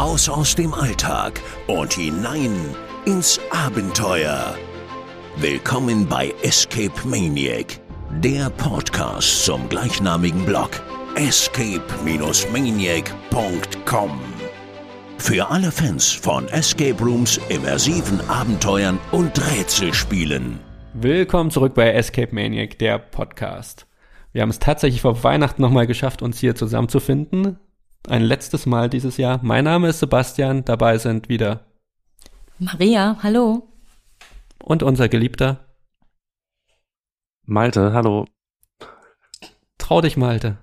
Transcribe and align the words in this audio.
Raus 0.00 0.28
aus 0.30 0.54
dem 0.54 0.72
Alltag 0.72 1.42
und 1.66 1.92
hinein 1.92 2.54
ins 3.04 3.38
Abenteuer. 3.50 4.56
Willkommen 5.36 6.06
bei 6.06 6.32
Escape 6.42 7.06
Maniac, 7.06 7.78
der 8.22 8.48
Podcast 8.48 9.44
zum 9.44 9.68
gleichnamigen 9.68 10.46
Blog 10.46 10.70
escape-maniac.com. 11.16 14.10
Für 15.18 15.50
alle 15.50 15.70
Fans 15.70 16.10
von 16.10 16.48
Escape 16.48 17.04
Rooms, 17.04 17.38
immersiven 17.50 18.26
Abenteuern 18.26 18.98
und 19.12 19.38
Rätselspielen. 19.52 20.60
Willkommen 20.94 21.50
zurück 21.50 21.74
bei 21.74 21.92
Escape 21.92 22.34
Maniac, 22.34 22.78
der 22.78 22.98
Podcast. 22.98 23.86
Wir 24.32 24.40
haben 24.40 24.48
es 24.48 24.60
tatsächlich 24.60 25.02
vor 25.02 25.22
Weihnachten 25.22 25.60
nochmal 25.60 25.86
geschafft, 25.86 26.22
uns 26.22 26.38
hier 26.38 26.54
zusammenzufinden. 26.54 27.58
Ein 28.08 28.22
letztes 28.22 28.66
Mal 28.66 28.88
dieses 28.88 29.16
Jahr. 29.18 29.40
Mein 29.42 29.64
Name 29.64 29.88
ist 29.88 30.00
Sebastian, 30.00 30.64
dabei 30.64 30.98
sind 30.98 31.28
wieder 31.28 31.66
Maria, 32.58 33.18
hallo. 33.22 33.68
Und 34.62 34.82
unser 34.82 35.08
Geliebter 35.08 35.60
Malte, 37.46 37.92
hallo. 37.92 38.26
Trau 39.78 40.00
dich, 40.00 40.16
Malte. 40.16 40.58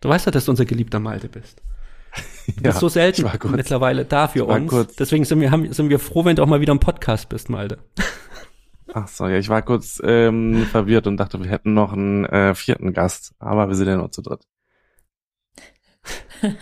Du 0.00 0.08
weißt 0.08 0.26
ja, 0.26 0.32
dass 0.32 0.46
du 0.46 0.52
unser 0.52 0.64
geliebter 0.64 1.00
Malte 1.00 1.28
bist. 1.28 1.60
Du 2.46 2.52
bist 2.54 2.64
Ja, 2.64 2.72
so 2.72 2.88
selten 2.88 3.28
mittlerweile 3.50 4.06
da 4.06 4.26
für 4.28 4.46
uns. 4.46 4.70
kurz- 4.70 4.96
Deswegen 4.96 5.24
sind 5.26 5.40
wir, 5.40 5.50
haben, 5.50 5.70
sind 5.72 5.90
wir 5.90 5.98
froh, 5.98 6.24
wenn 6.24 6.36
du 6.36 6.42
auch 6.42 6.46
mal 6.46 6.60
wieder 6.62 6.72
im 6.72 6.80
Podcast 6.80 7.28
bist, 7.28 7.50
Malte. 7.50 7.78
Ach 8.94 9.06
so, 9.06 9.26
ja, 9.28 9.36
ich 9.36 9.48
war 9.50 9.60
kurz 9.62 10.00
ähm, 10.02 10.64
verwirrt 10.70 11.06
und 11.06 11.18
dachte, 11.18 11.42
wir 11.42 11.50
hätten 11.50 11.74
noch 11.74 11.92
einen 11.92 12.24
äh, 12.24 12.54
vierten 12.54 12.92
Gast, 12.94 13.34
aber 13.38 13.68
wir 13.68 13.74
sind 13.74 13.88
ja 13.88 13.96
nur 13.96 14.10
zu 14.10 14.22
dritt. 14.22 14.42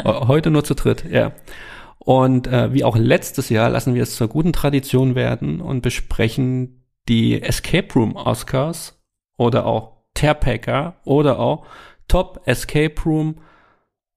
Heute 0.05 0.51
nur 0.51 0.65
zu 0.65 0.75
dritt, 0.75 1.05
ja. 1.11 1.33
Und 1.99 2.47
äh, 2.47 2.73
wie 2.73 2.85
auch 2.85 2.97
letztes 2.97 3.49
Jahr 3.49 3.71
lassen 3.71 3.95
wir 3.95 4.03
es 4.03 4.17
zur 4.17 4.29
guten 4.29 4.53
Tradition 4.53 5.15
werden 5.15 5.61
und 5.61 5.83
besprechen 5.83 6.85
die 7.09 7.43
Escape 7.43 7.93
Room 7.95 8.17
Oscars 8.17 8.99
oder 9.37 9.67
auch 9.67 9.93
Terpacker 10.15 10.97
oder 11.05 11.39
auch 11.39 11.67
Top 12.07 12.43
Escape 12.47 12.95
Room 13.05 13.37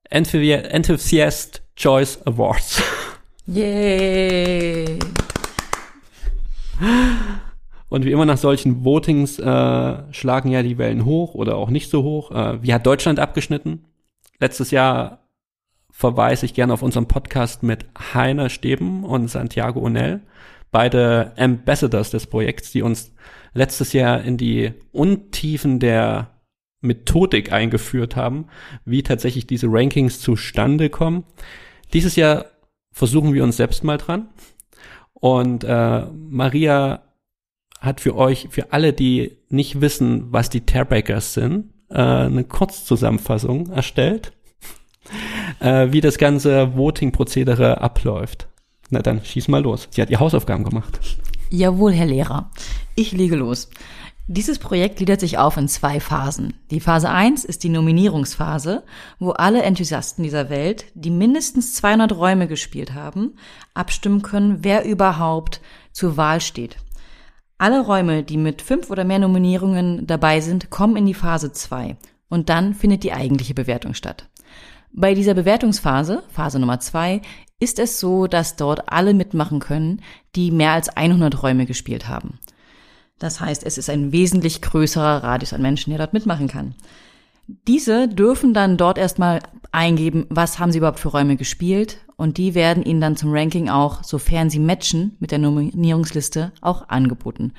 Enthusi- 0.09 0.53
Enthusiast 0.53 1.61
Choice 1.75 2.21
Awards. 2.25 2.81
Yay. 3.47 4.99
Und 7.89 8.05
wie 8.05 8.11
immer 8.11 8.25
nach 8.25 8.37
solchen 8.37 8.85
Votings 8.85 9.37
äh, 9.37 10.13
schlagen 10.13 10.49
ja 10.49 10.63
die 10.63 10.77
Wellen 10.77 11.03
hoch 11.05 11.33
oder 11.33 11.57
auch 11.57 11.69
nicht 11.69 11.89
so 11.89 12.03
hoch. 12.03 12.31
Äh, 12.31 12.63
wie 12.63 12.73
hat 12.73 12.85
Deutschland 12.85 13.19
abgeschnitten? 13.19 13.85
Letztes 14.39 14.71
Jahr 14.71 15.20
verweise 16.01 16.47
ich 16.47 16.55
gerne 16.55 16.73
auf 16.73 16.81
unseren 16.81 17.07
Podcast 17.07 17.61
mit 17.61 17.85
Heiner 18.13 18.49
Steben 18.49 19.03
und 19.03 19.27
Santiago 19.27 19.81
Onel, 19.81 20.21
beide 20.71 21.33
Ambassadors 21.37 22.09
des 22.09 22.25
Projekts, 22.25 22.71
die 22.71 22.81
uns 22.81 23.13
letztes 23.53 23.93
Jahr 23.93 24.21
in 24.23 24.35
die 24.35 24.73
Untiefen 24.91 25.79
der 25.79 26.41
Methodik 26.81 27.51
eingeführt 27.51 28.15
haben, 28.15 28.47
wie 28.83 29.03
tatsächlich 29.03 29.45
diese 29.45 29.67
Rankings 29.69 30.19
zustande 30.19 30.89
kommen. 30.89 31.23
Dieses 31.93 32.15
Jahr 32.15 32.45
versuchen 32.91 33.35
wir 33.35 33.43
uns 33.43 33.57
selbst 33.57 33.83
mal 33.83 33.99
dran. 33.99 34.29
Und 35.13 35.63
äh, 35.63 36.05
Maria 36.11 37.03
hat 37.79 38.01
für 38.01 38.15
euch, 38.15 38.47
für 38.49 38.73
alle, 38.73 38.91
die 38.93 39.37
nicht 39.49 39.81
wissen, 39.81 40.33
was 40.33 40.49
die 40.49 40.61
Tearbreakers 40.61 41.35
sind, 41.35 41.71
äh, 41.91 42.01
eine 42.01 42.43
Kurzzusammenfassung 42.43 43.67
erstellt, 43.67 44.33
äh, 45.59 45.91
wie 45.91 46.01
das 46.01 46.17
ganze 46.17 46.75
Voting-Prozedere 46.75 47.81
abläuft. 47.81 48.47
Na 48.89 49.01
dann, 49.01 49.23
schieß 49.23 49.47
mal 49.47 49.61
los. 49.61 49.87
Sie 49.91 50.01
hat 50.01 50.09
ihr 50.09 50.19
Hausaufgaben 50.19 50.63
gemacht. 50.63 50.99
Jawohl, 51.49 51.93
Herr 51.93 52.07
Lehrer. 52.07 52.49
Ich 52.95 53.11
lege 53.11 53.35
los. 53.35 53.69
Dieses 54.27 54.59
Projekt 54.59 54.97
gliedert 54.97 55.19
sich 55.19 55.37
auf 55.37 55.57
in 55.57 55.67
zwei 55.67 55.99
Phasen. 55.99 56.53
Die 56.69 56.79
Phase 56.79 57.09
1 57.09 57.43
ist 57.43 57.63
die 57.63 57.69
Nominierungsphase, 57.69 58.83
wo 59.19 59.31
alle 59.31 59.61
Enthusiasten 59.63 60.23
dieser 60.23 60.49
Welt, 60.49 60.85
die 60.93 61.09
mindestens 61.09 61.73
200 61.73 62.13
Räume 62.13 62.47
gespielt 62.47 62.93
haben, 62.93 63.33
abstimmen 63.73 64.21
können, 64.21 64.59
wer 64.61 64.85
überhaupt 64.85 65.59
zur 65.91 66.15
Wahl 66.15 66.39
steht. 66.39 66.77
Alle 67.57 67.81
Räume, 67.81 68.23
die 68.23 68.37
mit 68.37 68.61
fünf 68.61 68.89
oder 68.89 69.03
mehr 69.03 69.19
Nominierungen 69.19 70.07
dabei 70.07 70.39
sind, 70.39 70.69
kommen 70.69 70.95
in 70.95 71.05
die 71.05 71.13
Phase 71.13 71.51
2 71.51 71.97
und 72.29 72.47
dann 72.47 72.73
findet 72.73 73.03
die 73.03 73.11
eigentliche 73.11 73.53
Bewertung 73.53 73.93
statt. 73.93 74.29
Bei 74.93 75.13
dieser 75.13 75.33
Bewertungsphase, 75.33 76.23
Phase 76.29 76.59
Nummer 76.59 76.79
2, 76.79 77.21
ist 77.59 77.79
es 77.79 77.99
so, 77.99 78.27
dass 78.27 78.57
dort 78.57 78.91
alle 78.91 79.13
mitmachen 79.13 79.59
können, 79.59 80.01
die 80.35 80.51
mehr 80.51 80.71
als 80.71 80.89
100 80.89 81.41
Räume 81.43 81.65
gespielt 81.65 82.07
haben. 82.07 82.39
Das 83.17 83.39
heißt, 83.39 83.63
es 83.63 83.77
ist 83.77 83.89
ein 83.89 84.11
wesentlich 84.11 84.61
größerer 84.61 85.23
Radius 85.23 85.53
an 85.53 85.61
Menschen, 85.61 85.91
der 85.91 85.99
dort 85.99 86.13
mitmachen 86.13 86.47
kann. 86.47 86.75
Diese 87.67 88.07
dürfen 88.07 88.53
dann 88.53 88.77
dort 88.77 88.97
erstmal 88.97 89.39
eingeben, 89.71 90.25
was 90.29 90.59
haben 90.59 90.71
sie 90.71 90.79
überhaupt 90.79 90.99
für 90.99 91.09
Räume 91.09 91.37
gespielt 91.37 91.99
und 92.17 92.37
die 92.37 92.55
werden 92.55 92.83
ihnen 92.83 93.01
dann 93.01 93.15
zum 93.15 93.31
Ranking 93.31 93.69
auch, 93.69 94.03
sofern 94.03 94.49
sie 94.49 94.59
matchen 94.59 95.15
mit 95.19 95.31
der 95.31 95.39
Nominierungsliste, 95.39 96.51
auch 96.61 96.89
angeboten. 96.89 97.53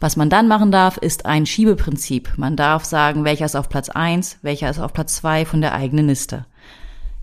Was 0.00 0.16
man 0.16 0.30
dann 0.30 0.46
machen 0.46 0.70
darf, 0.70 0.96
ist 0.96 1.26
ein 1.26 1.44
Schiebeprinzip. 1.44 2.34
Man 2.36 2.54
darf 2.54 2.84
sagen, 2.84 3.24
welcher 3.24 3.46
ist 3.46 3.56
auf 3.56 3.68
Platz 3.68 3.88
1, 3.88 4.38
welcher 4.42 4.70
ist 4.70 4.78
auf 4.78 4.92
Platz 4.92 5.16
2 5.16 5.44
von 5.44 5.60
der 5.60 5.74
eigenen 5.74 6.06
Liste. 6.06 6.46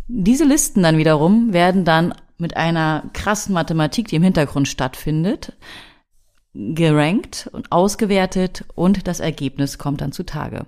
Diese 0.08 0.46
Listen 0.46 0.84
dann 0.84 0.98
wiederum 0.98 1.52
werden 1.52 1.84
dann 1.84 2.14
mit 2.38 2.56
einer 2.58 3.04
krassen 3.14 3.54
Mathematik, 3.54 4.08
die 4.08 4.18
im 4.18 4.24
Hintergrund 4.24 4.68
stattfindet, 4.68 5.54
gerankt 6.54 7.50
und 7.52 7.72
ausgewertet 7.72 8.66
und 8.76 9.08
das 9.08 9.20
Ergebnis 9.20 9.78
kommt 9.78 10.02
dann 10.02 10.12
zutage. 10.12 10.66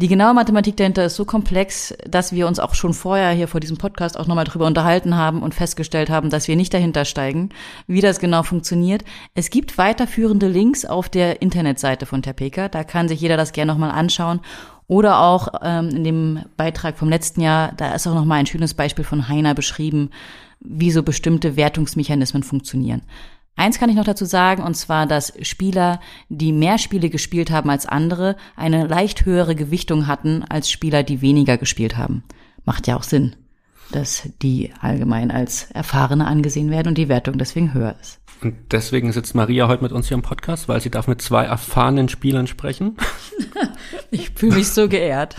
Die 0.00 0.06
genaue 0.06 0.32
Mathematik 0.32 0.76
dahinter 0.76 1.06
ist 1.06 1.16
so 1.16 1.24
komplex, 1.24 1.92
dass 2.08 2.32
wir 2.32 2.46
uns 2.46 2.60
auch 2.60 2.76
schon 2.76 2.94
vorher 2.94 3.32
hier 3.32 3.48
vor 3.48 3.58
diesem 3.58 3.78
Podcast 3.78 4.16
auch 4.16 4.28
nochmal 4.28 4.44
drüber 4.44 4.66
unterhalten 4.66 5.16
haben 5.16 5.42
und 5.42 5.56
festgestellt 5.56 6.08
haben, 6.08 6.30
dass 6.30 6.46
wir 6.46 6.54
nicht 6.54 6.72
dahinter 6.72 7.04
steigen, 7.04 7.48
wie 7.88 8.00
das 8.00 8.20
genau 8.20 8.44
funktioniert. 8.44 9.02
Es 9.34 9.50
gibt 9.50 9.76
weiterführende 9.76 10.46
Links 10.46 10.84
auf 10.84 11.08
der 11.08 11.42
Internetseite 11.42 12.06
von 12.06 12.22
Terpeka, 12.22 12.68
da 12.68 12.84
kann 12.84 13.08
sich 13.08 13.20
jeder 13.20 13.36
das 13.36 13.50
gerne 13.50 13.72
nochmal 13.72 13.90
anschauen. 13.90 14.38
Oder 14.88 15.20
auch 15.20 15.48
ähm, 15.62 15.90
in 15.90 16.02
dem 16.02 16.40
Beitrag 16.56 16.96
vom 16.96 17.10
letzten 17.10 17.42
Jahr, 17.42 17.72
da 17.76 17.94
ist 17.94 18.06
auch 18.06 18.14
nochmal 18.14 18.40
ein 18.40 18.46
schönes 18.46 18.74
Beispiel 18.74 19.04
von 19.04 19.28
Heiner 19.28 19.54
beschrieben, 19.54 20.10
wie 20.60 20.90
so 20.90 21.02
bestimmte 21.02 21.56
Wertungsmechanismen 21.56 22.42
funktionieren. 22.42 23.02
Eins 23.54 23.78
kann 23.78 23.90
ich 23.90 23.96
noch 23.96 24.04
dazu 24.04 24.24
sagen, 24.24 24.62
und 24.62 24.74
zwar, 24.74 25.06
dass 25.06 25.34
Spieler, 25.42 26.00
die 26.28 26.52
mehr 26.52 26.78
Spiele 26.78 27.10
gespielt 27.10 27.50
haben 27.50 27.70
als 27.70 27.86
andere, 27.86 28.36
eine 28.56 28.86
leicht 28.86 29.26
höhere 29.26 29.54
Gewichtung 29.54 30.06
hatten 30.06 30.42
als 30.48 30.70
Spieler, 30.70 31.02
die 31.02 31.20
weniger 31.20 31.58
gespielt 31.58 31.96
haben. 31.96 32.24
Macht 32.64 32.86
ja 32.86 32.96
auch 32.96 33.02
Sinn, 33.02 33.34
dass 33.92 34.28
die 34.42 34.72
allgemein 34.80 35.30
als 35.30 35.70
Erfahrene 35.70 36.26
angesehen 36.26 36.70
werden 36.70 36.88
und 36.88 36.98
die 36.98 37.08
Wertung 37.08 37.38
deswegen 37.38 37.74
höher 37.74 37.96
ist. 38.00 38.20
Und 38.40 38.54
deswegen 38.70 39.12
sitzt 39.12 39.34
Maria 39.34 39.66
heute 39.66 39.82
mit 39.82 39.92
uns 39.92 40.08
hier 40.08 40.14
im 40.14 40.22
Podcast, 40.22 40.68
weil 40.68 40.80
sie 40.80 40.90
darf 40.90 41.08
mit 41.08 41.20
zwei 41.20 41.44
erfahrenen 41.44 42.08
Spielern 42.08 42.46
sprechen. 42.46 42.96
Ich 44.10 44.30
fühle 44.30 44.56
mich 44.56 44.68
so 44.68 44.88
geehrt. 44.88 45.36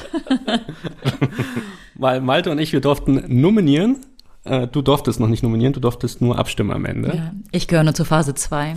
Weil 1.96 2.22
Malte 2.22 2.52
und 2.52 2.60
ich, 2.60 2.72
wir 2.72 2.82
durften 2.82 3.24
nominieren. 3.28 3.98
Äh, 4.44 4.68
du 4.68 4.82
durftest 4.82 5.20
noch 5.20 5.28
nicht 5.28 5.42
nominieren, 5.42 5.74
du 5.74 5.80
durftest 5.80 6.22
nur 6.22 6.38
abstimmen 6.38 6.72
am 6.72 6.86
Ende. 6.86 7.16
Ja, 7.16 7.32
ich 7.52 7.68
gehöre 7.68 7.84
nur 7.84 7.96
zur 7.96 8.06
Phase 8.06 8.36
2. 8.36 8.76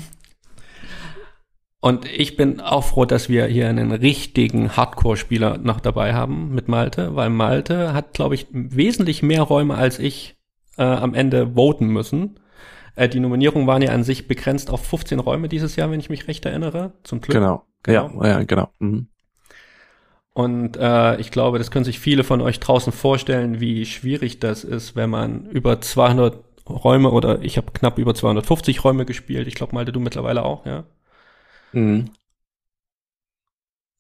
Und 1.85 2.07
ich 2.07 2.37
bin 2.37 2.61
auch 2.61 2.85
froh, 2.85 3.07
dass 3.07 3.29
wir 3.29 3.47
hier 3.47 3.69
einen 3.69 3.91
richtigen 3.91 4.77
Hardcore-Spieler 4.77 5.59
noch 5.59 5.81
dabei 5.81 6.15
haben 6.15 6.55
mit 6.55 6.69
Malte, 6.69 7.17
weil 7.17 7.29
Malte 7.29 7.93
hat, 7.93 8.15
glaube 8.15 8.37
ich, 8.37 8.47
wesentlich 8.53 9.25
mehr 9.25 9.43
Räume 9.43 9.75
als 9.75 9.99
ich 9.99 10.37
äh, 10.79 10.85
am 10.85 11.13
Ende 11.13 11.57
voten 11.57 11.89
müssen. 11.89 12.39
Äh, 12.95 13.09
die 13.09 13.19
Nominierungen 13.19 13.67
waren 13.67 13.83
ja 13.83 13.91
an 13.91 14.05
sich 14.05 14.29
begrenzt 14.29 14.71
auf 14.71 14.87
15 14.87 15.19
Räume 15.19 15.49
dieses 15.49 15.75
Jahr, 15.75 15.91
wenn 15.91 15.99
ich 15.99 16.09
mich 16.09 16.29
recht 16.29 16.47
erinnere. 16.47 16.93
Zum 17.03 17.21
Glück. 17.21 17.35
Genau. 17.35 17.65
Genau. 17.83 18.23
Ja, 18.23 18.29
ja, 18.29 18.45
genau. 18.45 18.69
Mhm. 18.79 19.09
Und 20.35 20.77
äh, 20.77 21.17
ich 21.17 21.33
glaube, 21.33 21.59
das 21.59 21.73
können 21.73 21.85
sich 21.85 21.99
viele 21.99 22.23
von 22.23 22.41
euch 22.43 22.61
draußen 22.61 22.93
vorstellen, 22.93 23.59
wie 23.59 23.87
schwierig 23.87 24.39
das 24.39 24.63
ist, 24.63 24.95
wenn 24.95 25.11
man 25.11 25.47
über 25.47 25.81
200 25.81 26.39
Räume 26.69 27.11
oder 27.11 27.43
ich 27.43 27.57
habe 27.57 27.73
knapp 27.73 27.99
über 27.99 28.15
250 28.15 28.85
Räume 28.85 29.05
gespielt. 29.05 29.49
Ich 29.49 29.57
glaube, 29.57 29.75
Malte, 29.75 29.91
du 29.91 29.99
mittlerweile 29.99 30.45
auch, 30.45 30.65
ja? 30.65 30.85
Mhm. 31.73 32.11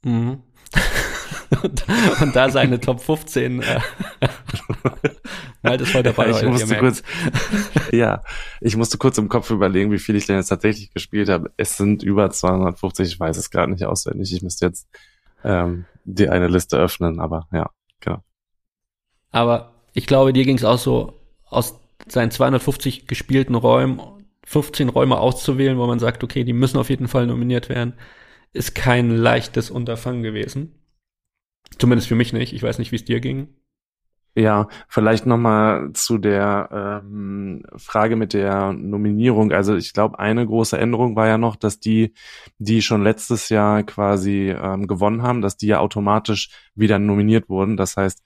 Mhm. 0.04 0.42
und, 1.62 1.84
und 2.20 2.36
da 2.36 2.50
seine 2.50 2.80
Top 2.80 3.00
15 3.00 3.62
äh, 3.62 3.80
Malte 5.62 5.84
ist 5.84 5.94
heute 5.94 6.12
dabei. 6.12 6.30
ich 6.30 6.42
Leute, 6.42 6.46
ihr 6.46 6.50
musste 6.50 6.76
kurz, 6.76 7.02
ja, 7.92 8.22
ich 8.60 8.76
musste 8.76 8.98
kurz 8.98 9.18
im 9.18 9.28
Kopf 9.28 9.50
überlegen, 9.50 9.92
wie 9.92 9.98
viel 9.98 10.16
ich 10.16 10.26
denn 10.26 10.36
jetzt 10.36 10.48
tatsächlich 10.48 10.92
gespielt 10.92 11.28
habe. 11.28 11.52
Es 11.56 11.76
sind 11.76 12.02
über 12.02 12.30
250, 12.30 13.08
ich 13.08 13.20
weiß 13.20 13.36
es 13.36 13.50
gerade 13.50 13.70
nicht 13.72 13.84
auswendig. 13.84 14.32
Ich 14.32 14.42
müsste 14.42 14.66
jetzt 14.66 14.88
ähm, 15.44 15.84
die 16.04 16.28
eine 16.28 16.48
Liste 16.48 16.78
öffnen, 16.78 17.20
aber 17.20 17.46
ja, 17.52 17.70
genau. 18.00 18.22
Aber 19.30 19.72
ich 19.92 20.06
glaube, 20.06 20.32
dir 20.32 20.44
ging 20.44 20.56
es 20.56 20.64
auch 20.64 20.78
so, 20.78 21.20
aus 21.48 21.78
seinen 22.08 22.32
250 22.32 23.06
gespielten 23.06 23.54
Räumen 23.54 24.00
15 24.44 24.88
Räume 24.88 25.18
auszuwählen, 25.18 25.78
wo 25.78 25.86
man 25.86 25.98
sagt, 25.98 26.24
okay, 26.24 26.44
die 26.44 26.52
müssen 26.52 26.78
auf 26.78 26.90
jeden 26.90 27.08
Fall 27.08 27.26
nominiert 27.26 27.68
werden, 27.68 27.94
ist 28.52 28.74
kein 28.74 29.10
leichtes 29.10 29.70
Unterfangen 29.70 30.22
gewesen. 30.22 30.74
Zumindest 31.78 32.08
für 32.08 32.14
mich 32.14 32.32
nicht. 32.32 32.52
Ich 32.52 32.62
weiß 32.62 32.78
nicht, 32.78 32.92
wie 32.92 32.96
es 32.96 33.04
dir 33.04 33.20
ging. 33.20 33.48
Ja, 34.34 34.68
vielleicht 34.88 35.26
nochmal 35.26 35.92
zu 35.92 36.16
der 36.16 37.02
ähm, 37.04 37.64
Frage 37.76 38.16
mit 38.16 38.32
der 38.32 38.72
Nominierung. 38.72 39.52
Also 39.52 39.76
ich 39.76 39.92
glaube, 39.92 40.18
eine 40.18 40.46
große 40.46 40.78
Änderung 40.78 41.16
war 41.16 41.26
ja 41.26 41.36
noch, 41.36 41.54
dass 41.54 41.80
die, 41.80 42.14
die 42.58 42.80
schon 42.80 43.02
letztes 43.02 43.50
Jahr 43.50 43.82
quasi 43.82 44.48
ähm, 44.50 44.86
gewonnen 44.86 45.22
haben, 45.22 45.42
dass 45.42 45.58
die 45.58 45.66
ja 45.66 45.80
automatisch 45.80 46.48
wieder 46.74 46.98
nominiert 46.98 47.50
wurden. 47.50 47.76
Das 47.76 47.98
heißt, 47.98 48.24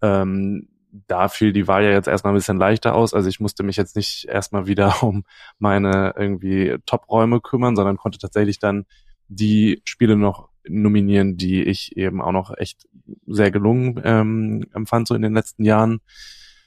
ähm, 0.00 0.68
da 0.92 1.28
fiel 1.28 1.52
die 1.52 1.66
Wahl 1.66 1.84
ja 1.84 1.90
jetzt 1.90 2.08
erstmal 2.08 2.32
ein 2.32 2.36
bisschen 2.36 2.58
leichter 2.58 2.94
aus. 2.94 3.14
Also 3.14 3.28
ich 3.28 3.40
musste 3.40 3.62
mich 3.62 3.76
jetzt 3.76 3.96
nicht 3.96 4.26
erstmal 4.28 4.66
wieder 4.66 4.94
um 5.02 5.24
meine 5.58 6.14
irgendwie 6.16 6.76
Top-Räume 6.86 7.40
kümmern, 7.40 7.76
sondern 7.76 7.96
konnte 7.96 8.18
tatsächlich 8.18 8.58
dann 8.58 8.84
die 9.28 9.80
Spiele 9.84 10.16
noch 10.16 10.50
nominieren, 10.68 11.36
die 11.36 11.62
ich 11.62 11.96
eben 11.96 12.20
auch 12.20 12.32
noch 12.32 12.56
echt 12.56 12.86
sehr 13.26 13.50
gelungen 13.50 14.00
ähm, 14.04 14.66
empfand 14.72 15.08
so 15.08 15.14
in 15.14 15.22
den 15.22 15.34
letzten 15.34 15.64
Jahren. 15.64 16.00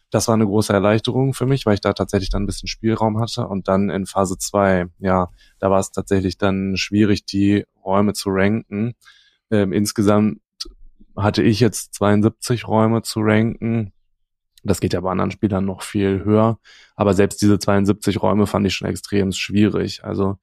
Das 0.10 0.27
war 0.27 0.36
eine 0.36 0.45
große 0.45 0.74
Erleichterung 0.74 1.33
für 1.33 1.45
mich, 1.45 1.66
weil 1.66 1.75
ich 1.75 1.81
da 1.81 1.94
tatsächlich 1.94 2.30
dann 2.30 2.44
ein 2.44 2.45
bisschen 2.45 2.68
Spielraum 2.68 3.19
hatte. 3.19 3.48
Und 3.48 3.68
dann 3.68 3.89
in 3.89 4.06
Phase 4.06 4.38
zwei, 4.38 4.86
ja, 5.00 5.30
da 5.60 5.72
war 5.72 5.80
es 5.80 5.92
tatsächlich 5.92 6.38
dann 6.38 6.77
schwierig, 6.77 7.25
die 7.25 7.66
Räume 7.83 8.13
zu 8.13 8.30
ranken. 8.30 8.94
Ähm, 9.51 9.74
insgesamt 9.74 10.39
hatte 11.18 11.44
ich 11.44 11.60
jetzt 11.60 11.94
72 11.95 12.68
Räume 12.68 13.01
zu 13.01 13.22
ranken. 13.22 13.94
Das 14.65 14.79
geht 14.81 14.94
ja 14.94 15.01
bei 15.01 15.12
anderen 15.12 15.31
Spielern 15.31 15.65
noch 15.65 15.81
viel 15.81 16.23
höher. 16.23 16.59
Aber 16.95 17.13
selbst 17.13 17.41
diese 17.41 17.59
72 17.59 18.21
Räume 18.21 18.47
fand 18.47 18.65
ich 18.67 18.73
schon 18.73 18.88
extrem 18.88 19.31
schwierig. 19.31 20.03
Also 20.03 20.38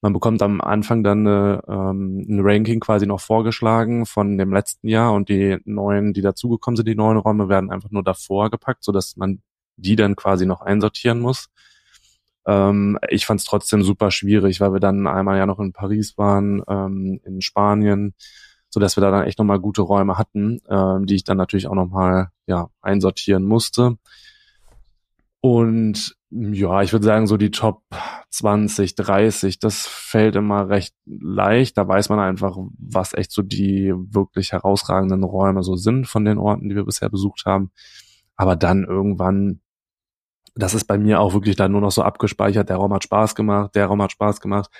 man 0.00 0.12
bekommt 0.12 0.42
am 0.42 0.60
Anfang 0.60 1.04
dann 1.04 1.26
eine, 1.26 1.62
ähm, 1.68 2.24
ein 2.28 2.40
Ranking 2.40 2.80
quasi 2.80 3.06
noch 3.06 3.20
vorgeschlagen 3.20 4.06
von 4.06 4.38
dem 4.38 4.52
letzten 4.52 4.88
Jahr 4.88 5.12
und 5.12 5.28
die 5.28 5.58
neuen, 5.64 6.14
die 6.14 6.22
dazugekommen 6.22 6.76
sind, 6.76 6.88
die 6.88 6.94
neuen 6.94 7.18
Räume 7.18 7.48
werden 7.48 7.70
einfach 7.70 7.90
nur 7.90 8.02
davor 8.02 8.50
gepackt, 8.50 8.82
so 8.82 8.92
dass 8.92 9.16
man 9.16 9.42
die 9.76 9.96
dann 9.96 10.16
quasi 10.16 10.46
noch 10.46 10.62
einsortieren 10.62 11.20
muss. 11.20 11.48
Ähm, 12.46 12.98
ich 13.08 13.26
fand 13.26 13.40
es 13.40 13.46
trotzdem 13.46 13.82
super 13.82 14.10
schwierig, 14.10 14.60
weil 14.60 14.72
wir 14.72 14.80
dann 14.80 15.06
einmal 15.06 15.38
ja 15.38 15.46
noch 15.46 15.60
in 15.60 15.72
Paris 15.72 16.16
waren, 16.16 16.62
ähm, 16.68 17.20
in 17.24 17.42
Spanien, 17.42 18.14
so 18.70 18.80
dass 18.80 18.96
wir 18.96 19.02
da 19.02 19.10
dann 19.10 19.24
echt 19.24 19.38
nochmal 19.38 19.60
gute 19.60 19.82
Räume 19.82 20.16
hatten, 20.16 20.60
ähm, 20.68 21.06
die 21.06 21.16
ich 21.16 21.24
dann 21.24 21.36
natürlich 21.36 21.66
auch 21.66 21.74
nochmal 21.74 22.30
ja 22.46 22.70
einsortieren 22.80 23.44
musste. 23.44 23.98
Und 25.40 26.16
ja, 26.30 26.82
ich 26.82 26.92
würde 26.92 27.04
sagen, 27.04 27.26
so 27.26 27.36
die 27.36 27.50
Top 27.50 27.82
20, 28.30 28.94
30, 28.94 29.58
das 29.58 29.86
fällt 29.86 30.36
immer 30.36 30.68
recht 30.68 30.94
leicht. 31.06 31.76
Da 31.76 31.88
weiß 31.88 32.08
man 32.08 32.20
einfach, 32.20 32.56
was 32.78 33.14
echt 33.14 33.32
so 33.32 33.42
die 33.42 33.92
wirklich 33.96 34.52
herausragenden 34.52 35.24
Räume 35.24 35.62
so 35.62 35.74
sind 35.76 36.06
von 36.06 36.24
den 36.24 36.38
Orten, 36.38 36.68
die 36.68 36.76
wir 36.76 36.84
bisher 36.84 37.08
besucht 37.10 37.46
haben. 37.46 37.72
Aber 38.36 38.54
dann 38.54 38.84
irgendwann, 38.84 39.60
das 40.54 40.74
ist 40.74 40.84
bei 40.84 40.98
mir 40.98 41.20
auch 41.20 41.34
wirklich 41.34 41.56
dann 41.56 41.72
nur 41.72 41.80
noch 41.80 41.90
so 41.90 42.02
abgespeichert, 42.02 42.68
der 42.68 42.76
Raum 42.76 42.94
hat 42.94 43.04
Spaß 43.04 43.34
gemacht, 43.34 43.74
der 43.74 43.86
Raum 43.86 44.02
hat 44.02 44.12
Spaß 44.12 44.40
gemacht. 44.40 44.70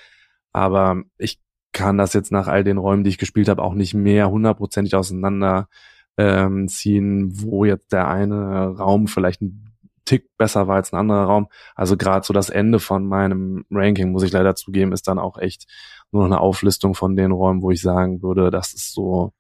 Aber 0.52 1.02
ich 1.18 1.40
kann 1.72 1.98
das 1.98 2.12
jetzt 2.12 2.32
nach 2.32 2.48
all 2.48 2.64
den 2.64 2.78
Räumen, 2.78 3.04
die 3.04 3.10
ich 3.10 3.18
gespielt 3.18 3.48
habe, 3.48 3.62
auch 3.62 3.74
nicht 3.74 3.94
mehr 3.94 4.30
hundertprozentig 4.30 4.94
auseinander 4.94 5.68
ähm, 6.16 6.68
ziehen, 6.68 7.30
wo 7.40 7.64
jetzt 7.64 7.92
der 7.92 8.08
eine 8.08 8.68
Raum 8.76 9.06
vielleicht 9.08 9.40
ein 9.42 9.70
Tick 10.04 10.36
besser 10.36 10.66
war 10.66 10.76
als 10.76 10.92
ein 10.92 10.98
anderer 10.98 11.24
Raum. 11.24 11.48
Also 11.74 11.96
gerade 11.96 12.26
so 12.26 12.32
das 12.32 12.50
Ende 12.50 12.80
von 12.80 13.06
meinem 13.06 13.64
Ranking, 13.70 14.10
muss 14.10 14.24
ich 14.24 14.32
leider 14.32 14.54
zugeben, 14.56 14.92
ist 14.92 15.06
dann 15.06 15.18
auch 15.18 15.38
echt 15.38 15.66
nur 16.10 16.22
noch 16.22 16.30
eine 16.30 16.40
Auflistung 16.40 16.94
von 16.94 17.14
den 17.14 17.30
Räumen, 17.30 17.62
wo 17.62 17.70
ich 17.70 17.80
sagen 17.80 18.22
würde, 18.22 18.50
das 18.50 18.72
ist 18.74 18.92
so 18.92 19.32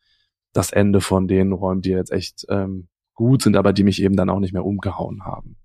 das 0.52 0.70
Ende 0.72 1.00
von 1.00 1.26
den 1.28 1.52
Räumen, 1.52 1.82
die 1.82 1.90
jetzt 1.90 2.12
echt 2.12 2.46
ähm, 2.48 2.88
gut 3.14 3.42
sind, 3.42 3.56
aber 3.56 3.72
die 3.72 3.84
mich 3.84 4.02
eben 4.02 4.16
dann 4.16 4.30
auch 4.30 4.40
nicht 4.40 4.52
mehr 4.52 4.64
umgehauen 4.64 5.24
haben. 5.24 5.56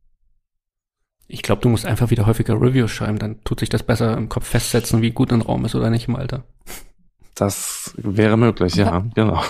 Ich 1.28 1.42
glaube, 1.42 1.62
du 1.62 1.70
musst 1.70 1.86
einfach 1.86 2.12
wieder 2.12 2.26
häufiger 2.26 2.60
Reviews 2.60 2.92
schreiben, 2.92 3.18
dann 3.18 3.44
tut 3.44 3.60
sich 3.60 3.70
das 3.70 3.84
besser 3.84 4.16
im 4.16 4.30
Kopf 4.30 4.48
festsetzen, 4.48 5.02
wie 5.02 5.12
gut 5.12 5.34
ein 5.34 5.42
Raum 5.42 5.66
ist 5.66 5.76
oder 5.76 5.90
nicht 5.90 6.08
im 6.08 6.16
Alter. 6.16 6.44
Das 7.34 7.94
wäre 7.98 8.38
möglich, 8.38 8.76
ja, 8.76 9.06
genau. 9.16 9.42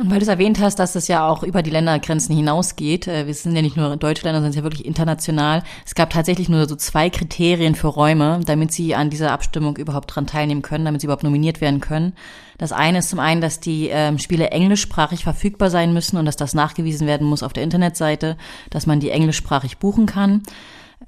Und 0.00 0.10
weil 0.10 0.18
du 0.18 0.22
es 0.22 0.28
erwähnt 0.28 0.58
hast, 0.60 0.76
dass 0.76 0.94
es 0.94 1.08
ja 1.08 1.28
auch 1.28 1.42
über 1.42 1.62
die 1.62 1.68
Ländergrenzen 1.68 2.34
hinausgeht, 2.34 3.06
äh, 3.06 3.26
wir 3.26 3.34
sind 3.34 3.54
ja 3.54 3.60
nicht 3.60 3.76
nur 3.76 3.98
deutsche 3.98 4.24
Länder, 4.24 4.38
sondern 4.38 4.48
es 4.48 4.56
ist 4.56 4.60
ja 4.60 4.62
wirklich 4.62 4.86
international. 4.86 5.62
Es 5.84 5.94
gab 5.94 6.08
tatsächlich 6.08 6.48
nur 6.48 6.66
so 6.66 6.74
zwei 6.74 7.10
Kriterien 7.10 7.74
für 7.74 7.88
Räume, 7.88 8.40
damit 8.46 8.72
sie 8.72 8.94
an 8.94 9.10
dieser 9.10 9.30
Abstimmung 9.30 9.76
überhaupt 9.76 10.14
dran 10.14 10.26
teilnehmen 10.26 10.62
können, 10.62 10.86
damit 10.86 11.02
sie 11.02 11.06
überhaupt 11.06 11.22
nominiert 11.22 11.60
werden 11.60 11.80
können. 11.80 12.14
Das 12.56 12.72
eine 12.72 13.00
ist 13.00 13.10
zum 13.10 13.18
einen, 13.18 13.42
dass 13.42 13.60
die 13.60 13.88
ähm, 13.90 14.18
Spiele 14.18 14.50
englischsprachig 14.50 15.22
verfügbar 15.22 15.68
sein 15.68 15.92
müssen 15.92 16.16
und 16.16 16.24
dass 16.24 16.36
das 16.36 16.54
nachgewiesen 16.54 17.06
werden 17.06 17.26
muss 17.26 17.42
auf 17.42 17.52
der 17.52 17.62
Internetseite, 17.62 18.38
dass 18.70 18.86
man 18.86 19.00
die 19.00 19.10
englischsprachig 19.10 19.76
buchen 19.76 20.06
kann. 20.06 20.44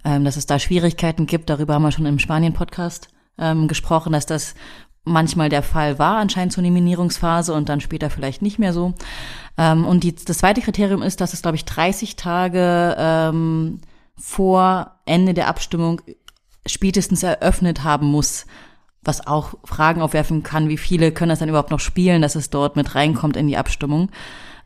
Ähm, 0.05 0.23
dass 0.25 0.37
es 0.37 0.44
da 0.44 0.59
Schwierigkeiten 0.59 1.25
gibt, 1.25 1.49
darüber 1.49 1.75
haben 1.75 1.83
wir 1.83 1.93
schon 1.93 2.05
im 2.05 2.19
Spanien-Podcast 2.19 3.09
ähm, 3.39 3.69
gesprochen, 3.69 4.12
dass 4.12 4.27
das 4.27 4.55
manchmal 5.05 5.49
der 5.49 5.63
Fall 5.63 5.99
war, 5.99 6.17
anscheinend 6.19 6.53
zur 6.53 6.63
Nominierungsphase 6.63 7.53
und 7.53 7.69
dann 7.69 7.81
später 7.81 8.11
vielleicht 8.11 8.43
nicht 8.43 8.59
mehr 8.59 8.73
so. 8.73 8.95
Ähm, 9.59 9.85
und 9.85 10.05
die, 10.05 10.15
das 10.15 10.39
zweite 10.39 10.61
Kriterium 10.61 11.03
ist, 11.03 11.21
dass 11.21 11.33
es, 11.33 11.43
glaube 11.43 11.57
ich, 11.57 11.65
30 11.65 12.17
Tage 12.17 12.97
ähm, 12.99 13.81
vor 14.17 14.93
Ende 15.05 15.35
der 15.35 15.49
Abstimmung 15.49 16.01
spätestens 16.67 17.23
eröffnet 17.23 17.83
haben 17.83 18.07
muss, 18.07 18.47
was 19.03 19.27
auch 19.27 19.55
Fragen 19.65 20.01
aufwerfen 20.01 20.45
kann, 20.45 20.69
wie 20.69 20.77
viele 20.77 21.11
können 21.11 21.31
das 21.31 21.41
dann 21.41 21.49
überhaupt 21.49 21.73
noch 21.73 21.81
spielen, 21.81 22.23
dass 22.23 22.37
es 22.37 22.51
dort 22.51 22.77
mit 22.77 22.95
reinkommt 22.95 23.37
in 23.37 23.49
die 23.49 23.57
Abstimmung. 23.57 24.11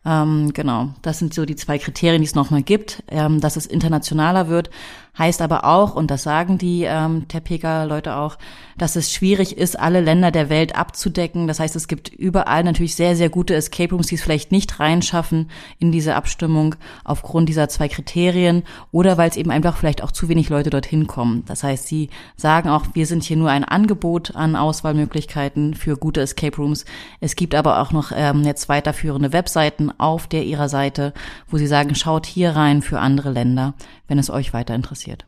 Ähm, 0.05 0.53
genau, 0.53 0.91
das 1.03 1.19
sind 1.19 1.35
so 1.35 1.45
die 1.47 1.57
zwei 1.57 1.79
Kriterien, 1.79 2.23
die 2.23 2.29
es 2.29 2.35
nochmal 2.35 2.63
gibt, 2.63 3.03
ähm, 3.09 3.41
dass 3.41 3.57
es 3.57 3.67
internationaler 3.67 4.49
wird, 4.49 4.71
Heißt 5.19 5.41
aber 5.41 5.65
auch, 5.65 5.95
und 5.95 6.11
das 6.11 6.23
sagen 6.23 6.59
die 6.59 6.85
ähm, 6.85 7.27
Tepega-Leute 7.29 8.17
auch, 8.17 8.37
dass 8.77 8.97
es 8.97 9.13
schwierig 9.13 9.57
ist, 9.57 9.79
alle 9.79 10.03
Länder 10.03 10.31
der 10.31 10.51
Welt 10.51 10.77
abzudecken. 10.77 11.47
Das 11.47 11.59
heißt, 11.59 11.75
es 11.75 11.89
gibt 11.89 12.09
überall 12.09 12.65
natürlich 12.65 12.95
sehr, 12.95 13.17
sehr 13.17 13.31
gute 13.31 13.55
Escape 13.55 13.95
Rooms, 13.95 14.09
die 14.09 14.17
es 14.17 14.23
vielleicht 14.23 14.53
nicht 14.53 14.79
reinschaffen 14.79 15.51
in 15.79 15.91
diese 15.91 16.15
Abstimmung 16.15 16.75
aufgrund 17.05 17.49
dieser 17.49 17.71
zwei 17.71 17.89
Kriterien 17.89 18.63
oder 18.93 19.17
weil 19.17 19.31
es 19.31 19.39
eben 19.39 19.51
einfach 19.51 19.79
vielleicht 19.79 20.03
auch 20.03 20.13
zu 20.13 20.29
wenig 20.29 20.51
Leute 20.51 20.69
dorthin 20.69 21.07
kommen. 21.07 21.45
Das 21.47 21.63
heißt, 21.63 21.87
sie 21.87 22.11
sagen 22.37 22.69
auch, 22.69 22.85
wir 22.93 23.07
sind 23.07 23.23
hier 23.23 23.39
nur 23.39 23.51
ein 23.51 23.65
Angebot 23.65 24.37
an 24.37 24.55
Auswahlmöglichkeiten 24.55 25.73
für 25.73 25.97
gute 25.97 26.21
Escape 26.21 26.57
Rooms. 26.59 26.85
Es 27.21 27.37
gibt 27.37 27.55
aber 27.55 27.81
auch 27.81 27.93
noch 27.93 28.13
ähm, 28.15 28.45
jetzt 28.45 28.69
weiterführende 28.69 29.33
Webseiten 29.33 29.91
auf 29.99 30.27
der 30.27 30.45
ihrer 30.45 30.69
Seite, 30.69 31.15
wo 31.49 31.57
sie 31.57 31.67
sagen, 31.67 31.95
schaut 31.95 32.27
hier 32.27 32.51
rein 32.51 32.83
für 32.83 33.01
andere 33.01 33.31
Länder 33.31 33.75
wenn 34.09 34.19
es 34.19 34.31
euch 34.31 34.53
weiter 34.53 34.75
interessiert. 34.75 35.27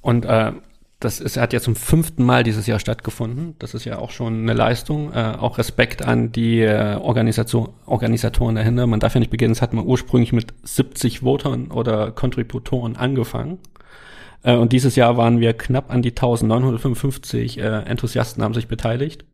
Und 0.00 0.24
äh, 0.24 0.52
das 1.00 1.20
ist, 1.20 1.36
hat 1.36 1.52
ja 1.52 1.60
zum 1.60 1.76
fünften 1.76 2.24
Mal 2.24 2.42
dieses 2.42 2.66
Jahr 2.66 2.78
stattgefunden. 2.78 3.54
Das 3.58 3.74
ist 3.74 3.84
ja 3.84 3.98
auch 3.98 4.10
schon 4.10 4.42
eine 4.42 4.54
Leistung. 4.54 5.12
Äh, 5.12 5.34
auch 5.38 5.58
Respekt 5.58 6.02
an 6.02 6.32
die 6.32 6.60
äh, 6.60 6.94
Organisation, 6.94 7.70
Organisatoren 7.84 8.54
dahinter. 8.54 8.86
Man 8.86 9.00
darf 9.00 9.14
ja 9.14 9.20
nicht 9.20 9.30
beginnen, 9.30 9.52
es 9.52 9.60
hat 9.60 9.74
man 9.74 9.84
ursprünglich 9.84 10.32
mit 10.32 10.54
70 10.62 11.22
Votern 11.22 11.70
oder 11.70 12.12
Contributoren 12.12 12.96
angefangen. 12.96 13.58
Äh, 14.42 14.56
und 14.56 14.72
dieses 14.72 14.96
Jahr 14.96 15.16
waren 15.18 15.40
wir 15.40 15.52
knapp 15.52 15.90
an 15.90 16.00
die 16.00 16.10
1955 16.10 17.58
äh, 17.58 17.62
Enthusiasten 17.62 18.42
haben 18.42 18.54
sich 18.54 18.68
beteiligt. 18.68 19.24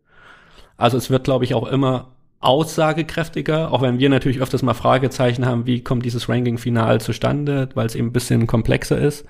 Also 0.76 0.96
es 0.96 1.10
wird, 1.10 1.24
glaube 1.24 1.44
ich, 1.44 1.54
auch 1.54 1.68
immer 1.68 2.11
aussagekräftiger, 2.42 3.72
auch 3.72 3.82
wenn 3.82 3.98
wir 3.98 4.08
natürlich 4.08 4.40
öfters 4.40 4.62
mal 4.62 4.74
Fragezeichen 4.74 5.46
haben, 5.46 5.66
wie 5.66 5.82
kommt 5.82 6.04
dieses 6.04 6.28
Ranking 6.28 6.58
final 6.58 7.00
zustande, 7.00 7.68
weil 7.74 7.86
es 7.86 7.94
eben 7.94 8.08
ein 8.08 8.12
bisschen 8.12 8.46
komplexer 8.46 8.98
ist. 8.98 9.24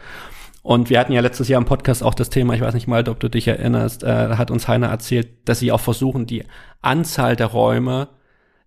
Und 0.63 0.91
wir 0.91 0.99
hatten 0.99 1.13
ja 1.13 1.21
letztes 1.21 1.49
Jahr 1.49 1.61
im 1.61 1.67
Podcast 1.67 2.03
auch 2.03 2.15
das 2.15 2.31
Thema, 2.31 2.55
ich 2.55 2.61
weiß 2.61 2.75
nicht 2.75 2.87
mal, 2.87 3.07
ob 3.09 3.21
du 3.21 3.29
dich 3.29 3.49
erinnerst, 3.49 4.05
äh, 4.05 4.37
hat 4.37 4.51
uns 4.51 4.69
Heiner 4.69 4.89
erzählt, 4.89 5.29
dass 5.45 5.59
sie 5.59 5.73
auch 5.73 5.81
versuchen, 5.81 6.27
die 6.27 6.45
Anzahl 6.81 7.37
der 7.37 7.49
Räume, 7.49 8.09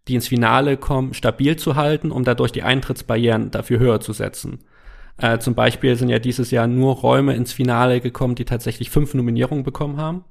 die 0.07 0.15
ins 0.15 0.27
Finale 0.27 0.77
kommen, 0.77 1.13
stabil 1.13 1.55
zu 1.55 1.75
halten, 1.75 2.11
um 2.11 2.23
dadurch 2.23 2.51
die 2.51 2.63
Eintrittsbarrieren 2.63 3.49
dafür 3.49 3.79
höher 3.79 4.01
zu 4.01 4.13
setzen. 4.13 4.59
Äh, 5.17 5.39
zum 5.39 5.55
Beispiel 5.55 5.95
sind 5.95 6.09
ja 6.09 6.19
dieses 6.19 6.51
Jahr 6.51 6.67
nur 6.67 6.95
Räume 6.95 7.33
ins 7.33 7.53
Finale 7.53 8.01
gekommen, 8.01 8.35
die 8.35 8.45
tatsächlich 8.45 8.89
fünf 8.89 9.13
Nominierungen 9.13 9.63
bekommen 9.63 9.97
haben. 9.97 10.25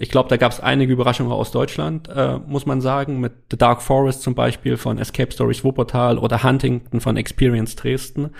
Ich 0.00 0.10
glaube, 0.10 0.28
da 0.28 0.36
gab 0.36 0.52
es 0.52 0.60
einige 0.60 0.92
Überraschungen 0.92 1.32
aus 1.32 1.50
Deutschland, 1.50 2.08
äh, 2.08 2.38
muss 2.46 2.66
man 2.66 2.80
sagen, 2.80 3.18
mit 3.18 3.32
The 3.50 3.58
Dark 3.58 3.82
Forest 3.82 4.22
zum 4.22 4.36
Beispiel 4.36 4.76
von 4.76 4.98
Escape 4.98 5.32
Stories 5.32 5.64
Wuppertal 5.64 6.18
oder 6.18 6.44
Huntington 6.44 7.00
von 7.00 7.16
Experience 7.16 7.74
Dresden, 7.74 8.30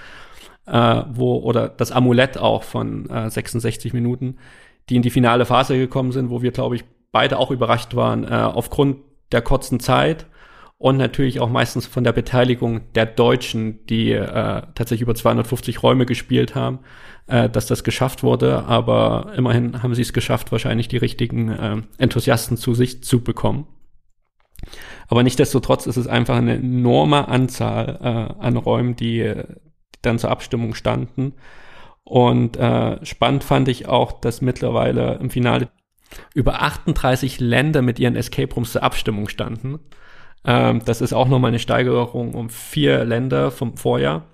äh, 0.67 1.03
wo 1.11 1.39
oder 1.39 1.69
das 1.69 1.91
Amulett 1.91 2.39
auch 2.39 2.63
von 2.63 3.11
äh, 3.11 3.29
66 3.29 3.93
Minuten, 3.93 4.39
die 4.89 4.97
in 4.97 5.03
die 5.03 5.11
finale 5.11 5.47
Phase 5.47 5.77
gekommen 5.77 6.13
sind, 6.13 6.31
wo 6.31 6.43
wir, 6.43 6.53
glaube 6.53 6.77
ich, 6.77 6.85
beide 7.11 7.39
auch 7.39 7.51
überrascht 7.51 7.97
waren 7.97 8.23
äh, 8.25 8.29
aufgrund 8.29 8.99
der 9.33 9.43
kurzen 9.43 9.81
Zeit 9.81 10.27
und 10.79 10.97
natürlich 10.97 11.41
auch 11.41 11.51
meistens 11.51 11.87
von 11.87 12.05
der 12.05 12.13
Beteiligung 12.13 12.93
der 12.95 13.07
Deutschen, 13.07 13.85
die 13.87 14.13
äh, 14.13 14.63
tatsächlich 14.75 15.03
über 15.03 15.17
250 15.17 15.83
Räume 15.83 16.07
gespielt 16.07 16.55
haben, 16.55 16.79
äh, 17.29 17.49
dass 17.49 17.67
das 17.67 17.85
geschafft 17.85 18.23
wurde. 18.23 18.65
Aber 18.65 19.33
immerhin 19.37 19.83
haben 19.83 19.95
sie 19.95 20.03
es 20.03 20.13
geschafft, 20.13 20.51
wahrscheinlich 20.53 20.89
die 20.89 20.97
richtigen 20.97 21.49
äh, 21.51 21.77
Enthusiasten 21.99 22.57
zu 22.57 22.75
sich 22.75 23.03
zu 23.03 23.23
bekommen. 23.23 23.67
Aber 25.09 25.23
nichtdestotrotz 25.23 25.87
ist 25.87 25.97
es 25.97 26.07
einfach 26.07 26.37
eine 26.37 26.57
enorme 26.57 27.29
Anzahl 27.29 27.99
äh, 28.03 28.43
an 28.43 28.57
Räumen, 28.57 28.97
die, 28.97 29.23
die 29.23 29.99
dann 30.03 30.19
zur 30.19 30.31
Abstimmung 30.31 30.75
standen. 30.75 31.35
Und 32.05 32.57
äh, 32.57 33.05
spannend 33.05 33.45
fand 33.45 33.69
ich 33.69 33.87
auch, 33.87 34.13
dass 34.13 34.41
mittlerweile 34.41 35.15
im 35.21 35.31
Finale 35.31 35.69
über 36.35 36.63
38 36.63 37.39
Länder 37.39 37.83
mit 37.83 37.99
ihren 37.99 38.17
Escape 38.17 38.55
Rooms 38.55 38.73
zur 38.73 38.83
Abstimmung 38.83 39.29
standen. 39.29 39.79
Ähm, 40.45 40.83
das 40.85 41.01
ist 41.01 41.13
auch 41.13 41.29
nochmal 41.29 41.51
eine 41.51 41.59
Steigerung 41.59 42.35
um 42.35 42.49
vier 42.49 43.05
Länder 43.05 43.51
vom 43.51 43.77
Vorjahr. 43.77 44.25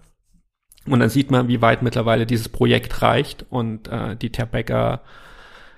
Und 0.89 1.01
dann 1.01 1.09
sieht 1.09 1.31
man, 1.31 1.49
wie 1.49 1.63
weit 1.63 1.83
mittlerweile 1.83 2.27
dieses 2.27 2.49
Projekt 2.49 3.03
reicht. 3.03 3.47
Und 3.49 3.89
äh, 3.89 4.17
die 4.17 4.31
Terbecker 4.31 5.01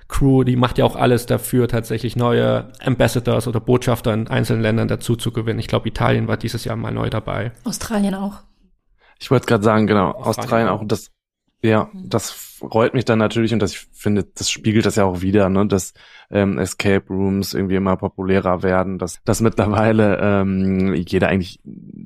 Crew, 0.09 0.45
die 0.45 0.57
macht 0.57 0.79
ja 0.79 0.85
auch 0.85 0.97
alles 0.97 1.27
dafür, 1.27 1.69
tatsächlich 1.69 2.17
neue 2.17 2.73
Ambassadors 2.81 3.49
oder 3.49 3.61
Botschafter 3.61 4.15
in 4.15 4.29
einzelnen 4.29 4.63
Ländern 4.63 4.89
dazu 4.89 5.17
zu 5.17 5.33
gewinnen. 5.33 5.59
Ich 5.59 5.69
glaube, 5.69 5.89
Italien 5.89 6.29
war 6.29 6.37
dieses 6.37 6.65
Jahr 6.65 6.77
mal 6.77 6.93
neu 6.93 7.11
dabei. 7.11 7.53
Australien 7.65 8.15
auch. 8.15 8.43
Ich 9.19 9.31
wollte 9.31 9.47
gerade 9.47 9.65
sagen, 9.65 9.87
genau, 9.87 10.11
Australien, 10.11 10.39
Australien 10.39 10.69
auch. 10.69 10.83
Das, 10.87 11.11
ja, 11.63 11.91
mhm. 11.93 12.09
das 12.09 12.31
freut 12.31 12.95
mich 12.95 13.05
dann 13.05 13.19
natürlich 13.19 13.53
und 13.53 13.61
das, 13.61 13.73
ich 13.73 13.89
finde, 13.93 14.25
das 14.25 14.51
spiegelt 14.51 14.87
das 14.87 14.97
ja 14.97 15.05
auch 15.05 15.23
wieder, 15.23 15.49
ne, 15.49 15.67
dass 15.67 15.93
ähm, 16.31 16.59
Escape 16.59 17.07
Rooms 17.09 17.55
irgendwie 17.55 17.77
immer 17.77 17.97
populärer 17.97 18.63
werden, 18.63 18.99
dass, 18.99 19.21
dass 19.25 19.41
mittlerweile 19.41 20.19
ähm, 20.21 20.95
jeder 20.95 21.29
eigentlich 21.29 21.61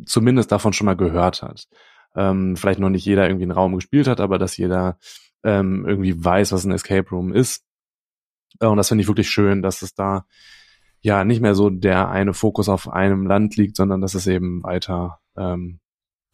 zumindest 0.06 0.52
davon 0.52 0.72
schon 0.72 0.86
mal 0.86 0.96
gehört 0.96 1.42
hat. 1.42 1.68
Ähm, 2.16 2.56
vielleicht 2.56 2.80
noch 2.80 2.90
nicht 2.90 3.04
jeder 3.04 3.26
irgendwie 3.26 3.44
einen 3.44 3.52
Raum 3.52 3.74
gespielt 3.74 4.08
hat, 4.08 4.20
aber 4.20 4.38
dass 4.38 4.56
jeder 4.56 4.98
ähm, 5.44 5.86
irgendwie 5.86 6.22
weiß, 6.22 6.52
was 6.52 6.64
ein 6.64 6.72
Escape 6.72 7.08
Room 7.10 7.32
ist. 7.32 7.64
Äh, 8.60 8.66
und 8.66 8.76
das 8.76 8.88
finde 8.88 9.02
ich 9.02 9.08
wirklich 9.08 9.30
schön, 9.30 9.62
dass 9.62 9.82
es 9.82 9.94
da 9.94 10.26
ja 11.00 11.24
nicht 11.24 11.40
mehr 11.40 11.54
so 11.54 11.70
der 11.70 12.08
eine 12.10 12.34
Fokus 12.34 12.68
auf 12.68 12.88
einem 12.88 13.26
Land 13.26 13.56
liegt, 13.56 13.76
sondern 13.76 14.00
dass 14.00 14.14
es 14.14 14.26
eben 14.26 14.62
weiter 14.62 15.20
ähm, 15.36 15.80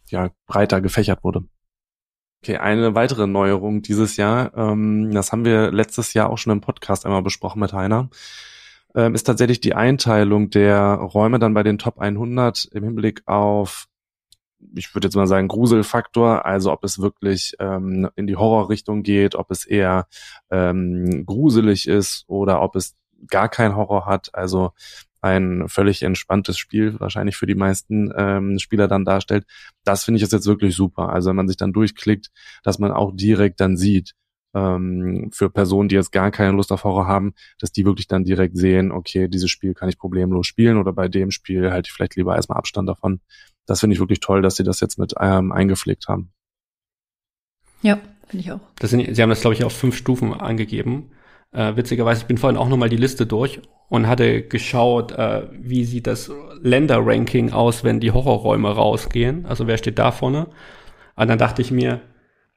ja 0.08 0.30
breiter 0.46 0.80
gefächert 0.80 1.22
wurde. 1.24 1.44
Okay, 2.42 2.58
eine 2.58 2.94
weitere 2.94 3.26
Neuerung 3.26 3.82
dieses 3.82 4.16
Jahr, 4.16 4.56
ähm, 4.56 5.12
das 5.12 5.32
haben 5.32 5.44
wir 5.44 5.72
letztes 5.72 6.14
Jahr 6.14 6.30
auch 6.30 6.38
schon 6.38 6.52
im 6.52 6.60
Podcast 6.60 7.06
einmal 7.06 7.22
besprochen 7.22 7.60
mit 7.60 7.72
Heiner, 7.72 8.10
ähm, 8.94 9.14
ist 9.14 9.24
tatsächlich 9.24 9.60
die 9.60 9.74
Einteilung 9.74 10.50
der 10.50 10.94
Räume 10.94 11.38
dann 11.38 11.54
bei 11.54 11.62
den 11.62 11.78
Top 11.78 11.98
100 11.98 12.68
im 12.72 12.84
Hinblick 12.84 13.22
auf, 13.26 13.88
ich 14.74 14.94
würde 14.94 15.06
jetzt 15.06 15.16
mal 15.16 15.26
sagen, 15.26 15.48
Gruselfaktor, 15.48 16.44
also 16.44 16.72
ob 16.72 16.84
es 16.84 17.00
wirklich 17.00 17.54
ähm, 17.58 18.08
in 18.16 18.26
die 18.26 18.36
Horrorrichtung 18.36 19.02
geht, 19.02 19.34
ob 19.34 19.50
es 19.50 19.64
eher 19.64 20.06
ähm, 20.50 21.24
gruselig 21.26 21.88
ist 21.88 22.24
oder 22.26 22.62
ob 22.62 22.76
es 22.76 22.96
gar 23.28 23.48
kein 23.48 23.76
Horror 23.76 24.06
hat. 24.06 24.34
Also 24.34 24.72
ein 25.20 25.68
völlig 25.68 26.02
entspanntes 26.02 26.58
Spiel 26.58 27.00
wahrscheinlich 27.00 27.36
für 27.36 27.46
die 27.46 27.54
meisten 27.54 28.12
ähm, 28.16 28.58
Spieler 28.58 28.88
dann 28.88 29.04
darstellt. 29.04 29.44
Das 29.84 30.04
finde 30.04 30.16
ich 30.22 30.30
jetzt 30.30 30.46
wirklich 30.46 30.76
super. 30.76 31.08
Also 31.08 31.30
wenn 31.30 31.36
man 31.36 31.48
sich 31.48 31.56
dann 31.56 31.72
durchklickt, 31.72 32.30
dass 32.62 32.78
man 32.78 32.92
auch 32.92 33.12
direkt 33.14 33.60
dann 33.60 33.76
sieht, 33.76 34.14
ähm, 34.56 35.30
für 35.32 35.50
Personen, 35.50 35.88
die 35.88 35.94
jetzt 35.94 36.12
gar 36.12 36.30
keine 36.30 36.52
Lust 36.52 36.72
auf 36.72 36.84
Horror 36.84 37.06
haben, 37.06 37.34
dass 37.60 37.72
die 37.72 37.84
wirklich 37.84 38.08
dann 38.08 38.24
direkt 38.24 38.56
sehen, 38.56 38.90
okay, 38.90 39.28
dieses 39.28 39.50
Spiel 39.50 39.74
kann 39.74 39.88
ich 39.88 39.98
problemlos 39.98 40.46
spielen 40.46 40.78
oder 40.78 40.92
bei 40.92 41.08
dem 41.08 41.30
Spiel 41.30 41.70
halte 41.70 41.88
ich 41.88 41.92
vielleicht 41.92 42.16
lieber 42.16 42.34
erstmal 42.34 42.58
Abstand 42.58 42.88
davon. 42.88 43.20
Das 43.66 43.80
finde 43.80 43.94
ich 43.94 44.00
wirklich 44.00 44.20
toll, 44.20 44.42
dass 44.42 44.56
sie 44.56 44.64
das 44.64 44.80
jetzt 44.80 44.98
mit 44.98 45.14
ähm, 45.20 45.52
eingepflegt 45.52 46.08
haben. 46.08 46.32
Ja, 47.82 47.98
finde 48.26 48.44
ich 48.44 48.52
auch. 48.52 48.60
Das 48.78 48.90
sind, 48.90 49.14
sie 49.14 49.22
haben 49.22 49.30
das, 49.30 49.42
glaube 49.42 49.54
ich, 49.54 49.64
auf 49.64 49.72
fünf 49.72 49.96
Stufen 49.96 50.32
angegeben. 50.32 51.10
Äh, 51.52 51.76
witzigerweise, 51.76 52.22
ich 52.22 52.26
bin 52.26 52.38
vorhin 52.38 52.56
auch 52.56 52.68
nochmal 52.68 52.88
die 52.88 52.96
Liste 52.96 53.26
durch 53.26 53.60
und 53.88 54.06
hatte 54.06 54.42
geschaut, 54.42 55.12
äh, 55.12 55.48
wie 55.52 55.84
sieht 55.84 56.06
das 56.06 56.30
Länderranking 56.62 57.52
aus, 57.52 57.84
wenn 57.84 58.00
die 58.00 58.10
Horrorräume 58.10 58.70
rausgehen. 58.70 59.44
Also 59.46 59.66
wer 59.66 59.76
steht 59.76 59.98
da 59.98 60.12
vorne? 60.12 60.48
Und 61.14 61.28
dann 61.28 61.38
dachte 61.38 61.62
ich 61.62 61.70
mir, 61.70 62.00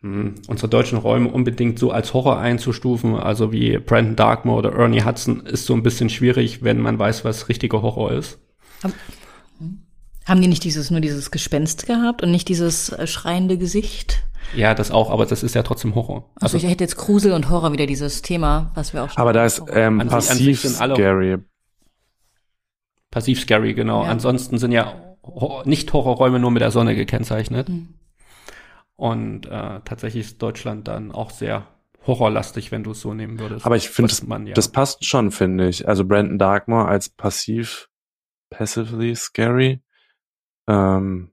mh, 0.01 0.23
hm, 0.23 0.35
unsere 0.47 0.69
deutschen 0.69 0.97
Räume 0.97 1.29
unbedingt 1.29 1.79
so 1.79 1.91
als 1.91 2.13
Horror 2.13 2.39
einzustufen, 2.39 3.15
also 3.15 3.51
wie 3.51 3.77
Brandon 3.77 4.15
Darkmoor 4.15 4.57
oder 4.57 4.73
Ernie 4.73 5.03
Hudson, 5.03 5.45
ist 5.45 5.65
so 5.65 5.73
ein 5.73 5.83
bisschen 5.83 6.09
schwierig, 6.09 6.63
wenn 6.63 6.79
man 6.79 6.99
weiß, 6.99 7.25
was 7.25 7.49
richtiger 7.49 7.81
Horror 7.81 8.11
ist. 8.11 8.39
Haben 10.25 10.41
die 10.41 10.47
nicht 10.47 10.63
dieses 10.63 10.91
nur 10.91 11.01
dieses 11.01 11.31
Gespenst 11.31 11.87
gehabt 11.87 12.21
und 12.21 12.31
nicht 12.31 12.49
dieses 12.49 12.89
äh, 12.89 13.07
schreiende 13.07 13.57
Gesicht? 13.57 14.23
Ja, 14.55 14.73
das 14.73 14.91
auch, 14.91 15.09
aber 15.09 15.25
das 15.25 15.43
ist 15.43 15.55
ja 15.55 15.63
trotzdem 15.63 15.95
Horror. 15.95 16.29
Also, 16.35 16.55
also 16.55 16.57
ich 16.57 16.71
hätte 16.71 16.83
jetzt 16.83 16.97
Grusel 16.97 17.33
und 17.33 17.49
Horror 17.49 17.73
wieder 17.73 17.87
dieses 17.87 18.21
Thema, 18.21 18.71
was 18.75 18.93
wir 18.93 19.03
auch 19.03 19.09
schon 19.09 19.17
Aber 19.17 19.33
da 19.33 19.45
ist 19.45 19.61
ähm, 19.71 19.97
passiv 20.07 20.61
scary. 20.61 21.37
Passiv 23.11 23.39
scary, 23.41 23.73
genau. 23.73 24.03
Ja. 24.03 24.09
Ansonsten 24.09 24.57
sind 24.59 24.71
ja 24.71 25.15
nicht 25.65 25.91
Horrorräume 25.91 26.39
nur 26.39 26.51
mit 26.51 26.61
der 26.61 26.71
Sonne 26.71 26.95
gekennzeichnet. 26.95 27.69
Mhm. 27.69 27.95
Und 28.99 29.45
äh, 29.45 29.79
tatsächlich 29.85 30.25
ist 30.25 30.41
Deutschland 30.41 30.89
dann 30.89 31.13
auch 31.13 31.29
sehr 31.29 31.65
horrorlastig, 32.05 32.73
wenn 32.73 32.83
du 32.83 32.91
es 32.91 32.99
so 32.99 33.13
nehmen 33.13 33.39
würdest. 33.39 33.65
Aber 33.65 33.77
ich 33.77 33.89
finde, 33.89 34.09
das, 34.09 34.25
ja. 34.27 34.53
das 34.53 34.67
passt 34.67 35.05
schon, 35.05 35.31
finde 35.31 35.69
ich. 35.69 35.87
Also 35.87 36.03
Brandon 36.03 36.37
Darkmoor 36.37 36.85
als 36.85 37.07
passiv, 37.07 37.89
passively 38.49 39.15
scary. 39.15 39.81
Ähm, 40.67 41.31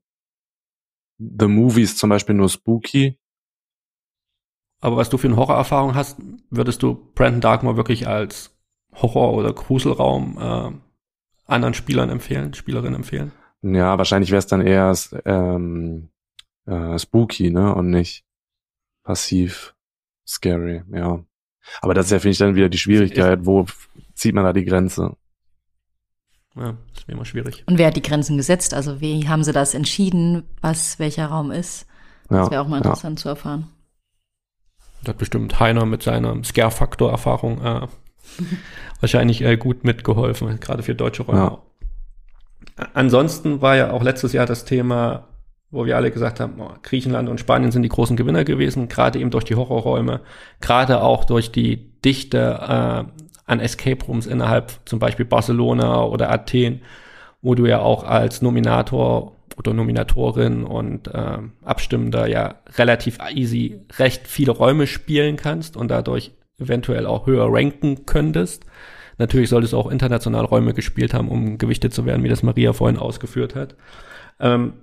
The 1.18 1.48
Movie 1.48 1.82
ist 1.82 1.98
zum 1.98 2.08
Beispiel 2.08 2.36
nur 2.36 2.48
spooky. 2.48 3.18
Aber 4.80 4.96
was 4.96 5.10
du 5.10 5.18
für 5.18 5.26
eine 5.26 5.36
Horrorerfahrung 5.36 5.96
hast, 5.96 6.20
würdest 6.50 6.84
du 6.84 7.10
Brandon 7.16 7.40
Darkmoor 7.40 7.76
wirklich 7.76 8.06
als 8.06 8.56
Horror- 8.94 9.34
oder 9.34 9.52
Gruselraum 9.52 10.38
äh, 10.38 11.50
anderen 11.50 11.74
Spielern 11.74 12.10
empfehlen, 12.10 12.54
Spielerinnen 12.54 12.94
empfehlen? 12.94 13.32
Ja, 13.62 13.98
wahrscheinlich 13.98 14.30
wäre 14.30 14.38
es 14.38 14.46
dann 14.46 14.60
eher 14.60 14.94
ähm, 15.24 16.10
äh, 16.66 16.98
spooky, 16.98 17.50
ne? 17.50 17.74
Und 17.74 17.90
nicht 17.90 18.24
passiv 19.02 19.74
scary, 20.26 20.82
ja. 20.92 21.24
Aber 21.80 21.94
das 21.94 22.06
ist 22.06 22.12
ja, 22.12 22.18
finde 22.18 22.32
ich, 22.32 22.38
dann 22.38 22.54
wieder 22.54 22.68
die 22.68 22.78
Schwierigkeit, 22.78 23.40
wo 23.44 23.66
zieht 24.14 24.34
man 24.34 24.44
da 24.44 24.52
die 24.52 24.64
Grenze? 24.64 25.16
Ja, 26.54 26.74
das 26.94 27.06
wäre 27.06 27.16
immer 27.16 27.24
schwierig. 27.24 27.64
Und 27.66 27.78
wer 27.78 27.88
hat 27.88 27.96
die 27.96 28.02
Grenzen 28.02 28.36
gesetzt? 28.36 28.72
Also 28.72 29.00
wie 29.00 29.28
haben 29.28 29.44
sie 29.44 29.52
das 29.52 29.74
entschieden, 29.74 30.44
was 30.60 30.98
welcher 30.98 31.26
Raum 31.26 31.50
ist? 31.50 31.86
Das 32.28 32.50
wäre 32.50 32.62
auch 32.62 32.68
mal 32.68 32.78
interessant 32.78 33.18
ja. 33.20 33.22
zu 33.22 33.28
erfahren. 33.28 33.68
Da 35.04 35.10
hat 35.10 35.18
bestimmt 35.18 35.60
Heiner 35.60 35.86
mit 35.86 36.02
seiner 36.02 36.42
Scare-Faktor-Erfahrung 36.42 37.62
äh, 37.62 37.86
wahrscheinlich 39.00 39.42
äh, 39.42 39.56
gut 39.56 39.84
mitgeholfen, 39.84 40.58
gerade 40.58 40.82
für 40.82 40.94
deutsche 40.94 41.22
Räume. 41.22 41.38
Ja. 41.38 42.88
Ansonsten 42.94 43.62
war 43.62 43.76
ja 43.76 43.92
auch 43.92 44.02
letztes 44.02 44.32
Jahr 44.32 44.46
das 44.46 44.64
Thema, 44.64 45.28
wo 45.70 45.84
wir 45.84 45.96
alle 45.96 46.10
gesagt 46.10 46.40
haben, 46.40 46.60
Griechenland 46.82 47.28
und 47.28 47.40
Spanien 47.40 47.72
sind 47.72 47.82
die 47.82 47.88
großen 47.88 48.16
Gewinner 48.16 48.44
gewesen, 48.44 48.88
gerade 48.88 49.18
eben 49.18 49.30
durch 49.30 49.44
die 49.44 49.56
Horrorräume, 49.56 50.20
gerade 50.60 51.02
auch 51.02 51.24
durch 51.24 51.50
die 51.50 51.92
Dichte 52.02 52.38
äh, 52.38 53.04
an 53.46 53.60
Escape 53.60 54.04
Rooms 54.06 54.26
innerhalb 54.26 54.72
zum 54.84 54.98
Beispiel 54.98 55.24
Barcelona 55.24 56.04
oder 56.04 56.30
Athen, 56.30 56.82
wo 57.42 57.54
du 57.54 57.66
ja 57.66 57.80
auch 57.80 58.04
als 58.04 58.42
Nominator 58.42 59.36
oder 59.56 59.72
Nominatorin 59.72 60.64
und 60.64 61.08
äh, 61.08 61.38
Abstimmender 61.64 62.26
ja 62.26 62.56
relativ 62.76 63.18
easy 63.32 63.80
recht 63.98 64.26
viele 64.26 64.52
Räume 64.52 64.86
spielen 64.86 65.36
kannst 65.36 65.76
und 65.76 65.90
dadurch 65.90 66.32
eventuell 66.58 67.06
auch 67.06 67.26
höher 67.26 67.46
ranken 67.48 68.06
könntest. 68.06 68.64
Natürlich 69.18 69.48
solltest 69.48 69.72
du 69.72 69.78
auch 69.78 69.90
international 69.90 70.44
Räume 70.44 70.74
gespielt 70.74 71.14
haben, 71.14 71.28
um 71.28 71.58
gewichtet 71.58 71.94
zu 71.94 72.04
werden, 72.04 72.22
wie 72.22 72.28
das 72.28 72.42
Maria 72.42 72.72
vorhin 72.72 72.98
ausgeführt 72.98 73.54
hat. 73.54 73.76
Ähm, 74.40 74.74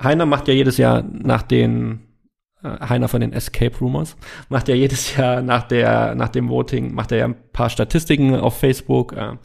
Heiner 0.00 0.26
macht 0.26 0.48
ja 0.48 0.54
jedes 0.54 0.76
Jahr 0.76 1.02
nach 1.02 1.42
den 1.42 2.08
äh, 2.62 2.88
Heiner 2.88 3.08
von 3.08 3.20
den 3.20 3.32
Escape 3.32 3.76
Rumors, 3.78 4.16
macht 4.48 4.68
ja 4.68 4.74
jedes 4.74 5.16
Jahr 5.16 5.42
nach 5.42 5.64
der, 5.64 6.14
nach 6.14 6.28
dem 6.28 6.48
Voting, 6.48 6.94
macht 6.94 7.12
er 7.12 7.18
ja 7.18 7.24
ein 7.26 7.50
paar 7.52 7.70
Statistiken 7.70 8.34
auf 8.34 8.58
Facebook. 8.58 9.12
Äh, 9.12 9.36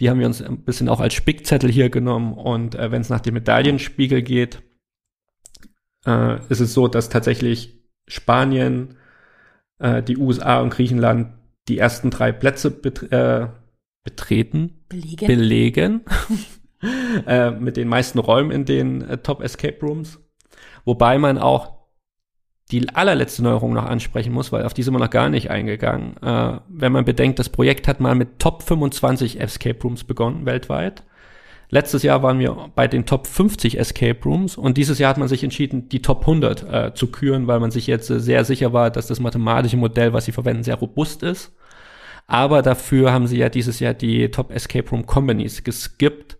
die 0.00 0.10
haben 0.10 0.20
wir 0.20 0.26
uns 0.26 0.40
ein 0.40 0.62
bisschen 0.62 0.88
auch 0.88 1.00
als 1.00 1.14
Spickzettel 1.14 1.70
hier 1.70 1.90
genommen. 1.90 2.34
Und 2.34 2.76
äh, 2.76 2.92
wenn 2.92 3.00
es 3.00 3.08
nach 3.08 3.20
dem 3.20 3.34
Medaillenspiegel 3.34 4.22
geht, 4.22 4.62
ist 6.48 6.60
es 6.60 6.72
so, 6.72 6.88
dass 6.88 7.10
tatsächlich 7.10 7.82
Spanien, 8.06 8.96
die 9.78 10.16
USA 10.16 10.60
und 10.60 10.70
Griechenland 10.70 11.34
die 11.68 11.76
ersten 11.76 12.08
drei 12.08 12.32
Plätze 12.32 12.70
bet 12.70 13.10
betreten, 14.04 14.84
belegen, 14.88 15.26
belegen 15.26 16.00
äh, 17.26 17.50
mit 17.50 17.76
den 17.76 17.88
meisten 17.88 18.18
Räumen 18.18 18.50
in 18.50 18.64
den 18.64 19.02
äh, 19.02 19.18
Top 19.18 19.42
Escape 19.42 19.78
Rooms. 19.82 20.18
Wobei 20.84 21.18
man 21.18 21.38
auch 21.38 21.78
die 22.70 22.86
allerletzte 22.94 23.42
Neuerung 23.42 23.72
noch 23.72 23.86
ansprechen 23.86 24.32
muss, 24.32 24.52
weil 24.52 24.64
auf 24.64 24.74
die 24.74 24.82
sind 24.82 24.94
wir 24.94 24.98
noch 24.98 25.10
gar 25.10 25.30
nicht 25.30 25.50
eingegangen. 25.50 26.16
Äh, 26.22 26.60
wenn 26.68 26.92
man 26.92 27.04
bedenkt, 27.04 27.38
das 27.38 27.48
Projekt 27.48 27.88
hat 27.88 28.00
mal 28.00 28.14
mit 28.14 28.38
Top 28.38 28.62
25 28.62 29.40
Escape 29.40 29.78
Rooms 29.82 30.04
begonnen, 30.04 30.44
weltweit. 30.44 31.02
Letztes 31.70 32.02
Jahr 32.02 32.22
waren 32.22 32.38
wir 32.38 32.70
bei 32.74 32.88
den 32.88 33.04
Top 33.04 33.26
50 33.26 33.78
Escape 33.78 34.18
Rooms 34.24 34.56
und 34.56 34.78
dieses 34.78 34.98
Jahr 34.98 35.10
hat 35.10 35.18
man 35.18 35.28
sich 35.28 35.44
entschieden, 35.44 35.88
die 35.90 36.00
Top 36.00 36.22
100 36.22 36.62
äh, 36.62 36.94
zu 36.94 37.08
küren, 37.08 37.46
weil 37.46 37.60
man 37.60 37.70
sich 37.70 37.86
jetzt 37.86 38.08
äh, 38.08 38.20
sehr 38.20 38.44
sicher 38.44 38.72
war, 38.72 38.90
dass 38.90 39.06
das 39.06 39.20
mathematische 39.20 39.76
Modell, 39.76 40.14
was 40.14 40.24
sie 40.24 40.32
verwenden, 40.32 40.62
sehr 40.62 40.76
robust 40.76 41.22
ist. 41.22 41.52
Aber 42.26 42.62
dafür 42.62 43.12
haben 43.12 43.26
sie 43.26 43.38
ja 43.38 43.50
dieses 43.50 43.80
Jahr 43.80 43.94
die 43.94 44.30
Top 44.30 44.50
Escape 44.50 44.88
Room 44.90 45.04
Companies 45.04 45.62
geskippt. 45.62 46.37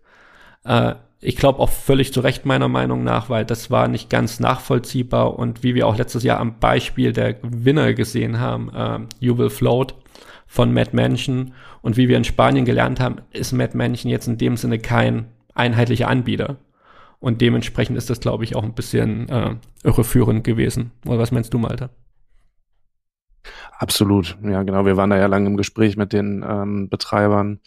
Äh, 0.63 0.95
ich 1.21 1.35
glaube 1.35 1.59
auch 1.59 1.69
völlig 1.69 2.13
zu 2.13 2.21
Recht 2.21 2.45
meiner 2.45 2.69
Meinung 2.69 3.03
nach, 3.03 3.29
weil 3.29 3.45
das 3.45 3.69
war 3.69 3.87
nicht 3.87 4.09
ganz 4.09 4.39
nachvollziehbar 4.39 5.37
und 5.37 5.63
wie 5.63 5.75
wir 5.75 5.85
auch 5.87 5.97
letztes 5.97 6.23
Jahr 6.23 6.39
am 6.39 6.59
Beispiel 6.59 7.11
der 7.11 7.33
Gewinner 7.33 7.93
gesehen 7.93 8.39
haben, 8.39 8.69
äh, 8.73 8.99
You 9.19 9.37
Will 9.37 9.49
Float 9.49 9.95
von 10.47 10.73
Mad 10.73 10.91
Mansion 10.93 11.53
und 11.81 11.97
wie 11.97 12.07
wir 12.07 12.17
in 12.17 12.23
Spanien 12.23 12.65
gelernt 12.65 12.99
haben, 12.99 13.17
ist 13.31 13.51
Mad 13.51 13.75
Mansion 13.75 14.09
jetzt 14.09 14.27
in 14.27 14.37
dem 14.37 14.55
Sinne 14.55 14.79
kein 14.79 15.27
einheitlicher 15.53 16.07
Anbieter. 16.07 16.57
Und 17.19 17.41
dementsprechend 17.41 17.97
ist 17.97 18.09
das, 18.09 18.21
glaube 18.21 18.45
ich, 18.45 18.55
auch 18.55 18.63
ein 18.63 18.73
bisschen 18.73 19.27
äh, 19.27 19.55
irreführend 19.83 20.45
gewesen. 20.45 20.91
Oder 21.05 21.19
was 21.19 21.31
meinst 21.31 21.53
du, 21.53 21.57
Malte? 21.57 21.89
Absolut, 23.77 24.37
ja 24.41 24.63
genau. 24.63 24.85
Wir 24.85 24.95
waren 24.95 25.09
da 25.09 25.17
ja 25.17 25.25
lange 25.25 25.47
im 25.47 25.57
Gespräch 25.57 25.97
mit 25.97 26.13
den 26.13 26.45
ähm, 26.47 26.87
Betreibern 26.89 27.59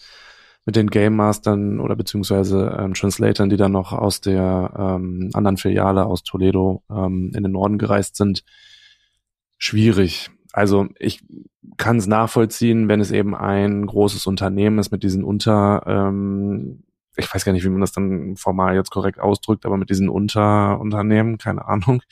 mit 0.65 0.77
den 0.77 0.89
Game 0.89 1.17
Mastern 1.17 1.81
oder 1.81 1.97
beziehungsweise 1.97 2.77
ähm, 2.79 2.95
Translatoren, 2.95 3.51
die 3.51 3.57
dann 3.57 3.73
noch 3.73 3.93
aus 3.93 4.21
der 4.21 4.73
ähm, 4.77 5.31
anderen 5.33 5.57
Filiale 5.57 6.07
aus 6.07 6.23
Toledo 6.23 6.83
ähm, 6.91 7.33
in 7.35 7.43
den 7.43 7.53
Norden 7.53 7.79
gereist 7.79 8.17
sind, 8.17 8.45
schwierig. 9.59 10.31
Also 10.53 10.89
ich 10.99 11.25
kann 11.79 11.97
es 11.97 12.07
nachvollziehen, 12.07 12.89
wenn 12.89 13.01
es 13.01 13.11
eben 13.11 13.35
ein 13.35 13.87
großes 13.87 14.27
Unternehmen 14.27 14.79
ist 14.79 14.93
mit 14.93 15.03
diesen 15.03 15.25
Unter, 15.25 15.83
ähm, 15.87 16.85
ich 17.17 17.33
weiß 17.33 17.45
gar 17.45 17.53
nicht, 17.53 17.65
wie 17.65 17.71
man 17.71 17.81
das 17.81 17.93
dann 17.93 18.37
formal 18.37 18.75
jetzt 18.75 18.91
korrekt 18.91 19.19
ausdrückt, 19.19 19.67
aber 19.67 19.77
mit 19.77 19.91
diesen 19.91 20.09
Unterunternehmen, 20.09 21.39
keine 21.39 21.67
Ahnung. 21.67 22.03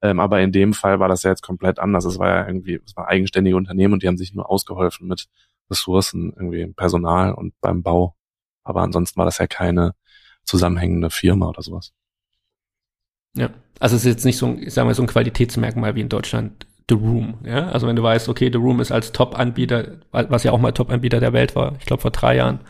Ähm, 0.00 0.20
aber 0.20 0.40
in 0.40 0.52
dem 0.52 0.74
Fall 0.74 1.00
war 1.00 1.08
das 1.08 1.24
ja 1.24 1.30
jetzt 1.30 1.42
komplett 1.42 1.78
anders. 1.78 2.04
Es 2.04 2.18
war 2.18 2.28
ja 2.28 2.46
irgendwie, 2.46 2.80
es 2.84 2.96
war 2.96 3.08
eigenständige 3.08 3.56
Unternehmen 3.56 3.94
und 3.94 4.02
die 4.02 4.08
haben 4.08 4.16
sich 4.16 4.32
nur 4.32 4.48
ausgeholfen 4.48 5.08
mit 5.08 5.26
Ressourcen, 5.70 6.32
irgendwie 6.36 6.66
Personal 6.66 7.32
und 7.34 7.54
beim 7.60 7.82
Bau. 7.82 8.14
Aber 8.64 8.82
ansonsten 8.82 9.18
war 9.18 9.24
das 9.24 9.38
ja 9.38 9.46
keine 9.46 9.94
zusammenhängende 10.44 11.10
Firma 11.10 11.48
oder 11.48 11.62
sowas. 11.62 11.92
Ja, 13.34 13.50
also 13.78 13.96
es 13.96 14.02
ist 14.04 14.08
jetzt 14.08 14.24
nicht 14.24 14.38
so 14.38 14.54
ich 14.54 14.74
sag 14.74 14.84
mal, 14.84 14.94
so 14.94 15.02
ein 15.02 15.08
Qualitätsmerkmal 15.08 15.94
wie 15.94 16.00
in 16.00 16.08
Deutschland 16.08 16.66
The 16.88 16.94
Room. 16.94 17.38
Ja, 17.44 17.68
also 17.68 17.86
wenn 17.86 17.96
du 17.96 18.02
weißt, 18.02 18.28
okay, 18.28 18.50
The 18.50 18.58
Room 18.58 18.80
ist 18.80 18.92
als 18.92 19.12
Top-Anbieter, 19.12 19.98
was 20.10 20.44
ja 20.44 20.52
auch 20.52 20.58
mal 20.58 20.72
Top-Anbieter 20.72 21.20
der 21.20 21.32
Welt 21.32 21.54
war, 21.54 21.76
ich 21.78 21.86
glaube 21.86 22.02
vor 22.02 22.10
drei 22.10 22.36
Jahren, 22.36 22.60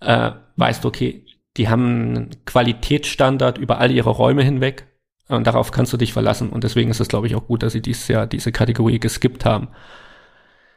äh, 0.00 0.32
weißt, 0.56 0.84
okay, 0.86 1.26
die 1.56 1.68
haben 1.68 1.84
einen 1.84 2.30
Qualitätsstandard 2.46 3.58
über 3.58 3.78
all 3.78 3.90
ihre 3.90 4.10
Räume 4.10 4.42
hinweg 4.42 4.86
und 5.28 5.46
darauf 5.46 5.70
kannst 5.70 5.92
du 5.92 5.96
dich 5.96 6.12
verlassen. 6.12 6.50
Und 6.50 6.64
deswegen 6.64 6.90
ist 6.90 7.00
es, 7.00 7.08
glaube 7.08 7.26
ich, 7.26 7.34
auch 7.34 7.46
gut, 7.46 7.62
dass 7.62 7.72
sie 7.72 7.82
dieses 7.82 8.08
Jahr 8.08 8.26
diese 8.26 8.52
Kategorie 8.52 8.98
geskippt 8.98 9.44
haben. 9.44 9.68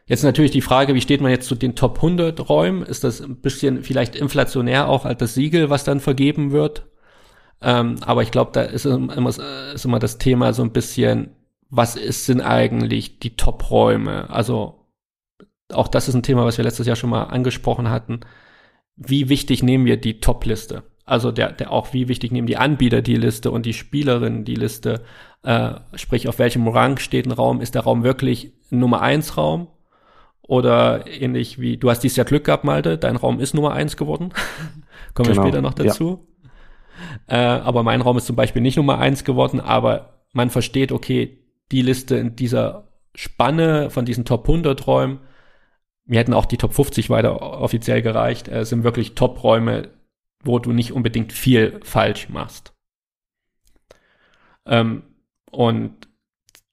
Jetzt 0.07 0.23
natürlich 0.23 0.51
die 0.51 0.61
Frage, 0.61 0.93
wie 0.93 1.01
steht 1.01 1.21
man 1.21 1.31
jetzt 1.31 1.47
zu 1.47 1.55
den 1.55 1.75
Top 1.75 1.97
100 1.97 2.47
Räumen? 2.49 2.83
Ist 2.83 3.03
das 3.03 3.21
ein 3.21 3.37
bisschen 3.37 3.81
vielleicht 3.83 4.15
inflationär 4.15 4.87
auch 4.87 5.05
als 5.05 5.17
das 5.17 5.33
Siegel, 5.33 5.69
was 5.69 5.83
dann 5.83 5.99
vergeben 5.99 6.51
wird? 6.51 6.85
Ähm, 7.61 7.97
aber 8.01 8.21
ich 8.21 8.31
glaube, 8.31 8.51
da 8.53 8.61
ist 8.61 8.85
immer, 8.85 9.29
ist 9.73 9.85
immer 9.85 9.99
das 9.99 10.19
Thema 10.19 10.53
so 10.53 10.61
ein 10.61 10.71
bisschen, 10.71 11.31
was 11.69 11.95
ist, 11.95 12.25
sind 12.25 12.41
eigentlich 12.41 13.19
die 13.19 13.35
Top-Räume? 13.35 14.29
Also 14.29 14.85
auch 15.73 15.87
das 15.87 16.07
ist 16.07 16.13
ein 16.15 16.23
Thema, 16.23 16.45
was 16.45 16.57
wir 16.57 16.65
letztes 16.65 16.85
Jahr 16.85 16.95
schon 16.95 17.09
mal 17.09 17.23
angesprochen 17.23 17.89
hatten. 17.89 18.19
Wie 18.95 19.29
wichtig 19.29 19.63
nehmen 19.63 19.85
wir 19.85 19.97
die 19.97 20.19
Top-Liste? 20.19 20.83
Also 21.05 21.31
der, 21.31 21.51
der 21.51 21.71
auch, 21.71 21.93
wie 21.93 22.07
wichtig 22.07 22.31
nehmen 22.31 22.47
die 22.47 22.57
Anbieter 22.57 23.01
die 23.01 23.15
Liste 23.15 23.49
und 23.49 23.65
die 23.65 23.73
Spielerinnen 23.73 24.45
die 24.45 24.55
Liste? 24.55 25.03
Äh, 25.43 25.75
sprich, 25.95 26.27
auf 26.27 26.37
welchem 26.37 26.67
Rang 26.67 26.97
steht 26.99 27.25
ein 27.25 27.31
Raum? 27.31 27.61
Ist 27.61 27.73
der 27.73 27.83
Raum 27.83 28.03
wirklich 28.03 28.53
Nummer 28.69 29.01
eins 29.01 29.37
Raum? 29.37 29.67
Oder 30.47 31.07
ähnlich 31.07 31.59
wie, 31.59 31.77
du 31.77 31.89
hast 31.89 32.01
dieses 32.01 32.17
Jahr 32.17 32.25
Glück 32.25 32.43
gehabt, 32.43 32.63
Malte, 32.63 32.97
dein 32.97 33.15
Raum 33.15 33.39
ist 33.39 33.53
Nummer 33.55 33.73
eins 33.73 33.97
geworden. 33.97 34.31
Kommen 35.13 35.29
genau. 35.29 35.43
wir 35.43 35.47
später 35.47 35.61
noch 35.61 35.73
dazu. 35.73 36.27
Ja. 37.27 37.57
Äh, 37.57 37.61
aber 37.61 37.83
mein 37.83 38.01
Raum 38.01 38.17
ist 38.17 38.27
zum 38.27 38.35
Beispiel 38.35 38.61
nicht 38.61 38.77
Nummer 38.77 38.99
eins 38.99 39.23
geworden, 39.23 39.59
aber 39.59 40.23
man 40.33 40.49
versteht, 40.49 40.91
okay, 40.91 41.39
die 41.71 41.81
Liste 41.81 42.17
in 42.17 42.35
dieser 42.35 42.89
Spanne 43.15 43.89
von 43.89 44.05
diesen 44.05 44.25
Top 44.25 44.47
100 44.47 44.85
Räumen, 44.85 45.19
mir 46.05 46.19
hätten 46.19 46.33
auch 46.33 46.45
die 46.45 46.57
Top 46.57 46.73
50 46.73 47.09
weiter 47.09 47.41
offiziell 47.41 48.01
gereicht, 48.01 48.47
äh, 48.47 48.65
sind 48.65 48.83
wirklich 48.83 49.15
Top-Räume, 49.15 49.89
wo 50.43 50.59
du 50.59 50.71
nicht 50.71 50.91
unbedingt 50.91 51.33
viel 51.33 51.79
falsch 51.83 52.29
machst. 52.29 52.73
Ähm, 54.67 55.03
und 55.49 56.04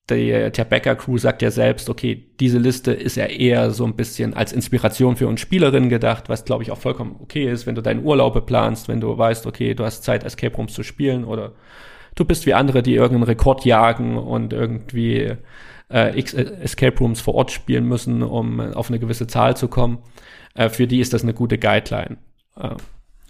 der, 0.09 0.51
der 0.51 0.65
Becker-Crew 0.65 1.19
sagt 1.19 1.43
ja 1.43 1.51
selbst, 1.51 1.89
okay, 1.89 2.27
diese 2.41 2.59
Liste 2.59 2.93
ist 2.93 3.17
ja 3.17 3.27
eher 3.27 3.71
so 3.71 3.85
ein 3.85 3.95
bisschen 3.95 4.35
als 4.35 4.53
Inspiration 4.53 5.17
für 5.17 5.29
uns 5.29 5.41
Spielerinnen 5.41 5.89
gedacht, 5.89 6.29
was 6.29 6.45
glaube 6.45 6.65
ich 6.65 6.71
auch 6.71 6.79
vollkommen 6.79 7.17
okay 7.21 7.51
ist, 7.51 7.67
wenn 7.67 7.75
du 7.75 7.83
deinen 7.83 8.05
Urlaub 8.05 8.45
planst, 8.47 8.89
wenn 8.89 9.01
du 9.01 9.17
weißt, 9.17 9.47
okay, 9.47 9.75
du 9.75 9.85
hast 9.85 10.03
Zeit, 10.03 10.25
Escape 10.25 10.57
Rooms 10.57 10.73
zu 10.75 10.83
spielen 10.83 11.25
oder 11.25 11.53
du 12.15 12.25
bist 12.25 12.47
wie 12.47 12.55
andere, 12.55 12.83
die 12.83 12.95
irgendeinen 12.95 13.25
Rekord 13.25 13.65
jagen 13.65 14.19
und 14.19 14.53
irgendwie 14.53 15.37
äh, 15.89 16.19
X 16.19 16.35
Escape 16.35 16.99
Rooms 16.99 17.21
vor 17.21 17.35
Ort 17.35 17.53
spielen 17.53 17.87
müssen, 17.87 18.23
um 18.23 18.61
auf 18.61 18.89
eine 18.89 18.99
gewisse 18.99 19.27
Zahl 19.27 19.57
zu 19.57 19.69
kommen. 19.69 19.99
Äh, 20.55 20.69
für 20.69 20.87
die 20.87 21.01
ist 21.01 21.13
das 21.13 21.23
eine 21.23 21.35
gute 21.35 21.59
Guideline. 21.59 22.19
Äh, 22.57 22.71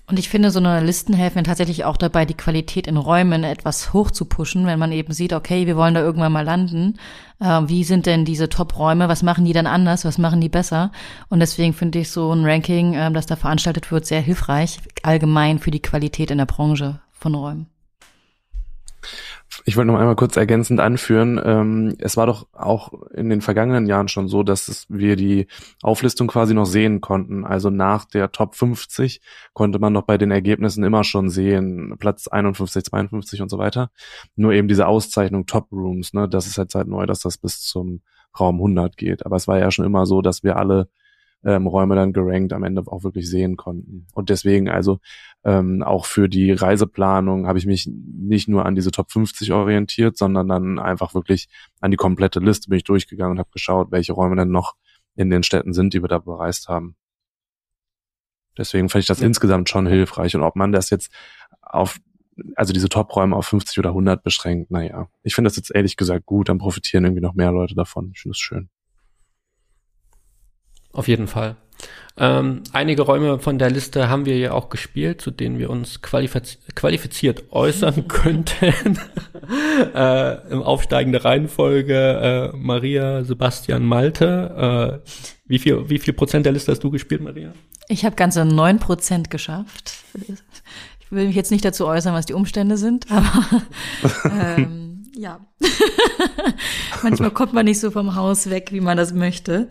und 0.08 0.18
ich 0.18 0.28
finde, 0.28 0.50
so 0.50 0.58
eine 0.58 0.84
Listen 0.84 1.14
helfen 1.14 1.44
tatsächlich 1.44 1.84
auch 1.84 1.96
dabei, 1.96 2.26
die 2.26 2.34
Qualität 2.34 2.86
in 2.86 2.96
Räumen 2.96 3.44
etwas 3.44 3.92
hoch 3.92 4.10
zu 4.10 4.24
pushen, 4.24 4.66
wenn 4.66 4.78
man 4.78 4.92
eben 4.92 5.12
sieht, 5.12 5.32
okay, 5.32 5.66
wir 5.66 5.76
wollen 5.76 5.94
da 5.94 6.00
irgendwann 6.00 6.32
mal 6.32 6.44
landen. 6.44 6.98
Äh, 7.40 7.62
wie 7.66 7.84
sind 7.84 8.06
denn 8.06 8.24
diese 8.24 8.48
Top-Räume? 8.48 9.08
Was 9.08 9.22
machen 9.22 9.44
die 9.44 9.52
dann 9.52 9.66
anders? 9.66 10.04
Was 10.04 10.18
machen 10.18 10.40
die 10.40 10.48
besser? 10.48 10.90
Und 11.28 11.40
deswegen 11.40 11.72
finde 11.72 12.00
ich 12.00 12.10
so 12.10 12.32
ein 12.32 12.44
Ranking, 12.44 12.94
äh, 12.94 13.10
das 13.12 13.26
da 13.26 13.36
veranstaltet 13.36 13.92
wird, 13.92 14.04
sehr 14.04 14.20
hilfreich, 14.20 14.80
allgemein 15.02 15.60
für 15.60 15.70
die 15.70 15.82
Qualität 15.82 16.30
in 16.30 16.38
der 16.38 16.46
Branche 16.46 17.00
von 17.12 17.34
Räumen. 17.34 17.71
Ich 19.64 19.76
wollte 19.76 19.92
noch 19.92 19.98
einmal 19.98 20.16
kurz 20.16 20.36
ergänzend 20.36 20.80
anführen, 20.80 21.40
ähm, 21.44 21.94
es 21.98 22.16
war 22.16 22.26
doch 22.26 22.46
auch 22.52 22.92
in 23.12 23.28
den 23.28 23.42
vergangenen 23.42 23.86
Jahren 23.86 24.08
schon 24.08 24.28
so, 24.28 24.42
dass 24.42 24.68
es, 24.68 24.86
wir 24.88 25.16
die 25.16 25.46
Auflistung 25.82 26.28
quasi 26.28 26.54
noch 26.54 26.64
sehen 26.64 27.00
konnten. 27.00 27.44
Also 27.44 27.68
nach 27.68 28.06
der 28.06 28.32
Top 28.32 28.54
50 28.54 29.20
konnte 29.52 29.78
man 29.78 29.92
noch 29.92 30.02
bei 30.02 30.16
den 30.16 30.30
Ergebnissen 30.30 30.84
immer 30.84 31.04
schon 31.04 31.28
sehen, 31.28 31.96
Platz 31.98 32.28
51, 32.28 32.84
52 32.84 33.42
und 33.42 33.50
so 33.50 33.58
weiter. 33.58 33.90
Nur 34.36 34.52
eben 34.52 34.68
diese 34.68 34.86
Auszeichnung 34.86 35.46
Top 35.46 35.70
Rooms, 35.70 36.14
ne, 36.14 36.28
das 36.28 36.46
ist 36.46 36.56
jetzt 36.56 36.74
halt 36.74 36.88
neu, 36.88 37.06
dass 37.06 37.20
das 37.20 37.36
bis 37.38 37.60
zum 37.60 38.00
Raum 38.38 38.56
100 38.56 38.96
geht. 38.96 39.26
Aber 39.26 39.36
es 39.36 39.46
war 39.48 39.58
ja 39.58 39.70
schon 39.70 39.84
immer 39.84 40.06
so, 40.06 40.22
dass 40.22 40.42
wir 40.42 40.56
alle 40.56 40.88
ähm, 41.44 41.66
Räume 41.66 41.96
dann 41.96 42.12
gerankt 42.12 42.52
am 42.52 42.64
Ende 42.64 42.82
auch 42.86 43.04
wirklich 43.04 43.28
sehen 43.28 43.56
konnten. 43.56 44.06
Und 44.14 44.30
deswegen 44.30 44.68
also 44.68 44.98
ähm, 45.44 45.82
auch 45.82 46.06
für 46.06 46.28
die 46.28 46.52
Reiseplanung 46.52 47.46
habe 47.46 47.58
ich 47.58 47.66
mich 47.66 47.88
nicht 47.90 48.48
nur 48.48 48.64
an 48.66 48.74
diese 48.74 48.90
Top 48.90 49.10
50 49.10 49.52
orientiert, 49.52 50.16
sondern 50.16 50.48
dann 50.48 50.78
einfach 50.78 51.14
wirklich 51.14 51.48
an 51.80 51.90
die 51.90 51.96
komplette 51.96 52.40
Liste 52.40 52.68
bin 52.68 52.78
ich 52.78 52.84
durchgegangen 52.84 53.32
und 53.32 53.38
habe 53.38 53.50
geschaut, 53.52 53.90
welche 53.90 54.12
Räume 54.12 54.36
denn 54.36 54.50
noch 54.50 54.74
in 55.14 55.30
den 55.30 55.42
Städten 55.42 55.72
sind, 55.72 55.94
die 55.94 56.02
wir 56.02 56.08
da 56.08 56.18
bereist 56.18 56.68
haben. 56.68 56.96
Deswegen 58.56 58.88
fand 58.88 59.02
ich 59.02 59.08
das 59.08 59.20
ja. 59.20 59.26
insgesamt 59.26 59.68
schon 59.68 59.86
hilfreich. 59.86 60.36
Und 60.36 60.42
ob 60.42 60.56
man 60.56 60.72
das 60.72 60.90
jetzt 60.90 61.10
auf, 61.60 61.98
also 62.54 62.72
diese 62.72 62.88
Top-Räume 62.88 63.34
auf 63.34 63.46
50 63.46 63.78
oder 63.78 63.90
100 63.90 64.22
beschränkt, 64.22 64.70
naja, 64.70 65.08
ich 65.22 65.34
finde 65.34 65.48
das 65.48 65.56
jetzt 65.56 65.74
ehrlich 65.74 65.96
gesagt 65.96 66.26
gut, 66.26 66.48
dann 66.48 66.58
profitieren 66.58 67.04
irgendwie 67.04 67.22
noch 67.22 67.34
mehr 67.34 67.52
Leute 67.52 67.74
davon. 67.74 68.10
Ich 68.14 68.20
finde 68.20 68.32
es 68.32 68.38
schön. 68.38 68.68
Auf 70.92 71.08
jeden 71.08 71.26
Fall. 71.26 71.56
Ähm, 72.18 72.62
einige 72.72 73.02
Räume 73.02 73.38
von 73.38 73.58
der 73.58 73.70
Liste 73.70 74.10
haben 74.10 74.26
wir 74.26 74.36
ja 74.36 74.52
auch 74.52 74.68
gespielt, 74.68 75.22
zu 75.22 75.30
denen 75.30 75.58
wir 75.58 75.70
uns 75.70 76.02
qualifiz 76.02 76.58
qualifiziert 76.74 77.44
äußern 77.50 78.06
könnten. 78.08 78.98
äh, 79.94 80.50
Im 80.50 80.62
aufsteigende 80.62 81.24
Reihenfolge 81.24 82.52
äh, 82.52 82.56
Maria, 82.56 83.24
Sebastian, 83.24 83.84
Malte. 83.84 85.02
Äh, 85.04 85.10
wie 85.46 85.58
viel, 85.58 85.88
wie 85.88 85.98
viel 85.98 86.12
Prozent 86.12 86.44
der 86.44 86.52
Liste 86.52 86.72
hast 86.72 86.84
du 86.84 86.90
gespielt, 86.90 87.22
Maria? 87.22 87.52
Ich 87.88 88.04
habe 88.04 88.14
ganze 88.14 88.44
neun 88.44 88.78
Prozent 88.78 89.30
geschafft. 89.30 89.94
Ich 91.00 91.10
will 91.10 91.26
mich 91.26 91.36
jetzt 91.36 91.50
nicht 91.50 91.64
dazu 91.64 91.86
äußern, 91.86 92.14
was 92.14 92.26
die 92.26 92.34
Umstände 92.34 92.76
sind, 92.76 93.10
aber 93.10 93.62
ähm, 94.56 94.81
ja. 95.14 95.40
manchmal 97.02 97.30
kommt 97.30 97.52
man 97.52 97.64
nicht 97.64 97.80
so 97.80 97.90
vom 97.90 98.14
Haus 98.14 98.48
weg, 98.50 98.68
wie 98.72 98.80
man 98.80 98.96
das 98.96 99.12
möchte. 99.12 99.68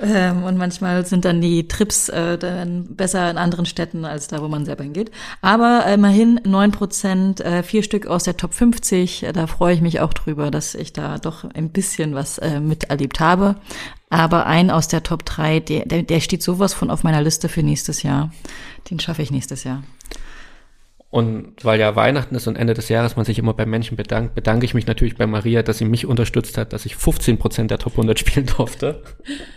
Ähm, 0.00 0.44
und 0.44 0.58
manchmal 0.58 1.06
sind 1.06 1.24
dann 1.24 1.40
die 1.40 1.66
Trips 1.68 2.08
äh, 2.08 2.36
dann 2.38 2.94
besser 2.94 3.30
in 3.30 3.38
anderen 3.38 3.66
Städten 3.66 4.04
als 4.04 4.28
da, 4.28 4.42
wo 4.42 4.48
man 4.48 4.64
selber 4.64 4.84
hingeht. 4.84 5.10
Aber 5.40 5.86
immerhin 5.86 6.40
neun 6.44 6.72
Prozent, 6.72 7.40
äh, 7.40 7.62
vier 7.62 7.82
Stück 7.82 8.06
aus 8.06 8.24
der 8.24 8.36
Top 8.36 8.54
50. 8.54 9.22
Äh, 9.22 9.32
da 9.32 9.46
freue 9.46 9.74
ich 9.74 9.80
mich 9.80 10.00
auch 10.00 10.12
drüber, 10.12 10.50
dass 10.50 10.74
ich 10.74 10.92
da 10.92 11.18
doch 11.18 11.44
ein 11.44 11.70
bisschen 11.70 12.14
was 12.14 12.38
äh, 12.38 12.60
miterlebt 12.60 13.20
habe. 13.20 13.56
Aber 14.10 14.46
ein 14.46 14.70
aus 14.70 14.88
der 14.88 15.02
Top 15.02 15.24
3, 15.24 15.60
der, 15.60 15.86
der, 15.86 16.02
der 16.02 16.20
steht 16.20 16.42
sowas 16.42 16.74
von 16.74 16.90
auf 16.90 17.02
meiner 17.02 17.22
Liste 17.22 17.48
für 17.48 17.62
nächstes 17.62 18.02
Jahr. 18.02 18.30
Den 18.90 19.00
schaffe 19.00 19.22
ich 19.22 19.30
nächstes 19.30 19.64
Jahr. 19.64 19.82
Und 21.12 21.56
weil 21.62 21.78
ja 21.78 21.94
Weihnachten 21.94 22.34
ist 22.34 22.46
und 22.46 22.56
Ende 22.56 22.72
des 22.72 22.88
Jahres 22.88 23.16
man 23.16 23.26
sich 23.26 23.38
immer 23.38 23.52
bei 23.52 23.66
Menschen 23.66 23.98
bedankt, 23.98 24.34
bedanke 24.34 24.64
ich 24.64 24.72
mich 24.72 24.86
natürlich 24.86 25.14
bei 25.14 25.26
Maria, 25.26 25.62
dass 25.62 25.76
sie 25.76 25.84
mich 25.84 26.06
unterstützt 26.06 26.56
hat, 26.56 26.72
dass 26.72 26.86
ich 26.86 26.96
15 26.96 27.36
Prozent 27.36 27.70
der 27.70 27.76
Top 27.76 27.92
100 27.92 28.18
spielen 28.18 28.46
durfte. 28.46 29.02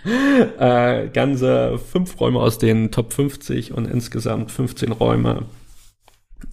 äh, 0.59 1.07
ganze 1.07 1.77
fünf 1.77 2.19
Räume 2.19 2.41
aus 2.41 2.57
den 2.57 2.91
Top 2.91 3.13
50 3.13 3.71
und 3.71 3.85
insgesamt 3.85 4.51
15 4.51 4.91
Räume 4.91 5.43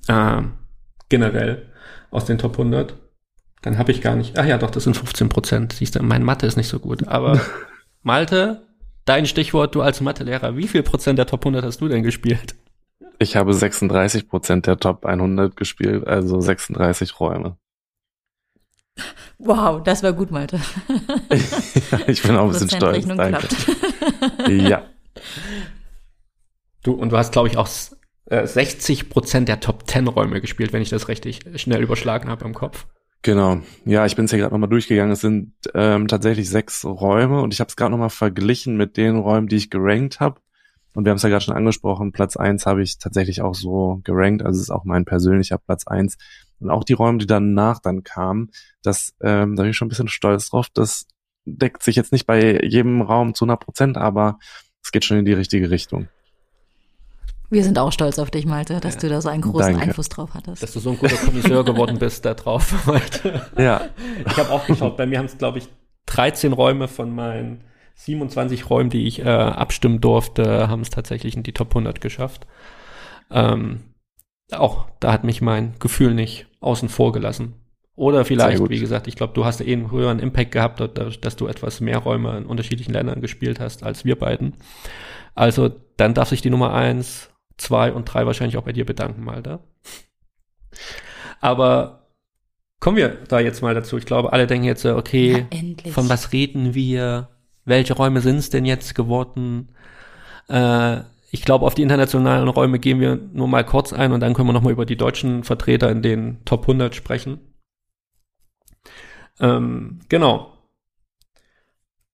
äh, 0.06 0.42
generell 1.08 1.66
aus 2.12 2.24
den 2.26 2.38
Top 2.38 2.52
100. 2.52 2.94
Dann 3.62 3.78
habe 3.78 3.90
ich 3.90 4.02
gar 4.02 4.14
nicht, 4.14 4.38
ach 4.38 4.46
ja, 4.46 4.56
doch, 4.56 4.70
das 4.70 4.84
sind 4.84 4.96
15 4.96 5.28
Prozent. 5.28 5.72
Siehst 5.72 5.96
du, 5.96 6.02
mein 6.04 6.22
Mathe 6.22 6.46
ist 6.46 6.56
nicht 6.56 6.68
so 6.68 6.78
gut. 6.78 7.08
Aber 7.08 7.40
Malte, 8.02 8.68
dein 9.04 9.26
Stichwort, 9.26 9.74
du 9.74 9.82
als 9.82 10.00
Mathelehrer, 10.00 10.56
wie 10.56 10.68
viel 10.68 10.84
Prozent 10.84 11.18
der 11.18 11.26
Top 11.26 11.40
100 11.40 11.64
hast 11.64 11.80
du 11.80 11.88
denn 11.88 12.04
gespielt? 12.04 12.54
Ich 13.22 13.37
habe 13.37 13.54
36 13.54 14.28
Prozent 14.28 14.66
der 14.66 14.78
Top 14.78 15.06
100 15.06 15.56
gespielt, 15.56 16.06
also 16.08 16.40
36 16.40 17.20
Räume. 17.20 17.56
Wow, 19.38 19.80
das 19.82 20.02
war 20.02 20.12
gut, 20.12 20.32
Malte. 20.32 20.61
ja, 21.90 21.98
ich 22.08 22.22
bin 22.22 22.37
auch 22.37 22.46
ein 22.46 22.50
bisschen 22.50 22.70
stolz. 22.70 23.06
Danke. 23.06 23.48
ja. 24.48 24.82
Du, 26.82 26.94
und 26.94 27.11
du 27.11 27.16
hast, 27.16 27.32
glaube 27.32 27.46
ich, 27.48 27.56
auch 27.56 27.68
60 28.28 29.00
äh, 29.00 29.04
Prozent 29.04 29.48
der 29.48 29.61
Top 29.61 29.88
10 29.88 30.08
Räume 30.08 30.40
gespielt, 30.40 30.72
wenn 30.72 30.82
ich 30.82 30.90
das 30.90 31.06
richtig 31.06 31.40
schnell 31.54 31.82
überschlagen 31.82 32.28
habe 32.28 32.44
im 32.44 32.54
Kopf. 32.54 32.87
Genau. 33.22 33.61
Ja, 33.85 34.04
ich 34.04 34.16
bin 34.16 34.24
es 34.24 34.32
ja 34.32 34.38
gerade 34.38 34.52
nochmal 34.52 34.68
durchgegangen. 34.68 35.12
Es 35.12 35.20
sind 35.20 35.52
ähm, 35.74 36.08
tatsächlich 36.08 36.50
sechs 36.50 36.85
Räume 36.85 37.40
und 37.40 37.54
ich 37.54 37.61
habe 37.61 37.68
es 37.68 37.76
gerade 37.76 37.92
nochmal 37.92 38.11
verglichen 38.11 38.76
mit 38.76 38.96
den 38.96 39.16
Räumen, 39.16 39.46
die 39.46 39.56
ich 39.56 39.70
gerankt 39.70 40.18
habe. 40.18 40.40
Und 40.94 41.05
wir 41.05 41.11
haben 41.11 41.16
es 41.16 41.22
ja 41.22 41.28
gerade 41.28 41.44
schon 41.44 41.55
angesprochen, 41.55 42.12
Platz 42.12 42.37
eins 42.37 42.66
habe 42.66 42.83
ich 42.83 42.98
tatsächlich 42.98 43.40
auch 43.40 43.55
so 43.55 44.00
gerankt, 44.05 44.42
also 44.42 44.59
es 44.59 44.64
ist 44.64 44.70
auch 44.70 44.85
mein 44.85 45.05
persönlicher 45.05 45.59
Platz 45.59 45.87
eins. 45.87 46.18
Und 46.61 46.70
auch 46.70 46.85
die 46.85 46.92
Räume, 46.92 47.18
die 47.18 47.26
danach 47.26 47.81
dann 47.81 48.05
kamen, 48.05 48.50
das, 48.83 49.14
ähm, 49.22 49.57
da 49.57 49.62
bin 49.62 49.70
ich 49.70 49.76
schon 49.76 49.87
ein 49.87 49.88
bisschen 49.88 50.09
stolz 50.09 50.50
drauf. 50.50 50.68
Das 50.72 51.07
deckt 51.44 51.83
sich 51.83 51.96
jetzt 51.96 52.12
nicht 52.12 52.26
bei 52.26 52.61
jedem 52.62 53.02
Raum 53.02 53.35
zu 53.35 53.44
100 53.44 53.61
Prozent, 53.61 53.96
aber 53.96 54.38
es 54.83 54.92
geht 54.92 55.05
schon 55.05 55.16
in 55.16 55.24
die 55.24 55.33
richtige 55.33 55.70
Richtung. 55.70 56.09
Wir 57.50 57.64
sind 57.64 57.78
auch 57.78 57.92
stolz 57.92 58.18
auf 58.18 58.31
dich, 58.31 58.46
Malte, 58.46 58.81
dass 58.81 58.94
ja. 58.94 59.00
du 59.00 59.09
da 59.11 59.20
so 59.20 59.28
einen 59.28 59.42
großen 59.42 59.72
Danke. 59.72 59.83
Einfluss 59.83 60.09
drauf 60.09 60.31
hattest. 60.33 60.62
Dass 60.62 60.72
du 60.72 60.81
so 60.81 60.90
ein 60.90 60.98
guter 60.98 61.16
Kommisseur 61.16 61.64
geworden 61.64 61.98
bist 61.98 62.24
da 62.24 62.33
drauf, 62.33 62.74
Malte. 62.87 63.46
Ja. 63.59 63.88
Ich 64.26 64.37
habe 64.38 64.50
auch 64.50 64.66
geschaut, 64.66 64.96
bei 64.96 65.05
mir 65.05 65.18
haben 65.18 65.26
es, 65.26 65.37
glaube 65.37 65.59
ich, 65.59 65.68
13 66.07 66.55
Räume 66.55 66.88
von 66.88 67.14
meinen 67.14 67.62
27 67.94 68.70
Räumen, 68.70 68.90
die 68.90 69.07
ich 69.07 69.20
äh, 69.20 69.28
abstimmen 69.28 70.00
durfte, 70.00 70.68
haben 70.68 70.83
es 70.83 70.90
tatsächlich 70.90 71.37
in 71.37 71.42
die 71.42 71.52
Top 71.52 71.70
100 71.70 72.00
geschafft. 72.00 72.46
Ähm, 73.31 73.81
auch 74.50 74.87
da 75.00 75.12
hat 75.12 75.24
mich 75.24 75.40
mein 75.40 75.74
Gefühl 75.78 76.14
nicht 76.14 76.46
außen 76.61 76.88
vor 76.88 77.12
gelassen. 77.12 77.55
Oder 77.94 78.24
vielleicht, 78.24 78.68
wie 78.68 78.78
gesagt, 78.78 79.07
ich 79.07 79.16
glaube, 79.16 79.35
du 79.35 79.44
hast 79.44 79.61
eh 79.61 79.72
einen 79.72 79.90
höheren 79.90 80.18
Impact 80.18 80.52
gehabt, 80.52 80.81
dadurch, 80.81 81.20
dass 81.20 81.37
du 81.37 81.46
etwas 81.46 81.81
mehr 81.81 81.98
Räume 81.98 82.37
in 82.38 82.46
unterschiedlichen 82.46 82.92
Ländern 82.92 83.20
gespielt 83.20 83.61
hast 83.61 83.83
als 83.83 84.05
wir 84.05 84.18
beiden. 84.18 84.55
Also 85.35 85.70
dann 85.96 86.14
darf 86.14 86.31
sich 86.31 86.40
die 86.40 86.50
Nummer 86.50 86.72
eins, 86.72 87.31
zwei 87.59 87.92
und 87.92 88.07
drei 88.07 88.26
wahrscheinlich 88.26 88.57
auch 88.57 88.64
bei 88.64 88.72
dir 88.72 88.87
bedanken, 88.87 89.24
Malta. 89.24 89.61
Aber 91.40 92.09
kommen 92.81 92.96
wir 92.96 93.09
da 93.28 93.40
jetzt 93.40 93.62
mal 93.62 93.74
dazu. 93.74 93.98
Ich 93.98 94.07
glaube, 94.07 94.33
alle 94.33 94.46
denken 94.46 94.66
jetzt, 94.66 94.85
okay, 94.87 95.46
von 95.90 96.09
was 96.09 96.33
reden 96.33 96.74
wir? 96.74 97.28
Welche 97.64 97.94
Räume 97.94 98.20
sind 98.20 98.37
es 98.37 98.51
denn 98.51 98.64
jetzt 98.64 98.94
geworden? 98.94 99.75
Äh, 100.48 101.01
ich 101.31 101.44
glaube, 101.44 101.64
auf 101.64 101.75
die 101.75 101.83
internationalen 101.83 102.48
Räume 102.48 102.79
gehen 102.79 103.01
wir 103.01 103.16
nur 103.16 103.48
mal 103.48 103.64
kurz 103.64 103.92
ein 103.92 104.12
und 104.12 104.20
dann 104.20 104.35
können 104.35 104.48
wir 104.48 104.53
nochmal 104.53 104.72
über 104.72 104.87
die 104.87 104.96
deutschen 104.96 105.44
Vertreter 105.44 105.90
in 105.90 106.03
den 106.03 106.44
Top 106.44 106.62
100 106.62 106.94
sprechen. 106.94 107.40
Ähm, 109.40 110.01
genau. 110.09 110.53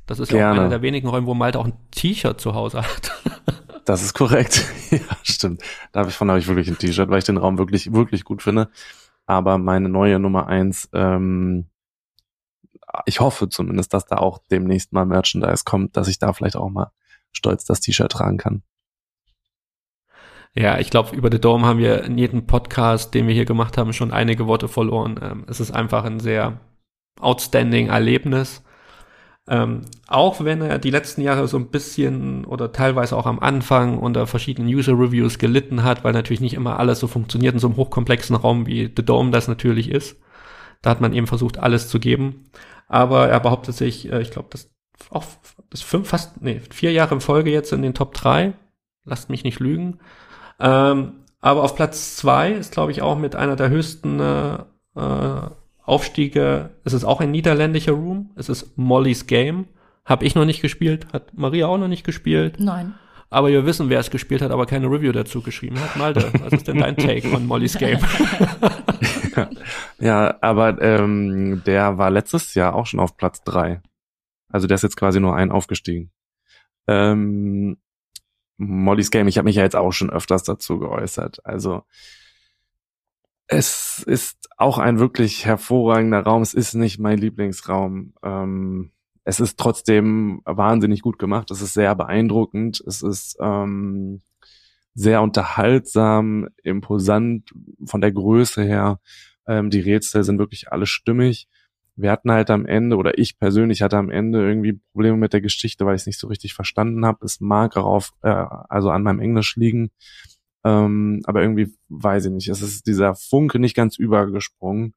Das 0.06 0.20
ist 0.20 0.30
Gerne. 0.30 0.44
ja 0.44 0.52
auch 0.52 0.56
einer 0.58 0.70
der 0.70 0.82
wenigen 0.84 1.08
Räume, 1.08 1.26
wo 1.26 1.34
Malte 1.34 1.58
auch 1.58 1.66
ein 1.66 1.74
T-Shirt 1.92 2.40
zu 2.40 2.54
Hause 2.54 2.84
hat. 2.84 3.12
Das 3.86 4.04
ist 4.04 4.14
korrekt. 4.14 4.66
ja, 4.92 5.00
stimmt. 5.24 5.62
Davon 5.94 6.28
habe 6.28 6.40
ich 6.40 6.48
wirklich 6.50 6.68
ein 6.68 6.78
T-Shirt, 6.78 7.08
weil 7.10 7.20
ich 7.20 7.24
den 7.24 7.38
Raum 7.38 7.58
wirklich, 7.58 7.94
wirklich 7.94 8.26
gut 8.26 8.44
finde. 8.44 8.68
Aber 9.28 9.58
meine 9.58 9.90
neue 9.90 10.20
Nummer 10.20 10.48
eins, 10.48 10.90
ähm, 10.94 11.68
ich 13.06 13.20
hoffe 13.20 13.50
zumindest, 13.50 13.94
dass 13.94 14.06
da 14.06 14.18
auch 14.18 14.40
demnächst 14.50 14.94
mal 14.94 15.06
Merchandise 15.06 15.64
kommt, 15.66 15.98
dass 15.98 16.08
ich 16.08 16.18
da 16.18 16.34
vielleicht 16.34 16.56
auch 16.56 16.70
mal 16.70 16.92
stolz 17.34 17.66
das 17.66 17.82
T-Shirt 17.82 18.12
tragen 18.12 18.38
kann. 18.38 18.64
Ja, 20.56 20.80
ich 20.80 20.90
glaube, 20.90 21.16
über 21.16 21.30
The 21.32 21.40
Dome 21.40 21.68
haben 21.68 21.78
wir 21.78 22.04
in 22.04 22.18
jedem 22.18 22.48
Podcast, 22.48 23.14
den 23.14 23.28
wir 23.28 23.36
hier 23.36 23.46
gemacht 23.46 23.78
haben, 23.78 23.94
schon 23.94 24.12
einige 24.12 24.48
Worte 24.48 24.68
verloren. 24.68 25.20
Ähm, 25.22 25.46
es 25.48 25.60
ist 25.60 25.72
einfach 25.72 26.04
ein 26.06 26.20
sehr 26.20 26.60
outstanding 27.20 27.90
Erlebnis. 27.90 28.64
Ähm, 29.50 29.84
auch 30.08 30.44
wenn 30.44 30.62
er 30.62 30.78
die 30.78 30.90
letzten 30.90 31.22
Jahre 31.22 31.48
so 31.48 31.58
ein 31.58 31.70
bisschen 31.70 32.44
oder 32.44 32.74
teilweise 32.74 33.16
auch 33.16 33.26
am 33.26 33.40
Anfang 33.40 33.98
unter 33.98 34.28
verschiedenen 34.28 34.68
User-Reviews 34.68 35.40
gelitten 35.40 35.84
hat, 35.84 36.04
weil 36.04 36.14
natürlich 36.14 36.42
nicht 36.42 36.54
immer 36.54 36.80
alles 36.80 37.00
so 37.00 37.08
funktioniert 37.08 37.54
in 37.54 37.60
so 37.60 37.68
einem 37.68 37.78
hochkomplexen 37.78 38.36
Raum 38.36 38.68
wie 38.68 38.92
The 38.94 39.06
Dome 39.06 39.32
das 39.32 39.48
natürlich 39.48 39.90
ist. 39.90 40.18
Da 40.82 40.90
hat 40.90 41.02
man 41.02 41.14
eben 41.14 41.28
versucht, 41.28 41.60
alles 41.60 41.88
zu 41.88 42.00
geben. 42.00 42.50
Aber 42.88 43.30
er 43.30 43.40
behauptet 43.40 43.76
sich, 43.76 44.12
äh, 44.12 44.22
ich 44.22 44.32
glaube, 44.32 44.50
das 44.52 44.70
auch 45.10 45.24
das 45.70 45.82
fünf, 45.82 46.10
fast, 46.10 46.42
nee, 46.42 46.62
vier 46.72 46.92
Jahre 46.92 47.16
in 47.16 47.22
Folge 47.22 47.52
jetzt 47.52 47.72
in 47.72 47.82
den 47.82 47.94
Top 47.94 48.14
3. 48.14 48.54
Lasst 49.06 49.30
mich 49.30 49.44
nicht 49.44 49.60
lügen. 49.60 50.00
Ähm, 50.60 51.24
aber 51.40 51.64
auf 51.64 51.76
Platz 51.76 52.16
zwei 52.16 52.52
ist, 52.52 52.74
glaube 52.74 52.92
ich, 52.92 53.02
auch 53.02 53.18
mit 53.18 53.36
einer 53.36 53.56
der 53.56 53.70
höchsten 53.70 54.20
äh, 54.20 54.56
äh, 54.96 55.50
Aufstiege, 55.88 56.72
es 56.84 56.92
ist 56.92 57.06
auch 57.06 57.22
ein 57.22 57.32
niederländischer 57.32 57.94
Room, 57.94 58.32
es 58.36 58.50
ist 58.50 58.78
Molly's 58.78 59.26
Game. 59.26 59.68
Habe 60.04 60.26
ich 60.26 60.36
noch 60.36 60.44
nicht 60.44 60.62
gespielt, 60.62 61.08
hat 61.14 61.38
Maria 61.38 61.68
auch 61.68 61.78
noch 61.78 61.88
nicht 61.88 62.04
gespielt. 62.04 62.60
Nein. 62.60 62.94
Aber 63.30 63.48
wir 63.48 63.66
wissen, 63.66 63.90
wer 63.90 64.00
es 64.00 64.12
gespielt 64.12 64.42
hat, 64.42 64.52
aber 64.52 64.66
keine 64.66 64.88
Review 64.88 65.14
dazu 65.14 65.42
geschrieben 65.42 65.80
hat. 65.80 65.96
Malte, 65.96 66.30
was 66.42 66.52
ist 66.52 66.68
denn 66.68 66.80
dein 66.80 66.98
Take 66.98 67.30
von 67.30 67.46
Molly's 67.46 67.78
Game? 67.80 68.00
ja, 70.00 70.38
aber 70.42 70.82
ähm, 70.82 71.62
der 71.66 71.98
war 71.98 72.12
letztes 72.12 72.54
Jahr 72.54 72.76
auch 72.76 72.86
schon 72.86 73.00
auf 73.00 73.16
Platz 73.16 73.44
drei. 73.44 73.82
Also 74.50 74.68
der 74.68 74.76
ist 74.76 74.84
jetzt 74.84 74.98
quasi 74.98 75.22
nur 75.22 75.38
ein 75.38 75.52
aufgestiegen. 75.52 76.12
Ähm, 76.88 77.78
Molly's 78.58 79.12
Game, 79.12 79.30
ich 79.30 79.38
habe 79.38 79.46
mich 79.46 79.56
ja 79.56 79.64
jetzt 79.64 79.76
auch 79.78 79.92
schon 79.92 80.10
öfters 80.10 80.44
dazu 80.44 80.80
geäußert. 80.80 81.46
Also 81.46 81.84
es 83.48 84.04
ist 84.06 84.50
auch 84.58 84.78
ein 84.78 85.00
wirklich 85.00 85.46
hervorragender 85.46 86.22
Raum. 86.22 86.42
Es 86.42 86.54
ist 86.54 86.74
nicht 86.74 87.00
mein 87.00 87.18
Lieblingsraum. 87.18 88.14
Ähm, 88.24 88.92
es 89.24 89.40
ist 89.40 89.58
trotzdem 89.58 90.42
wahnsinnig 90.46 91.02
gut 91.02 91.20
gemacht. 91.20 91.52
Es 91.52 91.62
ist 91.62 91.74
sehr 91.74 91.96
beeindruckend. 91.96 92.82
Es 92.86 93.02
ist 93.02 93.38
ähm, 93.42 94.22
sehr 94.94 95.22
unterhaltsam, 95.22 96.48
imposant 96.64 97.54
von 97.86 98.02
der 98.02 98.12
Größe 98.12 98.64
her. 98.64 99.00
Ähm, 99.48 99.70
die 99.70 99.80
Rätsel 99.80 100.24
sind 100.24 100.40
wirklich 100.40 100.72
alle 100.72 100.86
stimmig. 100.86 101.48
Wir 101.96 102.12
hatten 102.12 102.32
halt 102.32 102.50
am 102.52 102.66
Ende, 102.66 102.96
oder 102.96 103.18
ich 103.18 103.40
persönlich 103.40 103.82
hatte 103.82 103.98
am 103.98 104.10
Ende 104.10 104.48
irgendwie 104.48 104.80
Probleme 104.92 105.18
mit 105.18 105.34
der 105.34 105.42
Geschichte, 105.42 105.86
weil 105.86 105.96
ich 105.96 106.02
es 106.02 106.08
nicht 106.08 106.20
so 106.20 106.28
richtig 106.28 106.54
verstanden 106.54 107.06
habe. 107.06 107.26
Es 107.26 107.40
mag 107.40 107.74
darauf, 107.74 108.12
äh, 108.22 108.30
also 108.30 108.92
an 108.92 109.04
meinem 109.04 109.20
Englisch 109.20 109.56
liegen. 109.56 109.92
Ähm, 110.68 111.22
aber 111.26 111.42
irgendwie 111.42 111.74
weiß 111.90 112.26
ich 112.26 112.32
nicht. 112.32 112.48
Es 112.50 112.62
ist 112.62 112.88
dieser 112.88 113.16
Funke 113.16 113.60
nicht 113.60 113.76
ganz 113.76 113.98
übergesprungen. 113.98 114.94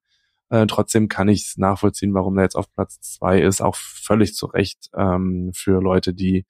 Äh, 0.50 0.66
trotzdem 0.66 1.08
kann 1.08 1.28
ich 1.28 1.42
es 1.46 1.56
nachvollziehen, 1.58 2.14
warum 2.14 2.36
er 2.38 2.44
jetzt 2.44 2.56
auf 2.56 2.72
Platz 2.74 3.00
zwei 3.00 3.40
ist. 3.40 3.60
Auch 3.62 3.76
völlig 3.76 4.34
zu 4.34 4.46
Recht 4.46 4.90
ähm, 4.96 5.52
für 5.54 5.80
Leute, 5.80 6.12
die 6.12 6.44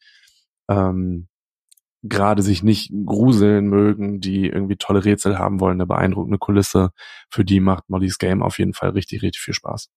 ähm, 0.68 1.28
gerade 2.02 2.42
sich 2.42 2.62
nicht 2.62 2.92
gruseln 3.04 3.66
mögen, 3.66 4.20
die 4.20 4.46
irgendwie 4.46 4.76
tolle 4.76 5.04
Rätsel 5.04 5.38
haben 5.38 5.60
wollen, 5.60 5.76
eine 5.76 5.86
beeindruckende 5.86 6.38
Kulisse. 6.38 6.92
Für 7.30 7.44
die 7.44 7.60
macht 7.60 7.90
Molly's 7.90 8.18
Game 8.18 8.42
auf 8.42 8.58
jeden 8.58 8.72
Fall 8.72 8.90
richtig, 8.90 9.22
richtig 9.22 9.42
viel 9.42 9.54
Spaß. 9.54 9.90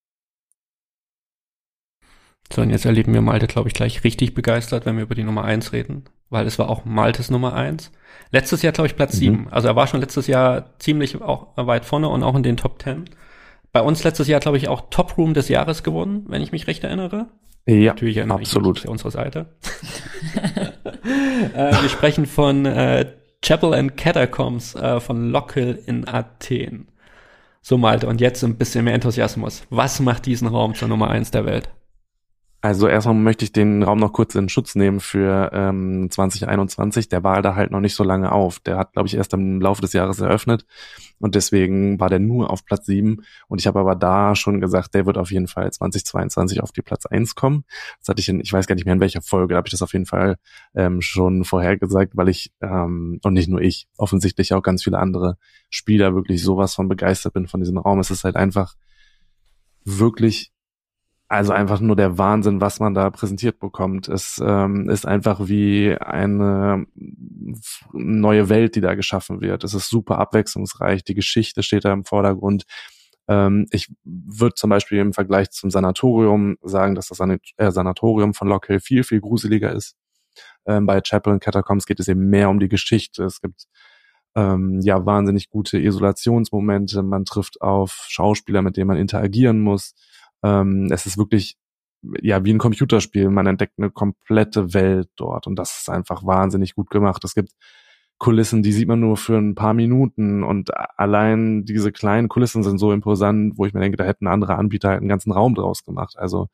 So, 2.52 2.60
und 2.60 2.68
jetzt 2.68 2.84
erleben 2.84 3.14
wir 3.14 3.22
Malte, 3.22 3.46
glaube 3.46 3.68
ich, 3.68 3.74
gleich 3.74 4.04
richtig 4.04 4.34
begeistert, 4.34 4.84
wenn 4.84 4.96
wir 4.96 5.04
über 5.04 5.14
die 5.14 5.24
Nummer 5.24 5.44
eins 5.44 5.72
reden 5.72 6.04
weil 6.34 6.46
es 6.46 6.58
war 6.58 6.68
auch 6.68 6.84
Maltes 6.84 7.30
Nummer 7.30 7.54
eins. 7.54 7.90
Letztes 8.30 8.60
Jahr, 8.60 8.72
glaube 8.74 8.88
ich, 8.88 8.96
Platz 8.96 9.14
mhm. 9.14 9.18
sieben. 9.18 9.48
Also 9.50 9.68
er 9.68 9.76
war 9.76 9.86
schon 9.86 10.00
letztes 10.00 10.26
Jahr 10.26 10.78
ziemlich 10.78 11.22
auch 11.22 11.56
weit 11.56 11.86
vorne 11.86 12.10
und 12.10 12.22
auch 12.22 12.34
in 12.34 12.42
den 12.42 12.58
Top 12.58 12.78
Ten. 12.78 13.06
Bei 13.72 13.80
uns 13.80 14.04
letztes 14.04 14.28
Jahr, 14.28 14.40
glaube 14.40 14.58
ich, 14.58 14.68
auch 14.68 14.90
Top 14.90 15.16
Room 15.16 15.32
des 15.32 15.48
Jahres 15.48 15.82
gewonnen, 15.82 16.26
wenn 16.28 16.42
ich 16.42 16.52
mich 16.52 16.66
recht 16.66 16.84
erinnere. 16.84 17.28
Ja, 17.66 17.92
Natürlich 17.92 18.18
erinnere 18.18 18.38
absolut. 18.38 18.78
Ich 18.78 18.84
mich 18.84 18.90
unsere 18.90 19.10
Seite. 19.10 19.46
äh, 21.54 21.72
wir 21.80 21.88
sprechen 21.88 22.26
von 22.26 22.66
äh, 22.66 23.06
Chapel 23.42 23.74
and 23.74 23.96
Catacombs 23.96 24.74
äh, 24.74 25.00
von 25.00 25.30
Lockhill 25.30 25.82
in 25.86 26.06
Athen. 26.06 26.88
So 27.62 27.78
Malte, 27.78 28.06
und 28.06 28.20
jetzt 28.20 28.44
ein 28.44 28.56
bisschen 28.56 28.84
mehr 28.84 28.94
Enthusiasmus. 28.94 29.62
Was 29.70 29.98
macht 30.00 30.26
diesen 30.26 30.48
Raum 30.48 30.74
zur 30.74 30.88
Nummer 30.88 31.08
eins 31.08 31.30
der 31.30 31.46
Welt? 31.46 31.70
Also 32.64 32.88
erstmal 32.88 33.14
möchte 33.14 33.44
ich 33.44 33.52
den 33.52 33.82
Raum 33.82 33.98
noch 33.98 34.14
kurz 34.14 34.34
in 34.34 34.48
Schutz 34.48 34.74
nehmen 34.74 35.00
für 35.00 35.50
ähm, 35.52 36.10
2021. 36.10 37.10
Der 37.10 37.22
war 37.22 37.42
da 37.42 37.56
halt 37.56 37.70
noch 37.70 37.80
nicht 37.80 37.94
so 37.94 38.04
lange 38.04 38.32
auf. 38.32 38.58
Der 38.58 38.78
hat, 38.78 38.94
glaube 38.94 39.06
ich, 39.06 39.14
erst 39.14 39.34
im 39.34 39.60
Laufe 39.60 39.82
des 39.82 39.92
Jahres 39.92 40.18
eröffnet 40.18 40.64
und 41.18 41.34
deswegen 41.34 42.00
war 42.00 42.08
der 42.08 42.20
nur 42.20 42.48
auf 42.48 42.64
Platz 42.64 42.86
sieben. 42.86 43.18
Und 43.48 43.60
ich 43.60 43.66
habe 43.66 43.80
aber 43.80 43.94
da 43.94 44.34
schon 44.34 44.62
gesagt, 44.62 44.94
der 44.94 45.04
wird 45.04 45.18
auf 45.18 45.30
jeden 45.30 45.46
Fall 45.46 45.70
2022 45.70 46.62
auf 46.62 46.72
die 46.72 46.80
Platz 46.80 47.04
eins 47.04 47.34
kommen. 47.34 47.64
Das 47.98 48.08
hatte 48.08 48.20
ich 48.20 48.30
in, 48.30 48.40
ich 48.40 48.50
weiß 48.50 48.66
gar 48.66 48.76
nicht 48.76 48.86
mehr 48.86 48.94
in 48.94 49.00
welcher 49.00 49.20
Folge, 49.20 49.56
habe 49.56 49.68
ich 49.68 49.72
das 49.72 49.82
auf 49.82 49.92
jeden 49.92 50.06
Fall 50.06 50.36
ähm, 50.74 51.02
schon 51.02 51.44
vorhergesagt, 51.44 52.16
weil 52.16 52.30
ich, 52.30 52.50
ähm, 52.62 53.20
und 53.22 53.34
nicht 53.34 53.50
nur 53.50 53.60
ich, 53.60 53.88
offensichtlich 53.98 54.54
auch 54.54 54.62
ganz 54.62 54.84
viele 54.84 55.00
andere 55.00 55.36
Spieler 55.68 56.14
wirklich 56.14 56.42
sowas 56.42 56.74
von 56.74 56.88
begeistert 56.88 57.34
bin 57.34 57.46
von 57.46 57.60
diesem 57.60 57.76
Raum. 57.76 57.98
Es 57.98 58.10
ist 58.10 58.24
halt 58.24 58.36
einfach 58.36 58.74
wirklich 59.84 60.53
also 61.28 61.52
einfach 61.52 61.80
nur 61.80 61.96
der 61.96 62.18
Wahnsinn, 62.18 62.60
was 62.60 62.80
man 62.80 62.94
da 62.94 63.10
präsentiert 63.10 63.58
bekommt. 63.58 64.08
Es 64.08 64.42
ähm, 64.44 64.88
ist 64.90 65.06
einfach 65.06 65.48
wie 65.48 65.96
eine 65.98 66.86
neue 67.92 68.48
Welt, 68.48 68.76
die 68.76 68.80
da 68.80 68.94
geschaffen 68.94 69.40
wird. 69.40 69.64
Es 69.64 69.74
ist 69.74 69.88
super 69.88 70.18
abwechslungsreich. 70.18 71.02
Die 71.02 71.14
Geschichte 71.14 71.62
steht 71.62 71.84
da 71.84 71.92
im 71.92 72.04
Vordergrund. 72.04 72.64
Ähm, 73.26 73.66
ich 73.70 73.90
würde 74.04 74.54
zum 74.54 74.70
Beispiel 74.70 74.98
im 74.98 75.14
Vergleich 75.14 75.50
zum 75.50 75.70
Sanatorium 75.70 76.56
sagen, 76.62 76.94
dass 76.94 77.08
das 77.08 77.20
äh, 77.20 77.70
Sanatorium 77.70 78.34
von 78.34 78.48
Lockhill 78.48 78.80
viel, 78.80 79.02
viel 79.02 79.20
gruseliger 79.20 79.72
ist. 79.72 79.96
Ähm, 80.66 80.84
bei 80.84 81.00
Chapel 81.00 81.32
und 81.32 81.40
Catacombs 81.40 81.86
geht 81.86 82.00
es 82.00 82.08
eben 82.08 82.28
mehr 82.28 82.50
um 82.50 82.60
die 82.60 82.68
Geschichte. 82.68 83.24
Es 83.24 83.40
gibt 83.40 83.64
ähm, 84.34 84.80
ja 84.82 85.06
wahnsinnig 85.06 85.48
gute 85.48 85.78
Isolationsmomente. 85.78 87.02
Man 87.02 87.24
trifft 87.24 87.62
auf 87.62 88.04
Schauspieler, 88.08 88.60
mit 88.60 88.76
denen 88.76 88.88
man 88.88 88.98
interagieren 88.98 89.60
muss 89.60 89.94
ähm, 90.44 90.88
es 90.92 91.06
ist 91.06 91.18
wirklich 91.18 91.56
ja 92.22 92.44
wie 92.44 92.52
ein 92.52 92.58
Computerspiel. 92.58 93.30
Man 93.30 93.46
entdeckt 93.46 93.74
eine 93.78 93.90
komplette 93.90 94.74
Welt 94.74 95.08
dort 95.16 95.46
und 95.46 95.56
das 95.56 95.80
ist 95.80 95.90
einfach 95.90 96.24
wahnsinnig 96.24 96.74
gut 96.74 96.90
gemacht. 96.90 97.24
Es 97.24 97.34
gibt 97.34 97.52
Kulissen, 98.18 98.62
die 98.62 98.72
sieht 98.72 98.88
man 98.88 99.00
nur 99.00 99.16
für 99.16 99.36
ein 99.36 99.54
paar 99.54 99.74
Minuten 99.74 100.44
und 100.44 100.70
allein 100.98 101.64
diese 101.64 101.92
kleinen 101.92 102.28
Kulissen 102.28 102.62
sind 102.62 102.78
so 102.78 102.92
imposant, 102.92 103.54
wo 103.58 103.66
ich 103.66 103.74
mir 103.74 103.80
denke, 103.80 103.96
da 103.96 104.04
hätten 104.04 104.28
andere 104.28 104.56
Anbieter 104.56 104.90
halt 104.90 105.00
einen 105.00 105.08
ganzen 105.08 105.32
Raum 105.32 105.54
draus 105.54 105.84
gemacht. 105.84 106.14
Also 106.16 106.48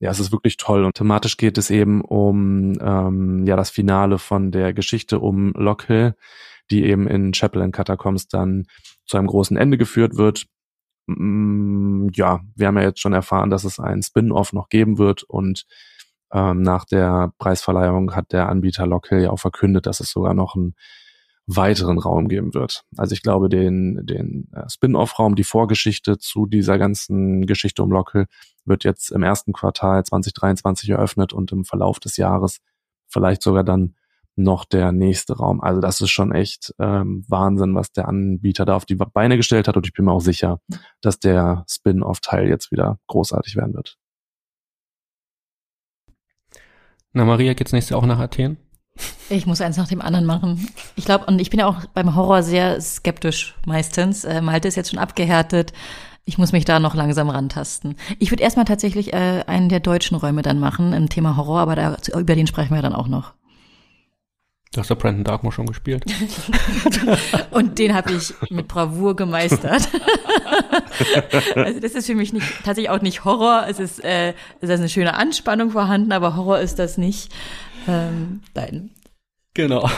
ja, 0.00 0.10
es 0.10 0.20
ist 0.20 0.32
wirklich 0.32 0.56
toll 0.56 0.84
und 0.84 0.94
thematisch 0.94 1.36
geht 1.36 1.58
es 1.58 1.70
eben 1.70 2.02
um 2.02 2.74
ähm, 2.80 3.46
ja 3.46 3.56
das 3.56 3.70
Finale 3.70 4.18
von 4.18 4.50
der 4.50 4.72
Geschichte 4.72 5.18
um 5.20 5.52
Lockhill, 5.54 6.14
die 6.70 6.84
eben 6.84 7.06
in 7.08 7.32
Chapel 7.32 7.62
and 7.62 7.74
Catacombs 7.74 8.28
dann 8.28 8.66
zu 9.06 9.16
einem 9.16 9.26
großen 9.28 9.56
Ende 9.56 9.78
geführt 9.78 10.16
wird 10.16 10.46
Mm, 11.08 12.08
ja, 12.12 12.40
wir 12.54 12.66
haben 12.66 12.76
ja 12.76 12.84
jetzt 12.84 13.00
schon 13.00 13.14
erfahren, 13.14 13.50
dass 13.50 13.64
es 13.64 13.80
ein 13.80 14.02
Spin-off 14.02 14.52
noch 14.52 14.68
geben 14.68 14.98
wird 14.98 15.22
und 15.22 15.64
ähm, 16.32 16.60
nach 16.62 16.84
der 16.84 17.32
Preisverleihung 17.38 18.14
hat 18.14 18.32
der 18.32 18.48
Anbieter 18.48 18.86
Lockhill 18.86 19.22
ja 19.22 19.30
auch 19.30 19.38
verkündet, 19.38 19.86
dass 19.86 20.00
es 20.00 20.10
sogar 20.10 20.34
noch 20.34 20.54
einen 20.54 20.74
weiteren 21.46 21.98
Raum 21.98 22.28
geben 22.28 22.52
wird. 22.52 22.84
Also 22.98 23.14
ich 23.14 23.22
glaube, 23.22 23.48
den, 23.48 24.04
den 24.04 24.50
äh, 24.52 24.68
Spin-off-Raum, 24.68 25.34
die 25.34 25.44
Vorgeschichte 25.44 26.18
zu 26.18 26.44
dieser 26.44 26.76
ganzen 26.76 27.46
Geschichte 27.46 27.82
um 27.82 27.90
Lockhill 27.90 28.26
wird 28.66 28.84
jetzt 28.84 29.10
im 29.10 29.22
ersten 29.22 29.54
Quartal 29.54 30.04
2023 30.04 30.90
eröffnet 30.90 31.32
und 31.32 31.50
im 31.52 31.64
Verlauf 31.64 32.00
des 32.00 32.18
Jahres 32.18 32.58
vielleicht 33.06 33.42
sogar 33.42 33.64
dann 33.64 33.94
noch 34.38 34.64
der 34.64 34.92
nächste 34.92 35.36
Raum. 35.36 35.60
Also 35.60 35.80
das 35.80 36.00
ist 36.00 36.10
schon 36.10 36.32
echt 36.32 36.74
ähm, 36.78 37.24
Wahnsinn, 37.28 37.74
was 37.74 37.92
der 37.92 38.08
Anbieter 38.08 38.64
da 38.64 38.76
auf 38.76 38.86
die 38.86 38.94
Beine 38.94 39.36
gestellt 39.36 39.68
hat. 39.68 39.76
Und 39.76 39.86
ich 39.86 39.92
bin 39.92 40.04
mir 40.04 40.12
auch 40.12 40.20
sicher, 40.20 40.60
dass 41.00 41.18
der 41.20 41.64
Spin-off-Teil 41.68 42.48
jetzt 42.48 42.70
wieder 42.70 42.98
großartig 43.08 43.56
werden 43.56 43.74
wird. 43.74 43.98
Na, 47.12 47.24
Maria, 47.24 47.54
geht's 47.54 47.72
nächstes 47.72 47.90
Jahr 47.90 48.00
auch 48.00 48.06
nach 48.06 48.18
Athen? 48.18 48.58
Ich 49.30 49.46
muss 49.46 49.60
eins 49.60 49.76
nach 49.76 49.88
dem 49.88 50.00
anderen 50.00 50.24
machen. 50.24 50.68
Ich 50.96 51.04
glaube, 51.04 51.26
und 51.26 51.40
ich 51.40 51.50
bin 51.50 51.60
ja 51.60 51.66
auch 51.66 51.86
beim 51.94 52.14
Horror 52.14 52.42
sehr 52.42 52.80
skeptisch 52.80 53.54
meistens. 53.66 54.24
Äh, 54.24 54.40
Malte 54.40 54.68
ist 54.68 54.76
jetzt 54.76 54.90
schon 54.90 54.98
abgehärtet. 54.98 55.72
Ich 56.24 56.36
muss 56.36 56.52
mich 56.52 56.64
da 56.64 56.78
noch 56.78 56.94
langsam 56.94 57.30
rantasten. 57.30 57.96
Ich 58.18 58.30
würde 58.30 58.42
erstmal 58.42 58.66
tatsächlich 58.66 59.12
äh, 59.14 59.44
einen 59.46 59.68
der 59.68 59.80
deutschen 59.80 60.16
Räume 60.16 60.42
dann 60.42 60.60
machen 60.60 60.92
im 60.92 61.08
Thema 61.08 61.36
Horror, 61.36 61.60
aber 61.60 61.76
da, 61.76 61.96
über 62.18 62.34
den 62.34 62.46
sprechen 62.46 62.74
wir 62.74 62.82
dann 62.82 62.94
auch 62.94 63.08
noch. 63.08 63.32
Du 64.72 64.80
hast 64.80 64.90
ja 64.90 64.96
Brandon 64.96 65.24
Darkmoor 65.24 65.52
schon 65.52 65.66
gespielt. 65.66 66.04
und 67.50 67.78
den 67.78 67.94
habe 67.94 68.12
ich 68.12 68.34
mit 68.50 68.68
Bravour 68.68 69.16
gemeistert. 69.16 69.88
also 71.54 71.80
das 71.80 71.92
ist 71.92 72.06
für 72.06 72.14
mich 72.14 72.34
nicht, 72.34 72.46
tatsächlich 72.64 72.90
auch 72.90 73.00
nicht 73.00 73.24
Horror. 73.24 73.64
Es 73.68 73.78
ist, 73.78 74.04
äh, 74.04 74.34
es 74.60 74.68
ist 74.68 74.78
eine 74.78 74.90
schöne 74.90 75.14
Anspannung 75.14 75.70
vorhanden, 75.70 76.12
aber 76.12 76.36
Horror 76.36 76.58
ist 76.58 76.78
das 76.78 76.98
nicht. 76.98 77.32
Ähm, 77.86 78.42
nein. 78.54 78.90
Genau. 79.54 79.88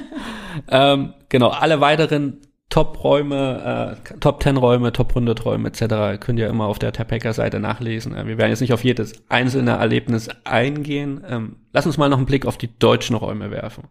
ähm, 0.68 1.14
genau, 1.28 1.48
alle 1.48 1.80
weiteren 1.80 2.40
Top-Räume, 2.74 3.96
äh, 4.10 4.18
Top-10-Räume, 4.18 4.92
Top-100-Räume 4.92 5.68
etc. 5.68 6.18
könnt 6.18 6.40
ihr 6.40 6.48
immer 6.48 6.64
auf 6.64 6.80
der 6.80 6.92
Tapecker-Seite 6.92 7.60
nachlesen. 7.60 8.16
Äh, 8.16 8.26
wir 8.26 8.36
werden 8.36 8.50
jetzt 8.50 8.62
nicht 8.62 8.72
auf 8.72 8.82
jedes 8.82 9.22
einzelne 9.28 9.76
Erlebnis 9.76 10.28
eingehen. 10.42 11.22
Ähm, 11.28 11.56
lass 11.72 11.86
uns 11.86 11.98
mal 11.98 12.08
noch 12.08 12.16
einen 12.16 12.26
Blick 12.26 12.46
auf 12.46 12.58
die 12.58 12.76
deutschen 12.76 13.14
Räume 13.14 13.52
werfen 13.52 13.84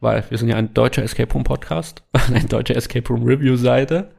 weil 0.00 0.24
wir 0.28 0.38
sind 0.38 0.48
ja 0.48 0.54
ein 0.54 0.74
deutscher 0.74 1.02
Escape 1.02 1.32
Room 1.32 1.42
Podcast, 1.42 2.04
eine 2.28 2.44
deutsche 2.44 2.74
Escape 2.74 3.08
Room 3.08 3.24
Review 3.24 3.56
Seite. 3.56 4.10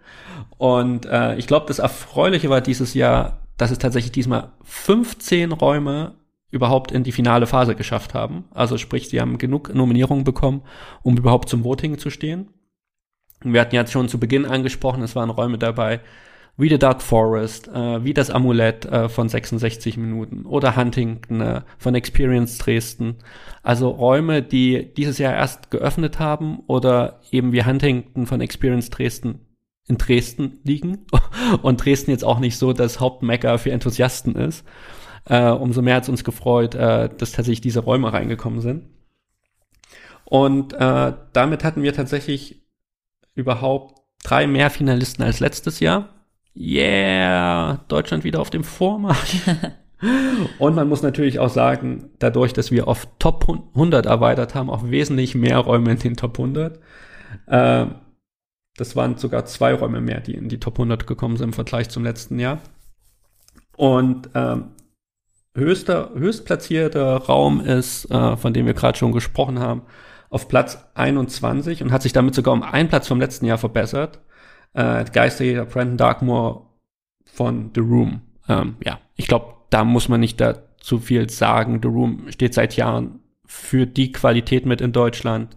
Und 0.58 1.06
äh, 1.06 1.36
ich 1.36 1.48
glaube, 1.48 1.68
das 1.68 1.80
Erfreuliche 1.80 2.50
war 2.50 2.62
dieses 2.62 2.94
Jahr, 2.94 3.42
dass 3.58 3.72
es 3.72 3.80
tatsächlich 3.80 4.12
diesmal 4.12 4.52
15 4.64 5.52
Räume 5.52 6.16
überhaupt 6.52 6.92
in 6.92 7.04
die 7.04 7.12
finale 7.12 7.48
Phase 7.48 7.76
geschafft 7.76 8.14
haben. 8.14 8.46
Also 8.52 8.78
sprich, 8.78 9.10
sie 9.10 9.22
haben 9.22 9.38
genug 9.38 9.74
Nominierungen 9.74 10.24
bekommen, 10.24 10.64
um 11.02 11.16
überhaupt 11.18 11.48
zum 11.50 11.64
Voting 11.64 11.98
zu 11.98 12.10
stehen. 12.10 12.50
Wir 13.44 13.62
hatten 13.62 13.76
ja 13.76 13.86
schon 13.88 14.10
zu 14.10 14.20
Beginn 14.20 14.46
angesprochen, 14.46 15.04
es 15.04 15.16
waren 15.16 15.30
Räume 15.30 15.58
dabei, 15.58 16.02
wie 16.58 16.70
The 16.70 16.78
Dark 16.78 17.02
Forest, 17.02 17.70
äh, 17.70 18.04
wie 18.04 18.14
das 18.14 18.30
Amulett 18.30 18.86
äh, 18.86 19.08
von 19.08 19.30
66 19.30 19.96
Minuten 19.96 20.46
oder 20.46 20.76
Huntington 20.76 21.40
äh, 21.40 21.62
von 21.78 21.96
Experience 21.96 22.58
Dresden. 22.58 23.16
Also 23.64 23.90
Räume, 23.90 24.44
die 24.44 24.94
dieses 24.94 25.20
Jahr 25.20 25.34
erst 25.34 25.72
geöffnet 25.72 26.20
haben 26.20 26.60
oder 26.68 27.22
eben 27.32 27.54
wie 27.54 27.64
Huntington 27.64 28.28
von 28.28 28.42
Experience 28.42 28.90
Dresden 28.90 29.40
in 29.88 29.98
Dresden 29.98 30.60
liegen 30.64 31.06
und 31.62 31.84
Dresden 31.84 32.12
jetzt 32.12 32.26
auch 32.26 32.40
nicht 32.40 32.58
so 32.58 32.74
das 32.74 33.00
Hauptmecker 33.00 33.58
für 33.58 33.72
Enthusiasten 33.72 34.36
ist. 34.36 34.66
Äh, 35.26 35.50
umso 35.50 35.82
mehr 35.82 35.96
hat 35.96 36.04
es 36.04 36.10
uns 36.10 36.26
gefreut, 36.26 36.76
äh, 36.76 37.10
dass 37.10 37.32
tatsächlich 37.32 37.62
diese 37.62 37.80
Räume 37.80 38.12
reingekommen 38.12 38.60
sind. 38.60 38.84
Und 40.26 40.74
äh, 40.74 41.14
damit 41.34 41.64
hatten 41.64 41.82
wir 41.82 41.94
tatsächlich 41.94 42.59
überhaupt 43.36 44.00
drei 44.24 44.48
mehr 44.48 44.70
Finalisten 44.70 45.24
als 45.24 45.40
letztes 45.40 45.80
Jahr 45.80 46.10
yeah, 46.60 47.80
Deutschland 47.88 48.24
wieder 48.24 48.42
auf 48.42 48.50
dem 48.50 48.64
Vormarsch. 48.64 49.42
Und 50.60 50.76
man 50.76 50.88
muss 50.88 51.02
natürlich 51.02 51.40
auch 51.40 51.50
sagen, 51.50 52.12
dadurch, 52.20 52.54
dass 52.54 52.72
wir 52.72 52.88
auf 52.88 53.08
Top 53.20 53.48
100 53.50 54.06
erweitert 54.06 54.56
haben, 54.56 54.70
auch 54.70 54.90
wesentlich 54.90 55.36
mehr 55.36 55.58
Räume 55.58 55.92
in 55.92 56.00
den 56.00 56.16
Top 56.16 56.40
100. 56.40 56.80
Äh, 57.48 57.86
das 58.78 58.96
waren 58.96 59.18
sogar 59.18 59.46
zwei 59.46 59.74
Räume 59.74 60.00
mehr, 60.00 60.22
die 60.22 60.36
in 60.36 60.48
die 60.48 60.60
Top 60.60 60.76
100 60.76 61.06
gekommen 61.06 61.36
sind 61.36 61.50
im 61.50 61.54
Vergleich 61.54 61.90
zum 61.90 62.06
letzten 62.06 62.40
Jahr. 62.40 62.60
Und 63.76 64.30
ähm, 64.36 64.70
höchster, 65.54 66.12
höchstplatzierter 66.16 67.18
Raum 67.18 67.60
ist, 67.60 68.10
äh, 68.10 68.38
von 68.38 68.54
dem 68.54 68.66
wir 68.66 68.74
gerade 68.74 68.98
schon 68.98 69.12
gesprochen 69.12 69.60
haben, 69.60 69.82
auf 70.30 70.48
Platz 70.48 70.90
21 70.96 71.84
und 71.84 71.92
hat 71.92 72.02
sich 72.04 72.14
damit 72.14 72.36
sogar 72.36 72.54
um 72.54 72.64
einen 72.64 72.90
Platz 72.90 73.08
vom 73.08 73.20
letzten 73.20 73.46
Jahr 73.46 73.58
verbessert 73.58 74.20
äh, 74.74 75.06
Geisterjäger 75.06 75.66
Brandon 75.66 75.98
Darkmoor 75.98 76.66
von 77.26 77.72
The 77.74 77.82
Room. 77.82 78.22
Ähm, 78.48 78.78
ja, 78.84 79.00
ich 79.16 79.28
glaube, 79.28 79.56
da 79.70 79.84
muss 79.84 80.08
man 80.10 80.20
nicht 80.20 80.40
dazu 80.42 81.00
viel 81.00 81.30
sagen. 81.30 81.80
The 81.82 81.88
Room 81.88 82.26
steht 82.30 82.54
seit 82.54 82.76
Jahren 82.76 83.20
für 83.46 83.86
die 83.86 84.12
Qualität 84.12 84.66
mit 84.66 84.82
in 84.82 84.92
Deutschland. 84.92 85.56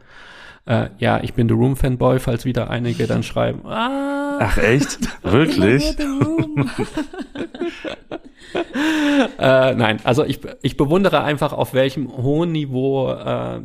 Äh, 0.64 0.90
ja, 0.98 1.20
ich 1.22 1.35
bin 1.35 1.48
The 1.48 1.54
Room 1.54 1.76
Fanboy, 1.76 2.20
falls 2.20 2.44
wieder 2.44 2.70
einige 2.70 3.06
dann 3.06 3.22
schreiben. 3.22 3.66
Ah, 3.66 4.38
Ach 4.40 4.58
echt? 4.58 4.98
Wirklich? 5.22 5.98
äh, 9.38 9.74
nein, 9.74 9.98
also 10.04 10.24
ich, 10.24 10.40
ich 10.62 10.76
bewundere 10.76 11.22
einfach, 11.24 11.52
auf 11.52 11.74
welchem 11.74 12.08
hohen 12.16 12.52
Niveau 12.52 13.11
äh, 13.11 13.62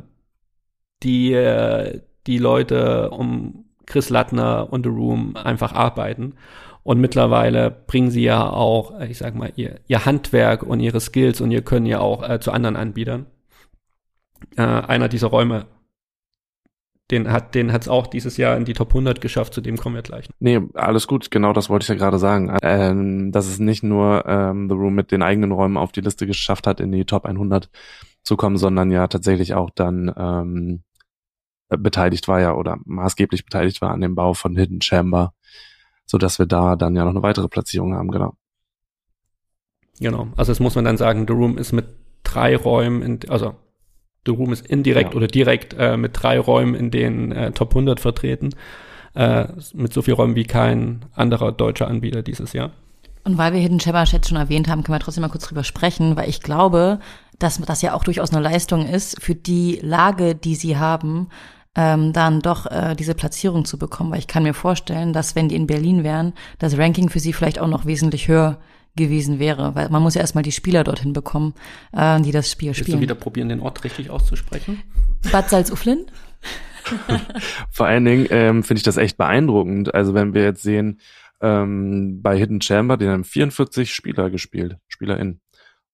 die 1.03 1.33
äh, 1.33 2.01
die 2.27 2.37
Leute 2.37 3.09
um 3.09 3.65
Chris 3.85 4.09
Lattner 4.09 4.67
und 4.71 4.83
The 4.83 4.89
Room 4.89 5.35
einfach 5.35 5.73
arbeiten. 5.73 6.35
Und 6.83 7.01
mittlerweile 7.01 7.71
bringen 7.71 8.11
sie 8.11 8.23
ja 8.23 8.49
auch, 8.49 8.99
ich 9.01 9.17
sag 9.17 9.35
mal, 9.35 9.51
ihr, 9.55 9.79
ihr 9.87 10.05
Handwerk 10.05 10.63
und 10.63 10.79
ihre 10.79 11.01
Skills 11.01 11.41
und 11.41 11.51
ihr 11.51 11.61
Können 11.61 11.85
ja 11.85 11.99
auch 11.99 12.27
äh, 12.27 12.39
zu 12.39 12.51
anderen 12.51 12.75
Anbietern. 12.75 13.25
Äh, 14.55 14.61
einer 14.61 15.09
dieser 15.09 15.27
Räume, 15.27 15.65
den 17.11 17.31
hat 17.31 17.55
den 17.55 17.73
hat's 17.73 17.87
auch 17.87 18.07
dieses 18.07 18.37
Jahr 18.37 18.55
in 18.55 18.65
die 18.65 18.73
Top 18.73 18.89
100 18.89 19.19
geschafft, 19.19 19.53
zu 19.53 19.61
dem 19.61 19.77
kommen 19.77 19.95
wir 19.95 20.01
gleich. 20.01 20.29
Nee, 20.39 20.61
alles 20.75 21.07
gut, 21.07 21.31
genau 21.31 21.51
das 21.51 21.69
wollte 21.69 21.83
ich 21.83 21.89
ja 21.89 21.95
gerade 21.95 22.19
sagen. 22.19 22.55
Ähm, 22.61 23.31
dass 23.31 23.47
es 23.47 23.59
nicht 23.59 23.83
nur 23.83 24.25
ähm, 24.25 24.69
The 24.69 24.75
Room 24.75 24.95
mit 24.95 25.11
den 25.11 25.23
eigenen 25.23 25.51
Räumen 25.51 25.77
auf 25.77 25.91
die 25.91 26.01
Liste 26.01 26.25
geschafft 26.27 26.67
hat, 26.67 26.79
in 26.79 26.91
die 26.91 27.05
Top 27.05 27.25
100 27.25 27.69
zu 28.23 28.37
kommen, 28.37 28.57
sondern 28.57 28.91
ja 28.91 29.07
tatsächlich 29.07 29.53
auch 29.53 29.71
dann 29.71 30.13
ähm, 30.17 30.83
beteiligt 31.69 32.27
war 32.27 32.39
ja 32.39 32.53
oder 32.53 32.77
maßgeblich 32.85 33.45
beteiligt 33.45 33.81
war 33.81 33.91
an 33.91 34.01
dem 34.01 34.15
Bau 34.15 34.33
von 34.33 34.55
Hidden 34.55 34.81
Chamber, 34.81 35.33
so 36.05 36.17
dass 36.17 36.39
wir 36.39 36.45
da 36.45 36.75
dann 36.75 36.95
ja 36.95 37.03
noch 37.03 37.11
eine 37.11 37.23
weitere 37.23 37.47
Platzierung 37.47 37.93
haben, 37.93 38.11
genau. 38.11 38.35
Genau, 39.99 40.27
also 40.37 40.51
das 40.51 40.59
muss 40.59 40.75
man 40.75 40.85
dann 40.85 40.97
sagen, 40.97 41.25
The 41.27 41.33
Room 41.33 41.57
ist 41.57 41.73
mit 41.73 41.87
drei 42.23 42.55
Räumen, 42.55 43.01
in, 43.01 43.19
also 43.29 43.55
The 44.25 44.31
Room 44.31 44.53
ist 44.53 44.67
indirekt 44.67 45.13
ja. 45.13 45.17
oder 45.17 45.27
direkt 45.27 45.73
äh, 45.77 45.97
mit 45.97 46.11
drei 46.13 46.39
Räumen 46.39 46.75
in 46.75 46.91
den 46.91 47.31
äh, 47.31 47.51
Top 47.51 47.69
100 47.69 47.99
vertreten, 47.99 48.51
äh, 49.15 49.47
mit 49.73 49.93
so 49.93 50.01
viel 50.01 50.13
Räumen 50.13 50.35
wie 50.35 50.43
kein 50.43 51.05
anderer 51.15 51.51
deutscher 51.51 51.87
Anbieter 51.87 52.21
dieses 52.21 52.53
Jahr. 52.53 52.71
Und 53.23 53.37
weil 53.37 53.53
wir 53.53 53.59
Hidden 53.59 53.79
Chamber 53.79 54.03
jetzt 54.03 54.29
schon 54.29 54.37
erwähnt 54.37 54.69
haben, 54.69 54.83
können 54.83 54.95
wir 54.95 55.03
trotzdem 55.03 55.21
mal 55.21 55.29
kurz 55.29 55.47
drüber 55.47 55.63
sprechen, 55.63 56.15
weil 56.15 56.29
ich 56.29 56.41
glaube, 56.41 56.99
dass 57.39 57.59
das 57.59 57.81
ja 57.81 57.93
auch 57.93 58.03
durchaus 58.03 58.31
eine 58.31 58.41
Leistung 58.41 58.87
ist 58.87 59.21
für 59.21 59.35
die 59.35 59.79
Lage, 59.81 60.35
die 60.35 60.55
sie 60.55 60.77
haben, 60.77 61.27
ähm, 61.77 62.11
dann 62.11 62.41
doch 62.41 62.65
äh, 62.65 62.95
diese 62.95 63.13
Platzierung 63.13 63.63
zu 63.63 63.77
bekommen. 63.77 64.11
Weil 64.11 64.19
ich 64.19 64.27
kann 64.27 64.43
mir 64.43 64.55
vorstellen, 64.55 65.13
dass 65.13 65.35
wenn 65.35 65.47
die 65.47 65.55
in 65.55 65.67
Berlin 65.67 66.03
wären, 66.03 66.33
das 66.59 66.77
Ranking 66.77 67.09
für 67.09 67.19
sie 67.19 67.31
vielleicht 67.31 67.59
auch 67.59 67.67
noch 67.67 67.85
wesentlich 67.85 68.27
höher 68.27 68.57
gewesen 68.95 69.37
wäre, 69.37 69.75
weil 69.75 69.89
man 69.89 70.01
muss 70.01 70.15
ja 70.15 70.21
erstmal 70.21 70.43
die 70.43 70.51
Spieler 70.51 70.83
dorthin 70.83 71.13
bekommen, 71.13 71.53
äh, 71.93 72.19
die 72.19 72.31
das 72.31 72.51
Spiel 72.51 72.69
Willst 72.69 72.81
spielen. 72.81 72.97
du 72.97 73.01
wieder 73.03 73.15
probieren, 73.15 73.47
den 73.47 73.59
Ort 73.59 73.83
richtig 73.83 74.09
auszusprechen? 74.09 74.81
Bad 75.31 75.49
Salzuflen? 75.49 76.07
Vor 77.69 77.85
allen 77.85 78.05
Dingen 78.05 78.27
ähm, 78.31 78.63
finde 78.63 78.79
ich 78.79 78.83
das 78.83 78.97
echt 78.97 79.17
beeindruckend. 79.17 79.93
Also 79.93 80.15
wenn 80.15 80.33
wir 80.33 80.43
jetzt 80.43 80.63
sehen, 80.63 80.99
ähm, 81.41 82.21
bei 82.23 82.37
Hidden 82.37 82.61
Chamber, 82.61 82.97
den 82.97 83.09
haben 83.09 83.23
44 83.23 83.93
Spieler 83.93 84.31
gespielt, 84.31 84.77
SpielerInnen. 84.87 85.41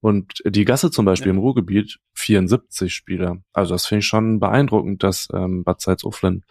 Und 0.03 0.43
die 0.45 0.65
Gasse 0.65 0.91
zum 0.91 1.05
Beispiel 1.05 1.29
ja. 1.29 1.33
im 1.33 1.39
Ruhrgebiet 1.39 1.97
74 2.15 2.93
Spieler. 2.93 3.37
Also 3.53 3.73
das 3.73 3.85
finde 3.85 3.99
ich 3.99 4.05
schon 4.05 4.41
beeindruckend, 4.41 5.01
dass 5.01 5.29
ähm, 5.33 5.63
Bad 5.63 5.79
Salzuflen 5.79 6.43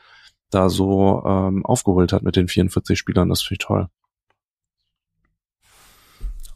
da 0.49 0.71
so 0.71 1.23
ähm, 1.27 1.63
aufgeholt 1.67 2.15
hat 2.15 2.23
mit 2.23 2.35
den 2.35 2.49
44 2.49 2.99
Spielern. 2.99 3.29
Das 3.29 3.43
finde 3.43 3.61
ich 3.61 3.67
toll. 3.67 3.89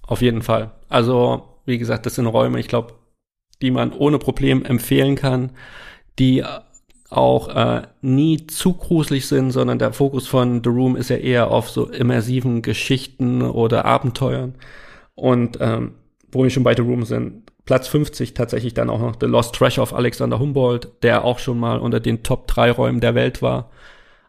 Auf 0.07 0.23
jeden 0.23 0.41
Fall. 0.41 0.73
Also, 0.89 1.61
wie 1.67 1.77
gesagt, 1.77 2.07
das 2.07 2.15
sind 2.15 2.27
Räume, 2.27 2.59
ich 2.61 2.69
glaube, 2.69 2.95
die 3.61 3.71
man 3.71 3.93
ohne 3.93 4.19
Problem 4.19 4.65
empfehlen 4.65 5.17
kann, 5.17 5.51
die 6.19 6.45
auch 7.11 7.49
äh, 7.49 7.83
nie 8.01 8.47
zu 8.47 8.73
gruselig 8.73 9.29
sind, 9.29 9.51
sondern 9.51 9.79
der 9.79 9.93
Fokus 9.93 10.27
von 10.27 10.63
The 10.65 10.71
Room 10.71 10.97
ist 10.97 11.11
ja 11.11 11.17
eher 11.17 11.51
auf 11.51 11.69
so 11.69 11.91
immersiven 11.91 12.63
Geschichten 12.63 13.43
oder 13.43 13.85
Abenteuern. 13.85 14.55
Und 15.15 15.59
ähm, 15.61 15.93
wo 16.33 16.43
wir 16.43 16.51
schon 16.51 16.65
bei 16.65 16.75
The 16.75 16.83
Room 16.83 17.05
sind, 17.05 17.45
Platz 17.65 17.89
50 17.89 18.35
tatsächlich 18.35 18.75
dann 18.75 18.91
auch 18.91 19.01
noch 19.01 19.17
The 19.21 19.27
Lost 19.27 19.55
Treasure 19.55 19.83
of 19.83 19.93
Alexander 19.93 20.39
Humboldt, 20.39 20.89
der 21.03 21.25
auch 21.25 21.39
schon 21.39 21.59
mal 21.59 21.79
unter 21.79 21.99
den 22.01 22.23
Top 22.23 22.47
3 22.47 22.71
Räumen 22.71 23.01
der 23.01 23.15
Welt 23.15 23.43
war. 23.43 23.71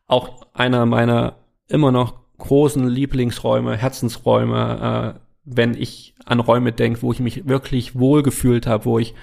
Auch 0.07 0.47
einer 0.53 0.86
meiner 0.86 1.36
immer 1.67 1.91
noch 1.91 2.15
großen 2.39 2.88
Lieblingsräume, 2.88 3.77
Herzensräume, 3.77 5.15
äh, 5.15 5.19
wenn 5.45 5.75
ich 5.75 6.15
an 6.25 6.39
Räume 6.39 6.71
denke, 6.71 7.01
wo 7.01 7.12
ich 7.12 7.19
mich 7.19 7.47
wirklich 7.47 7.97
wohl 7.97 8.23
gefühlt 8.23 8.67
habe, 8.67 8.86
wo 8.86 8.99
ich 8.99 9.13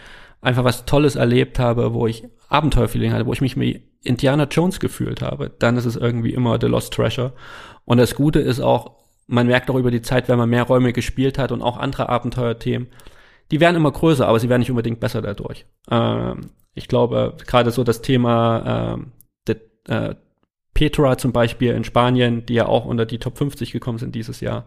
einfach 0.41 0.65
was 0.65 0.85
Tolles 0.85 1.17
erlebt 1.17 1.59
habe, 1.59 1.93
wo 1.93 2.07
ich 2.07 2.25
Abenteuerfeeling 2.49 3.13
hatte, 3.13 3.27
wo 3.27 3.33
ich 3.33 3.41
mich 3.41 3.59
wie 3.59 3.83
Indiana 4.03 4.45
Jones 4.45 4.79
gefühlt 4.79 5.23
habe, 5.23 5.51
dann 5.59 5.77
ist 5.77 5.87
es 5.87 5.97
irgendwie 5.97 6.35
immer 6.35 6.59
The 6.61 6.67
Lost 6.67 6.93
Treasure. 6.93 7.33
Und 7.85 7.99
das 7.99 8.15
Gute 8.15 8.41
ist 8.41 8.61
auch, 8.61 9.04
man 9.27 9.47
merkt 9.47 9.71
auch 9.71 9.77
über 9.77 9.91
die 9.91 10.03
Zeit, 10.03 10.29
wenn 10.29 10.39
man 10.39 10.51
mehr 10.51 10.65
Räume 10.65 10.93
gespielt 10.93 11.39
hat 11.39 11.53
und 11.53 11.63
auch 11.63 11.77
andere 11.77 12.09
Abenteuerthemen, 12.09 12.89
die 13.51 13.61
werden 13.61 13.77
immer 13.77 13.93
größer, 13.93 14.27
aber 14.27 14.39
sie 14.39 14.49
werden 14.49 14.61
nicht 14.61 14.71
unbedingt 14.71 15.01
besser 15.01 15.23
dadurch. 15.23 15.67
Ähm, 15.91 16.51
ich 16.75 16.89
glaube, 16.89 17.37
gerade 17.47 17.71
so 17.71 17.85
das 17.85 18.03
Thema 18.03 18.95
ähm, 18.95 19.13
de, 19.47 19.61
äh, 19.89 20.15
Petra 20.73 21.17
zum 21.17 21.33
Beispiel 21.33 21.73
in 21.73 21.85
Spanien, 21.85 22.47
die 22.47 22.55
ja 22.55 22.67
auch 22.67 22.85
unter 22.85 23.07
die 23.07 23.19
Top 23.19 23.39
50 23.39 23.71
gekommen 23.71 23.99
sind 23.99 24.15
dieses 24.15 24.41
Jahr, 24.41 24.67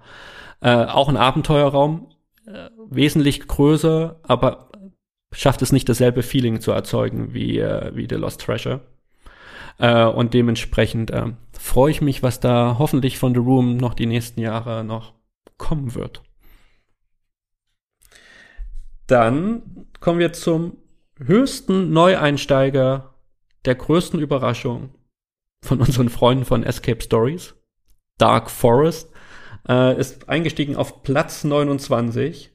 äh, 0.61 0.85
auch 0.85 1.09
ein 1.09 1.17
Abenteuerraum, 1.17 2.07
äh, 2.45 2.69
wesentlich 2.89 3.47
größer, 3.47 4.19
aber 4.23 4.69
schafft 5.33 5.61
es 5.61 5.73
nicht 5.73 5.89
dasselbe 5.89 6.23
Feeling 6.23 6.61
zu 6.61 6.71
erzeugen 6.71 7.33
wie, 7.33 7.59
äh, 7.59 7.91
wie 7.93 8.07
The 8.09 8.15
Lost 8.15 8.41
Treasure. 8.41 8.81
Äh, 9.77 10.05
und 10.05 10.33
dementsprechend 10.33 11.11
äh, 11.11 11.33
freue 11.57 11.91
ich 11.91 12.01
mich, 12.01 12.23
was 12.23 12.39
da 12.39 12.77
hoffentlich 12.79 13.17
von 13.17 13.33
The 13.33 13.39
Room 13.39 13.77
noch 13.77 13.93
die 13.93 14.05
nächsten 14.05 14.41
Jahre 14.41 14.83
noch 14.83 15.13
kommen 15.57 15.95
wird. 15.95 16.23
Dann 19.07 19.87
kommen 19.99 20.19
wir 20.19 20.33
zum 20.33 20.77
höchsten 21.17 21.91
Neueinsteiger 21.91 23.15
der 23.65 23.75
größten 23.75 24.19
Überraschung 24.19 24.93
von 25.63 25.79
unseren 25.79 26.09
Freunden 26.09 26.45
von 26.45 26.63
Escape 26.63 27.01
Stories. 27.01 27.55
Dark 28.17 28.49
Forest 28.49 29.11
äh, 29.67 29.99
ist 29.99 30.27
eingestiegen 30.29 30.75
auf 30.75 31.03
Platz 31.03 31.43
29 31.43 32.51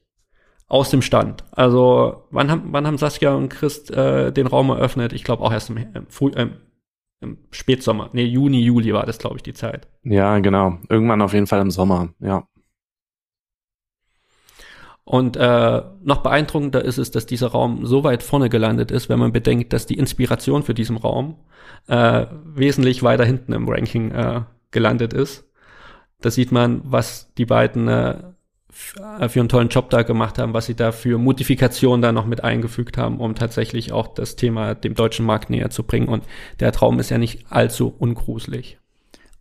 aus 0.67 0.89
dem 0.89 1.01
Stand. 1.01 1.43
Also 1.51 2.27
wann 2.31 2.49
haben, 2.49 2.69
wann 2.71 2.87
haben 2.87 2.97
Saskia 2.97 3.33
und 3.33 3.49
Chris 3.49 3.89
äh, 3.89 4.31
den 4.31 4.47
Raum 4.47 4.69
eröffnet? 4.69 5.13
Ich 5.13 5.23
glaube 5.23 5.43
auch 5.43 5.51
erst 5.51 5.69
im, 5.69 5.77
im, 5.77 6.07
Früh, 6.07 6.31
äh, 6.31 6.49
im 7.23 7.37
Spätsommer. 7.51 8.09
Nee, 8.13 8.25
Juni, 8.25 8.61
Juli 8.61 8.93
war 8.93 9.05
das, 9.05 9.17
glaube 9.17 9.37
ich, 9.37 9.43
die 9.43 9.53
Zeit. 9.53 9.87
Ja, 10.03 10.37
genau. 10.39 10.77
Irgendwann 10.89 11.21
auf 11.21 11.33
jeden 11.33 11.47
Fall 11.47 11.61
im 11.61 11.71
Sommer, 11.71 12.09
ja. 12.19 12.47
Und 15.05 15.35
äh, 15.35 15.81
noch 16.01 16.23
beeindruckender 16.23 16.83
ist 16.83 16.97
es, 16.97 17.11
dass 17.11 17.25
dieser 17.25 17.47
Raum 17.47 17.85
so 17.85 18.03
weit 18.03 18.23
vorne 18.23 18.49
gelandet 18.49 18.89
ist, 18.89 19.09
wenn 19.09 19.19
man 19.19 19.33
bedenkt, 19.33 19.73
dass 19.73 19.85
die 19.85 19.97
Inspiration 19.97 20.63
für 20.63 20.73
diesen 20.73 20.95
Raum 20.95 21.35
äh, 21.87 22.25
wesentlich 22.45 23.03
weiter 23.03 23.25
hinten 23.25 23.51
im 23.51 23.67
Ranking 23.67 24.11
äh, 24.11 24.41
gelandet 24.71 25.13
ist. 25.13 25.45
Da 26.21 26.31
sieht 26.31 26.53
man, 26.53 26.81
was 26.85 27.33
die 27.33 27.45
beiden 27.45 27.89
äh, 27.89 28.11
äh, 28.11 28.32
für 29.29 29.39
einen 29.39 29.49
tollen 29.49 29.69
Job 29.69 29.89
da 29.89 30.01
gemacht 30.01 30.39
haben, 30.39 30.53
was 30.53 30.65
sie 30.65 30.75
da 30.75 30.91
für 30.91 31.17
Modifikationen 31.17 32.01
da 32.01 32.11
noch 32.11 32.25
mit 32.25 32.43
eingefügt 32.43 32.97
haben, 32.97 33.19
um 33.19 33.35
tatsächlich 33.35 33.91
auch 33.91 34.07
das 34.07 34.35
Thema 34.35 34.73
dem 34.73 34.95
deutschen 34.95 35.25
Markt 35.25 35.49
näher 35.49 35.69
zu 35.69 35.83
bringen. 35.83 36.07
Und 36.07 36.25
der 36.59 36.71
Traum 36.71 36.99
ist 36.99 37.09
ja 37.09 37.17
nicht 37.17 37.45
allzu 37.49 37.93
ungruselig. 37.97 38.77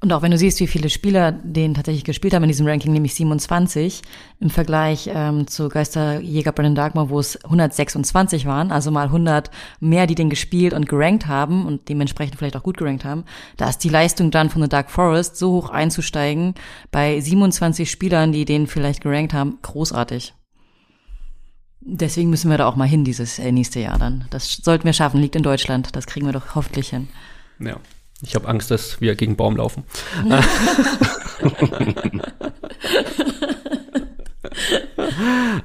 Und 0.03 0.13
auch 0.13 0.21
wenn 0.21 0.33
du 0.33 0.37
siehst, 0.37 0.59
wie 0.59 0.67
viele 0.67 0.91
Spieler 0.91 1.31
den 1.31 1.75
tatsächlich 1.75 2.03
gespielt 2.03 2.35
haben 2.35 2.43
in 2.43 2.49
diesem 2.49 2.67
Ranking, 2.67 2.93
nämlich 2.93 3.15
27, 3.15 4.03
im 4.41 4.51
Vergleich 4.51 5.09
ähm, 5.13 5.47
zu 5.47 5.69
Geisterjäger 5.69 6.51
Brennan 6.51 6.75
Dagmar, 6.75 7.09
wo 7.09 7.21
es 7.21 7.43
126 7.45 8.45
waren, 8.45 8.73
also 8.73 8.91
mal 8.91 9.07
100 9.07 9.53
mehr, 9.79 10.09
die 10.09 10.17
den 10.17 10.29
gespielt 10.29 10.75
und 10.75 10.89
gerankt 10.89 11.29
haben 11.29 11.67
und 11.67 11.89
dementsprechend 11.89 12.37
vielleicht 12.37 12.57
auch 12.57 12.65
gut 12.65 12.79
gerankt 12.79 13.05
haben, 13.05 13.23
da 13.57 13.69
ist 13.69 13.79
die 13.85 13.91
Leistung 13.91 14.33
dann 14.33 14.51
von 14.51 14.61
The 14.61 14.69
Dark 14.69 14.91
Forest 14.91 15.37
so 15.37 15.53
hoch 15.53 15.71
einzusteigen, 15.71 16.55
bei 16.91 17.21
27 17.21 17.89
Spielern, 17.89 18.33
die 18.33 18.45
den 18.45 18.67
vielleicht 18.67 19.03
gerankt 19.03 19.33
haben, 19.33 19.59
großartig. 19.63 20.35
Deswegen 21.81 22.29
müssen 22.29 22.51
wir 22.51 22.59
da 22.59 22.67
auch 22.67 22.75
mal 22.75 22.89
hin 22.89 23.05
dieses 23.05 23.39
äh, 23.39 23.53
nächste 23.53 23.79
Jahr 23.79 24.01
dann. 24.01 24.25
Das 24.31 24.53
sollten 24.65 24.85
wir 24.85 24.95
schaffen, 24.95 25.21
liegt 25.21 25.37
in 25.37 25.45
Deutschland, 25.45 25.95
das 25.95 26.07
kriegen 26.07 26.27
wir 26.27 26.33
doch 26.33 26.57
hoffentlich 26.57 26.89
hin. 26.89 27.07
Ja. 27.61 27.77
Ich 28.23 28.35
habe 28.35 28.49
Angst, 28.49 28.71
dass 28.71 29.01
wir 29.01 29.15
gegen 29.17 29.37
Baum 29.37 29.57
laufen. 29.57 29.85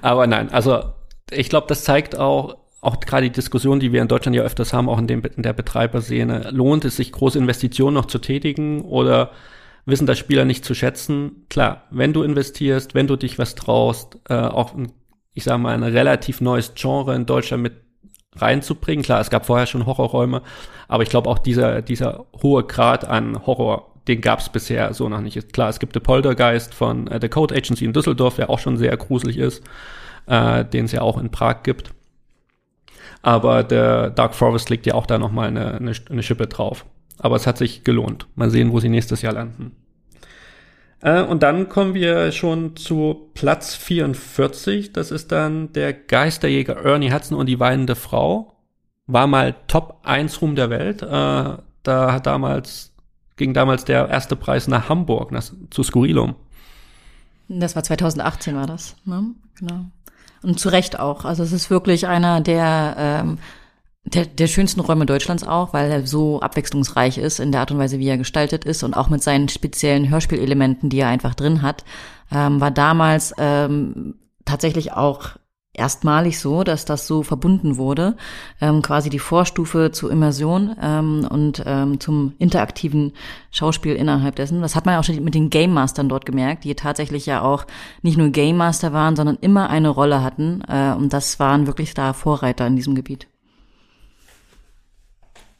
Aber 0.02 0.28
nein, 0.28 0.52
also 0.52 0.84
ich 1.32 1.50
glaube, 1.50 1.68
das 1.68 1.84
zeigt 1.84 2.18
auch, 2.18 2.58
auch 2.82 3.00
gerade 3.00 3.28
die 3.28 3.32
Diskussion, 3.32 3.80
die 3.80 3.92
wir 3.94 4.02
in 4.02 4.08
Deutschland 4.08 4.36
ja 4.36 4.44
öfters 4.44 4.74
haben, 4.74 4.90
auch 4.90 4.98
in, 4.98 5.08
dem, 5.08 5.24
in 5.24 5.44
der 5.44 5.54
Betreiberszene, 5.54 6.50
lohnt 6.52 6.86
es 6.86 6.96
sich, 6.96 7.12
große 7.12 7.38
Investitionen 7.38 7.94
noch 7.94 8.06
zu 8.06 8.18
tätigen 8.20 8.82
oder 8.82 9.32
wissen 9.86 10.08
das 10.08 10.18
Spieler 10.18 10.46
nicht 10.46 10.66
zu 10.66 10.74
schätzen? 10.74 11.46
Klar, 11.50 11.84
wenn 11.92 12.14
du 12.14 12.24
investierst, 12.24 12.96
wenn 12.96 13.08
du 13.08 13.16
dich 13.16 13.38
was 13.38 13.56
traust, 13.56 14.20
äh, 14.30 14.36
auch 14.36 14.74
ich 15.34 15.44
sage 15.44 15.60
mal, 15.60 15.76
ein 15.76 15.84
relativ 15.84 16.42
neues 16.42 16.74
Genre 16.74 17.16
in 17.16 17.28
Deutschland 17.28 17.62
mit 17.62 17.74
reinzubringen. 18.38 19.04
Klar, 19.04 19.20
es 19.20 19.30
gab 19.30 19.46
vorher 19.46 19.68
schon 19.68 19.86
Horrorräume, 19.86 20.42
aber 20.88 21.04
ich 21.04 21.10
glaube 21.10 21.30
auch 21.30 21.40
dieser, 21.40 21.82
dieser 21.82 22.26
hohe 22.42 22.64
Grad 22.64 23.06
an 23.06 23.46
Horror, 23.46 23.92
den 24.08 24.22
gab 24.22 24.40
es 24.40 24.50
bisher 24.50 24.94
so 24.94 25.10
noch 25.10 25.22
nicht. 25.22 25.54
Klar, 25.54 25.70
es 25.70 25.80
gibt 25.80 25.94
The 25.94 26.00
Poltergeist 26.00 26.74
von 26.74 27.08
äh, 27.08 27.20
The 27.22 27.30
Code 27.30 27.56
Agency 27.56 27.86
in 27.86 27.94
Düsseldorf, 27.94 28.36
der 28.36 28.50
auch 28.50 28.60
schon 28.60 28.78
sehr 28.78 28.96
gruselig 28.96 29.38
ist, 29.38 29.64
äh, 30.28 30.64
den 30.64 30.86
es 30.86 30.92
ja 30.92 31.02
auch 31.02 31.18
in 31.18 31.30
Prag 31.30 31.64
gibt. 31.64 31.92
Aber 33.22 33.64
der 33.64 34.10
Dark 34.10 34.36
Forest 34.36 34.70
legt 34.70 34.86
ja 34.86 34.94
auch 34.94 35.06
da 35.06 35.18
nochmal 35.18 35.50
eine, 35.50 35.74
eine, 35.76 35.92
eine 36.10 36.24
Schippe 36.24 36.48
drauf. 36.48 36.86
Aber 37.20 37.36
es 37.36 37.48
hat 37.48 37.58
sich 37.58 37.84
gelohnt. 37.84 38.28
Mal 38.36 38.50
sehen, 38.50 38.72
wo 38.72 38.80
sie 38.80 38.90
nächstes 38.90 39.22
Jahr 39.22 39.34
landen. 39.34 39.76
Äh, 41.02 41.22
und 41.24 41.44
dann 41.44 41.70
kommen 41.70 41.94
wir 41.94 42.32
schon 42.32 42.76
zu 42.76 43.30
Platz 43.34 43.76
44. 43.76 44.94
Das 44.94 45.12
ist 45.12 45.32
dann 45.32 45.72
der 45.74 45.94
Geisterjäger 45.94 46.84
Ernie 46.84 47.12
Hudson 47.12 47.38
und 47.38 47.48
die 47.48 47.60
weinende 47.60 47.96
Frau. 47.96 48.54
War 49.06 49.28
mal 49.28 49.56
Top 49.68 50.00
1 50.04 50.42
Ruhm 50.42 50.56
der 50.56 50.70
Welt. 50.70 51.02
Äh, 51.02 51.06
da 51.08 52.14
hat 52.14 52.26
damals, 52.26 52.94
ging 53.38 53.54
damals 53.54 53.86
der 53.86 54.10
erste 54.10 54.36
Preis 54.36 54.68
nach 54.68 54.90
Hamburg, 54.90 55.32
nach, 55.32 55.44
zu 55.70 55.84
Skurrilum. 55.84 56.36
Das 57.48 57.76
war 57.76 57.84
2018 57.84 58.56
war 58.56 58.68
das, 58.68 58.98
ne? 59.06 59.24
Genau. 59.58 59.86
Und 60.44 60.60
zu 60.60 60.70
Recht 60.70 61.00
auch. 61.00 61.26
Also 61.26 61.44
es 61.44 61.52
ist 61.52 61.70
wirklich 61.70 62.08
einer 62.08 62.42
der, 62.42 62.96
ähm, 62.98 63.38
der, 64.14 64.26
der 64.26 64.48
schönsten 64.48 64.80
Räume 64.80 65.06
Deutschlands 65.06 65.46
auch, 65.46 65.74
weil 65.74 65.92
er 65.92 66.08
so 66.08 66.40
abwechslungsreich 66.40 67.18
ist 67.18 67.40
in 67.40 67.52
der 67.52 67.62
Art 67.62 67.72
und 67.72 67.78
Weise, 67.78 68.00
wie 68.00 68.08
er 68.08 68.18
gestaltet 68.18 68.64
ist 68.64 68.84
und 68.84 68.94
auch 68.94 69.10
mit 69.10 69.22
seinen 69.22 69.50
speziellen 69.50 70.10
Hörspielelementen, 70.10 70.90
die 70.90 71.00
er 71.00 71.10
einfach 71.10 71.36
drin 71.36 71.62
hat, 71.62 71.84
ähm, 72.32 72.62
war 72.62 72.72
damals 72.72 73.34
ähm, 73.38 74.16
tatsächlich 74.46 74.94
auch 74.94 75.32
erstmalig 75.74 76.40
so, 76.40 76.64
dass 76.64 76.86
das 76.86 77.06
so 77.06 77.22
verbunden 77.22 77.78
wurde, 77.78 78.16
ähm, 78.62 78.82
quasi 78.82 79.10
die 79.10 79.20
Vorstufe 79.20 79.92
zur 79.92 80.10
Immersion 80.12 80.76
ähm, 80.82 81.28
und 81.30 81.62
ähm, 81.66 82.00
zum 82.00 82.34
interaktiven 82.40 83.14
Schauspiel 83.52 83.96
innerhalb 83.96 84.36
dessen. 84.36 84.62
Das 84.62 84.76
hat 84.76 84.86
man 84.86 84.94
ja 84.94 85.00
auch 85.00 85.04
schon 85.04 85.24
mit 85.24 85.36
den 85.36 85.50
Game 85.50 85.74
Mastern 85.74 86.10
dort 86.10 86.26
gemerkt, 86.26 86.64
die 86.64 86.74
tatsächlich 86.76 87.26
ja 87.26 87.42
auch 87.42 87.66
nicht 88.02 88.18
nur 88.18 88.30
Game 88.30 88.58
Master 88.58 88.92
waren, 88.92 89.16
sondern 89.16 89.38
immer 89.40 89.70
eine 89.70 89.90
Rolle 89.90 90.24
hatten 90.24 90.62
äh, 90.68 90.94
und 90.98 91.14
das 91.14 91.40
waren 91.40 91.68
wirklich 91.68 91.94
da 91.94 92.14
Vorreiter 92.14 92.66
in 92.66 92.76
diesem 92.76 92.96
Gebiet. 92.96 93.28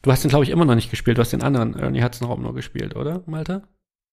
Du 0.08 0.14
hast 0.14 0.24
den, 0.24 0.30
glaube 0.30 0.46
ich, 0.46 0.52
immer 0.52 0.64
noch 0.64 0.76
nicht 0.76 0.90
gespielt. 0.90 1.18
Du 1.18 1.22
hast 1.22 1.34
den 1.34 1.44
anderen 1.44 1.76
Ernie 1.76 2.02
Hudson 2.02 2.30
Raum 2.30 2.42
nur 2.42 2.56
gespielt, 2.56 2.96
oder, 2.96 3.24
Malte? 3.26 3.64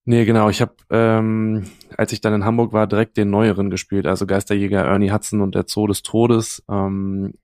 Nee, 0.03 0.25
genau. 0.25 0.49
Ich 0.49 0.59
habe, 0.59 0.75
ähm, 0.89 1.67
als 1.95 2.11
ich 2.11 2.19
dann 2.19 2.33
in 2.33 2.43
Hamburg 2.43 2.73
war, 2.73 2.85
direkt 2.85 3.15
den 3.15 3.29
neueren 3.29 3.69
gespielt, 3.69 4.05
also 4.05 4.27
Geisterjäger 4.27 4.83
Ernie 4.83 5.13
Hudson 5.13 5.39
und 5.39 5.55
der 5.55 5.63
Zoo 5.69 5.87
des 5.87 6.03
Todes 6.03 6.65
ähm, 6.69 7.35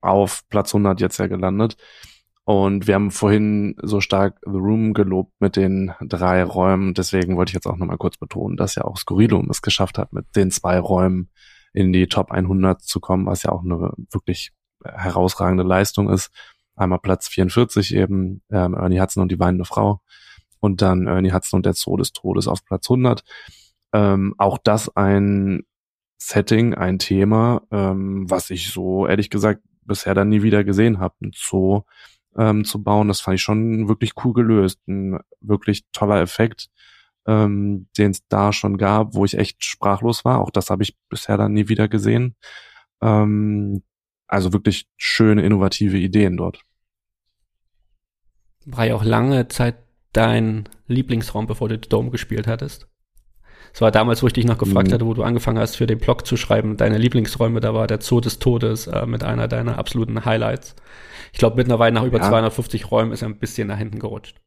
auf 0.00 0.48
Platz 0.48 0.74
100 0.74 1.02
jetzt 1.02 1.18
ja 1.18 1.26
gelandet. 1.26 1.76
Und 2.44 2.86
wir 2.86 2.94
haben 2.94 3.10
vorhin 3.10 3.76
so 3.82 4.00
stark 4.00 4.38
The 4.46 4.56
Room 4.56 4.94
gelobt 4.94 5.34
mit 5.38 5.56
den 5.56 5.92
drei 6.00 6.44
Räumen. 6.44 6.94
Deswegen 6.94 7.36
wollte 7.36 7.50
ich 7.50 7.54
jetzt 7.56 7.66
auch 7.66 7.76
nochmal 7.76 7.98
kurz 7.98 8.16
betonen, 8.16 8.56
dass 8.56 8.76
ja 8.76 8.84
auch 8.84 8.96
Skurrilum 8.96 9.50
es 9.50 9.60
geschafft 9.60 9.98
hat, 9.98 10.14
mit 10.14 10.24
den 10.34 10.50
zwei 10.50 10.78
Räumen 10.78 11.28
in 11.74 11.92
die 11.92 12.06
Top 12.06 12.30
100 12.30 12.80
zu 12.80 13.00
kommen, 13.00 13.26
was 13.26 13.42
ja 13.42 13.52
auch 13.52 13.62
eine 13.62 13.92
wirklich 14.10 14.54
herausragende 14.82 15.62
Leistung 15.62 16.08
ist. 16.08 16.30
Einmal 16.76 17.00
Platz 17.00 17.28
44 17.28 17.94
eben, 17.94 18.42
ähm, 18.50 18.74
Ernie 18.74 19.00
Hudson 19.00 19.22
und 19.22 19.32
die 19.32 19.40
weinende 19.40 19.64
Frau 19.64 20.00
und 20.60 20.82
dann 20.82 21.06
Ernie 21.06 21.32
Hudson 21.32 21.58
und 21.58 21.66
der 21.66 21.74
Zoo 21.74 21.96
des 21.96 22.12
Todes 22.12 22.48
auf 22.48 22.64
Platz 22.64 22.90
100. 22.90 23.24
Ähm, 23.92 24.34
auch 24.38 24.58
das 24.58 24.94
ein 24.96 25.62
Setting, 26.18 26.74
ein 26.74 26.98
Thema, 26.98 27.62
ähm, 27.70 28.28
was 28.28 28.50
ich 28.50 28.70
so 28.70 29.06
ehrlich 29.06 29.30
gesagt 29.30 29.62
bisher 29.82 30.14
dann 30.14 30.28
nie 30.28 30.42
wieder 30.42 30.64
gesehen 30.64 30.98
habe, 30.98 31.14
ein 31.22 31.32
Zoo 31.34 31.82
ähm, 32.36 32.64
zu 32.64 32.82
bauen. 32.82 33.08
Das 33.08 33.20
fand 33.20 33.36
ich 33.36 33.42
schon 33.42 33.88
wirklich 33.88 34.12
cool 34.24 34.32
gelöst. 34.32 34.80
Ein 34.88 35.20
wirklich 35.40 35.84
toller 35.92 36.20
Effekt, 36.20 36.68
ähm, 37.26 37.88
den 37.96 38.10
es 38.12 38.26
da 38.28 38.52
schon 38.52 38.78
gab, 38.78 39.14
wo 39.14 39.24
ich 39.24 39.38
echt 39.38 39.64
sprachlos 39.64 40.24
war. 40.24 40.40
Auch 40.40 40.50
das 40.50 40.70
habe 40.70 40.82
ich 40.82 40.96
bisher 41.08 41.36
dann 41.36 41.52
nie 41.52 41.68
wieder 41.68 41.88
gesehen. 41.88 42.36
Ähm, 43.02 43.82
also 44.26 44.52
wirklich 44.52 44.88
schöne, 44.96 45.42
innovative 45.42 45.96
Ideen 45.96 46.36
dort. 46.36 46.62
War 48.64 48.86
ja 48.86 48.94
auch 48.94 49.04
lange 49.04 49.48
Zeit 49.48 49.76
dein 50.12 50.68
Lieblingsraum, 50.86 51.46
bevor 51.46 51.68
du 51.68 51.78
Dome 51.78 52.10
gespielt 52.10 52.46
hattest? 52.46 52.88
Es 53.72 53.80
war 53.80 53.90
damals, 53.90 54.22
wo 54.22 54.26
ich 54.26 54.32
dich 54.32 54.46
noch 54.46 54.58
gefragt 54.58 54.88
mhm. 54.88 54.94
hatte, 54.94 55.06
wo 55.06 55.14
du 55.14 55.22
angefangen 55.22 55.58
hast, 55.58 55.76
für 55.76 55.86
den 55.86 55.98
Blog 55.98 56.26
zu 56.26 56.36
schreiben, 56.36 56.76
deine 56.76 56.98
Lieblingsräume, 56.98 57.60
da 57.60 57.74
war 57.74 57.86
der 57.86 58.00
Zoo 58.00 58.20
des 58.20 58.38
Todes 58.38 58.86
äh, 58.86 59.06
mit 59.06 59.22
einer 59.22 59.48
deiner 59.48 59.78
absoluten 59.78 60.24
Highlights. 60.24 60.74
Ich 61.32 61.38
glaube, 61.38 61.56
mittlerweile 61.56 61.94
nach 61.94 62.04
über 62.04 62.18
ja. 62.18 62.28
250 62.28 62.90
Räumen 62.90 63.12
ist 63.12 63.22
er 63.22 63.28
ein 63.28 63.38
bisschen 63.38 63.68
nach 63.68 63.76
hinten 63.76 63.98
gerutscht. 63.98 64.40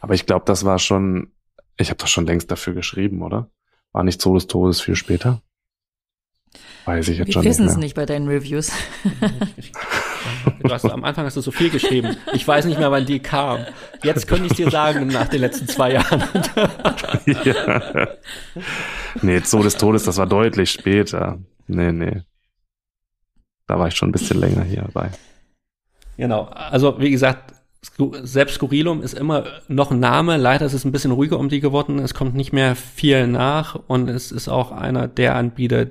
Aber 0.00 0.12
ich 0.12 0.26
glaube, 0.26 0.44
das 0.44 0.64
war 0.66 0.78
schon, 0.78 1.32
ich 1.78 1.88
habe 1.88 1.98
das 1.98 2.10
schon 2.10 2.26
längst 2.26 2.50
dafür 2.50 2.74
geschrieben, 2.74 3.22
oder? 3.22 3.50
War 3.92 4.04
nicht 4.04 4.20
Zoo 4.20 4.34
des 4.34 4.46
Todes 4.46 4.82
viel 4.82 4.96
später? 4.96 5.40
Weiß 6.84 7.08
ich 7.08 7.18
jetzt 7.18 7.28
Wir 7.28 7.32
schon. 7.32 7.42
Wir 7.42 7.50
wissen 7.50 7.66
es 7.66 7.76
nicht 7.76 7.94
bei 7.94 8.06
deinen 8.06 8.28
Reviews. 8.28 8.72
Du 10.60 10.70
hast, 10.70 10.84
am 10.86 11.04
Anfang 11.04 11.24
hast 11.26 11.36
du 11.36 11.40
so 11.40 11.50
viel 11.50 11.70
geschrieben. 11.70 12.16
Ich 12.32 12.46
weiß 12.46 12.66
nicht 12.66 12.78
mehr, 12.78 12.90
wann 12.90 13.06
die 13.06 13.20
kam. 13.20 13.66
Jetzt 14.02 14.26
könnte 14.26 14.46
ich 14.46 14.52
dir 14.52 14.70
sagen, 14.70 15.06
nach 15.08 15.28
den 15.28 15.40
letzten 15.40 15.68
zwei 15.68 15.92
Jahren. 15.92 16.22
ja. 17.26 18.08
Nee, 19.22 19.40
Zoo 19.44 19.62
des 19.62 19.76
Todes, 19.76 20.04
das 20.04 20.16
war 20.16 20.26
deutlich 20.26 20.70
später. 20.70 21.38
Nee, 21.66 21.92
nee. 21.92 22.22
Da 23.66 23.78
war 23.78 23.88
ich 23.88 23.94
schon 23.94 24.10
ein 24.10 24.12
bisschen 24.12 24.40
länger 24.40 24.62
hier 24.64 24.82
dabei. 24.82 25.10
Genau. 26.16 26.44
Also, 26.44 26.98
wie 26.98 27.10
gesagt, 27.10 27.54
selbst 28.22 28.54
Skurrilum 28.54 29.02
ist 29.02 29.14
immer 29.14 29.44
noch 29.68 29.90
ein 29.90 30.00
Name. 30.00 30.36
Leider 30.36 30.66
ist 30.66 30.72
es 30.72 30.84
ein 30.84 30.92
bisschen 30.92 31.12
ruhiger 31.12 31.38
um 31.38 31.48
die 31.48 31.60
geworden. 31.60 31.98
Es 31.98 32.14
kommt 32.14 32.34
nicht 32.34 32.52
mehr 32.52 32.76
viel 32.76 33.26
nach 33.26 33.78
und 33.86 34.08
es 34.08 34.32
ist 34.32 34.48
auch 34.48 34.72
einer 34.72 35.08
der 35.08 35.36
Anbieter, 35.36 35.86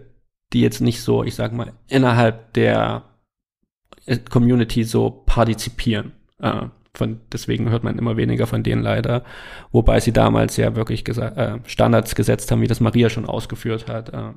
die 0.53 0.61
jetzt 0.61 0.81
nicht 0.81 1.01
so, 1.01 1.23
ich 1.23 1.35
sag 1.35 1.53
mal, 1.53 1.73
innerhalb 1.87 2.53
der 2.53 3.03
Community 4.29 4.83
so 4.83 5.09
partizipieren. 5.09 6.13
Äh, 6.39 6.67
von, 6.95 7.21
deswegen 7.31 7.71
hört 7.71 7.83
man 7.83 7.97
immer 7.97 8.17
weniger 8.17 8.45
von 8.45 8.61
denen 8.61 8.83
leider. 8.83 9.23
Wobei 9.71 9.99
sie 9.99 10.11
damals 10.11 10.57
ja 10.57 10.75
wirklich 10.75 11.07
äh, 11.07 11.59
Standards 11.65 12.13
gesetzt 12.13 12.51
haben, 12.51 12.61
wie 12.61 12.67
das 12.67 12.81
Maria 12.81 13.09
schon 13.09 13.25
ausgeführt 13.25 13.87
hat. 13.87 14.09
Äh, 14.13 14.33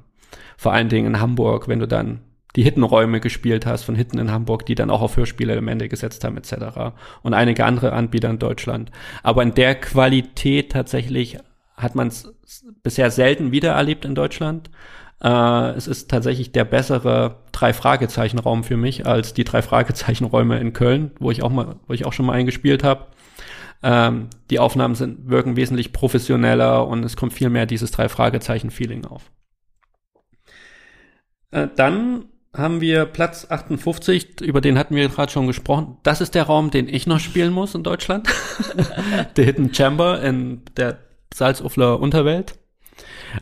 vor 0.56 0.72
allen 0.72 0.88
Dingen 0.88 1.06
in 1.06 1.20
Hamburg, 1.20 1.68
wenn 1.68 1.80
du 1.80 1.88
dann 1.88 2.20
die 2.54 2.62
Hittenräume 2.62 3.20
gespielt 3.20 3.66
hast 3.66 3.84
von 3.84 3.94
Hitten 3.94 4.18
in 4.18 4.30
Hamburg, 4.30 4.64
die 4.64 4.74
dann 4.74 4.90
auch 4.90 5.02
auf 5.02 5.18
Hörspielelemente 5.18 5.90
gesetzt 5.90 6.24
haben 6.24 6.38
etc. 6.38 6.94
Und 7.22 7.34
einige 7.34 7.66
andere 7.66 7.92
Anbieter 7.92 8.30
in 8.30 8.38
Deutschland. 8.38 8.90
Aber 9.22 9.42
in 9.42 9.52
der 9.52 9.74
Qualität 9.74 10.72
tatsächlich 10.72 11.36
hat 11.76 11.94
man 11.94 12.08
es 12.08 12.34
bisher 12.82 13.10
selten 13.10 13.52
wieder 13.52 13.72
erlebt 13.72 14.06
in 14.06 14.14
Deutschland. 14.14 14.70
Äh, 15.22 15.70
es 15.70 15.86
ist 15.86 16.10
tatsächlich 16.10 16.52
der 16.52 16.64
bessere 16.64 17.42
drei 17.52 17.72
Fragezeichen 17.72 18.38
Raum 18.38 18.64
für 18.64 18.76
mich 18.76 19.06
als 19.06 19.34
die 19.34 19.44
drei 19.44 19.62
Fragezeichen 19.62 20.24
Räume 20.24 20.58
in 20.58 20.72
Köln, 20.72 21.12
wo 21.18 21.30
ich 21.30 21.42
auch 21.42 21.50
mal, 21.50 21.76
wo 21.86 21.92
ich 21.92 22.04
auch 22.04 22.12
schon 22.12 22.26
mal 22.26 22.34
eingespielt 22.34 22.84
habe. 22.84 23.06
Ähm, 23.82 24.28
die 24.50 24.58
Aufnahmen 24.58 24.94
sind 24.94 25.28
wirken 25.28 25.56
wesentlich 25.56 25.92
professioneller 25.92 26.86
und 26.86 27.04
es 27.04 27.16
kommt 27.16 27.32
viel 27.32 27.50
mehr 27.50 27.66
dieses 27.66 27.90
drei 27.90 28.08
Fragezeichen 28.08 28.70
Feeling 28.70 29.04
auf. 29.04 29.30
Äh, 31.50 31.68
dann 31.76 32.26
haben 32.54 32.80
wir 32.80 33.04
Platz 33.04 33.46
58, 33.50 34.40
über 34.40 34.60
den 34.60 34.78
hatten 34.78 34.96
wir 34.96 35.08
gerade 35.08 35.30
schon 35.30 35.46
gesprochen. 35.46 35.98
Das 36.02 36.20
ist 36.20 36.34
der 36.34 36.44
Raum, 36.44 36.70
den 36.70 36.88
ich 36.88 37.06
noch 37.06 37.20
spielen 37.20 37.52
muss 37.52 37.74
in 37.74 37.82
Deutschland. 37.82 38.28
der 39.36 39.44
Hidden 39.44 39.74
Chamber 39.74 40.22
in 40.22 40.62
der 40.76 40.98
Salzufler 41.34 42.00
Unterwelt. 42.00 42.58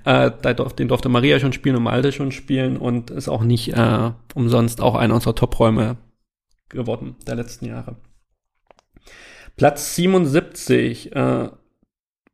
Äh, 0.05 0.30
den 0.78 0.88
durfte 0.88 1.09
Maria 1.09 1.38
schon 1.38 1.52
spielen 1.52 1.76
und 1.76 1.84
Malte 1.84 2.12
schon 2.12 2.32
spielen 2.32 2.76
und 2.76 3.11
ist 3.11 3.28
auch 3.28 3.42
nicht 3.42 3.74
äh, 3.74 4.11
umsonst 4.34 4.80
auch 4.80 4.94
einer 4.94 5.14
unserer 5.14 5.34
Top-Räume 5.34 5.96
geworden 6.68 7.16
der 7.26 7.36
letzten 7.36 7.66
Jahre. 7.66 7.96
Platz 9.57 9.94
77 9.94 11.14
äh, 11.14 11.48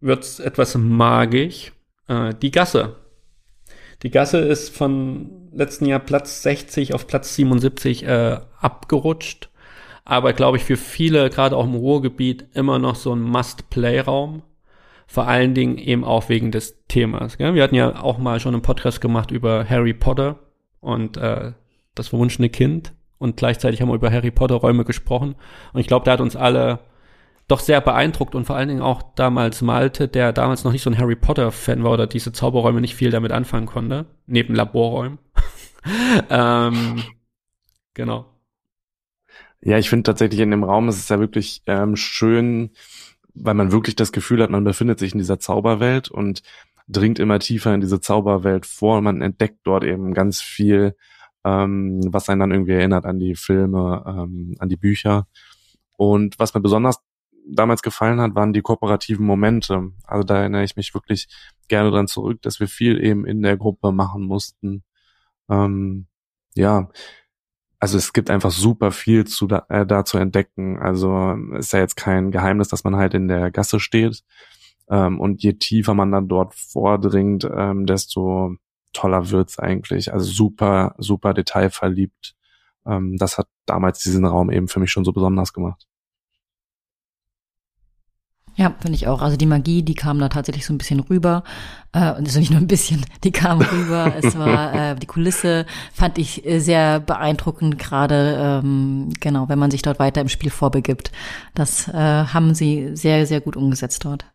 wird 0.01 0.41
etwas 0.41 0.77
magisch. 0.77 1.73
Äh, 2.09 2.35
die 2.41 2.51
Gasse. 2.51 2.97
Die 4.03 4.11
Gasse 4.11 4.39
ist 4.39 4.75
von 4.75 5.51
letzten 5.53 5.85
Jahr 5.85 6.01
Platz 6.01 6.43
60 6.43 6.95
auf 6.95 7.07
Platz 7.07 7.35
77 7.35 8.05
äh, 8.05 8.39
abgerutscht. 8.61 9.51
Aber 10.05 10.33
glaube 10.33 10.57
ich 10.57 10.65
für 10.65 10.79
viele, 10.79 11.29
gerade 11.29 11.57
auch 11.57 11.65
im 11.65 11.75
Ruhrgebiet, 11.75 12.47
immer 12.55 12.79
noch 12.79 12.97
so 12.97 13.15
ein 13.15 13.21
Must-Play-Raum 13.21 14.43
vor 15.11 15.27
allen 15.27 15.55
Dingen 15.55 15.77
eben 15.77 16.05
auch 16.05 16.29
wegen 16.29 16.53
des 16.53 16.85
Themas. 16.87 17.37
Gell? 17.37 17.55
Wir 17.55 17.65
hatten 17.65 17.75
ja 17.75 18.01
auch 18.01 18.19
mal 18.19 18.39
schon 18.39 18.55
einen 18.55 18.63
Podcast 18.63 19.01
gemacht 19.01 19.33
über 19.33 19.69
Harry 19.69 19.93
Potter 19.93 20.39
und 20.79 21.17
äh, 21.17 21.51
das 21.97 22.09
verwunschene 22.09 22.49
Kind 22.49 22.93
und 23.19 23.37
gleichzeitig 23.37 23.83
haben 23.83 23.89
wir 23.89 23.97
über 23.97 24.13
Harry 24.13 24.31
Potter 24.31 24.55
Räume 24.55 24.85
gesprochen 24.85 25.35
und 25.73 25.81
ich 25.81 25.89
glaube, 25.89 26.05
da 26.05 26.13
hat 26.13 26.21
uns 26.21 26.37
alle 26.37 26.79
doch 27.49 27.59
sehr 27.59 27.81
beeindruckt 27.81 28.37
und 28.37 28.45
vor 28.45 28.55
allen 28.55 28.69
Dingen 28.69 28.83
auch 28.83 29.03
damals 29.17 29.63
Malte, 29.63 30.07
der 30.07 30.33
damals 30.33 30.63
noch 30.63 30.71
nicht 30.71 30.83
so 30.83 30.91
ein 30.91 30.99
Harry 30.99 31.17
Potter 31.17 31.51
Fan 31.51 31.83
war 31.83 31.91
oder 31.91 32.07
diese 32.07 32.31
Zauberräume 32.31 32.81
nicht 32.81 32.95
viel 32.95 33.11
damit 33.11 33.33
anfangen 33.33 33.67
konnte, 33.67 34.07
neben 34.27 34.55
Laborräumen. 34.55 35.19
ähm, 36.31 37.03
genau. 37.95 38.27
Ja, 39.61 39.77
ich 39.77 39.91
finde 39.91 40.05
tatsächlich 40.05 40.39
in 40.39 40.53
dem 40.53 40.63
Raum 40.63 40.89
ist 40.89 40.99
es 40.99 41.09
ja 41.09 41.19
wirklich 41.19 41.63
ähm, 41.67 41.97
schön, 41.97 42.71
weil 43.35 43.55
man 43.55 43.73
wirklich 43.73 43.97
das 43.97 44.13
Gefühl 44.13 44.43
hat, 44.43 44.51
man 44.51 44.65
befindet 44.65 44.99
sich 44.99 45.13
in 45.13 45.19
dieser 45.19 45.39
Zauberwelt 45.39 46.11
und 46.11 46.43
dringt 46.89 47.19
immer 47.19 47.39
tiefer 47.39 47.75
in 47.75 47.81
diese 47.81 48.01
Zauberwelt 48.01 48.67
vor 48.67 49.01
man 49.01 49.23
entdeckt 49.23 49.59
dort 49.65 49.85
eben 49.85 50.13
ganz 50.13 50.41
viel 50.41 50.95
ähm, 51.45 52.01
was 52.13 52.29
einen 52.29 52.41
dann 52.41 52.51
irgendwie 52.51 52.73
erinnert 52.73 53.07
an 53.07 53.19
die 53.19 53.35
Filme, 53.35 54.05
ähm, 54.07 54.57
an 54.59 54.69
die 54.69 54.77
Bücher. 54.77 55.27
Und 55.97 56.39
was 56.39 56.55
mir 56.55 56.61
besonders 56.61 57.03
damals 57.47 57.83
gefallen 57.83 58.21
hat, 58.21 58.35
waren 58.35 58.53
die 58.53 58.63
kooperativen 58.63 59.25
Momente. 59.25 59.93
Also 60.05 60.25
da 60.25 60.41
erinnere 60.41 60.65
ich 60.65 60.77
mich 60.77 60.95
wirklich 60.95 61.29
gerne 61.69 61.91
dran 61.91 62.07
zurück, 62.09 62.43
dass 62.43 62.61
wir 62.61 62.69
viel 62.69 63.03
eben 63.03 63.27
in 63.27 63.43
der 63.43 63.57
Gruppe 63.57 63.93
machen 63.93 64.25
mussten. 64.25 64.83
Ähm, 65.49 66.07
ja, 66.55 66.91
also 67.81 67.97
es 67.97 68.13
gibt 68.13 68.31
einfach 68.31 68.51
super 68.51 68.93
viel 68.93 69.27
zu 69.27 69.47
da, 69.47 69.65
äh, 69.71 69.87
da 69.87 70.05
zu 70.05 70.19
entdecken. 70.19 70.79
Also 70.79 71.35
ist 71.59 71.73
ja 71.73 71.81
jetzt 71.81 71.97
kein 71.97 72.31
Geheimnis, 72.31 72.69
dass 72.69 72.85
man 72.85 72.97
halt 72.97 73.15
in 73.15 73.27
der 73.27 73.51
Gasse 73.51 73.81
steht. 73.81 74.23
Ähm, 74.91 75.19
und 75.19 75.43
je 75.43 75.55
tiefer 75.55 75.95
man 75.95 76.13
dann 76.13 76.29
dort 76.29 76.55
vordringt, 76.55 77.49
ähm, 77.51 77.87
desto 77.87 78.57
toller 78.93 79.31
wird's 79.31 79.59
eigentlich. 79.59 80.13
Also 80.13 80.31
super, 80.31 80.95
super 80.99 81.33
detailverliebt. 81.33 82.35
Ähm, 82.87 83.17
das 83.17 83.39
hat 83.39 83.49
damals 83.67 84.01
diesen 84.01 84.27
Raum 84.27 84.51
eben 84.51 84.69
für 84.69 84.81
mich 84.81 84.91
schon 84.91 85.05
so 85.05 85.13
besonders 85.13 85.53
gemacht. 85.55 85.87
Ja, 88.61 88.75
finde 88.79 88.95
ich 88.95 89.07
auch. 89.07 89.23
Also 89.23 89.39
die 89.39 89.47
Magie, 89.47 89.83
die 89.83 89.95
kam 89.95 90.19
da 90.19 90.29
tatsächlich 90.29 90.67
so 90.67 90.75
ein 90.75 90.77
bisschen 90.77 91.01
rüber. 91.01 91.45
Äh, 91.93 92.11
und 92.11 92.27
also 92.27 92.39
nicht 92.39 92.51
nur 92.51 92.61
ein 92.61 92.67
bisschen, 92.67 93.07
die 93.25 93.31
kam 93.31 93.63
rüber. 93.63 94.13
es 94.23 94.39
war 94.39 94.75
äh, 94.75 94.97
die 94.97 95.07
Kulisse 95.07 95.65
fand 95.95 96.19
ich 96.19 96.45
äh, 96.45 96.59
sehr 96.59 97.01
beeindruckend, 97.01 97.79
gerade 97.79 98.61
ähm, 98.63 99.15
genau, 99.19 99.49
wenn 99.49 99.59
man 99.59 99.71
sich 99.71 99.81
dort 99.81 99.99
weiter 99.99 100.21
im 100.21 100.29
Spiel 100.29 100.51
vorbegibt. 100.51 101.11
Das 101.55 101.89
äh, 101.89 101.95
haben 101.95 102.55
sie 102.55 102.91
sehr, 102.93 103.25
sehr 103.25 103.41
gut 103.41 103.57
umgesetzt 103.57 104.05
dort. 104.05 104.27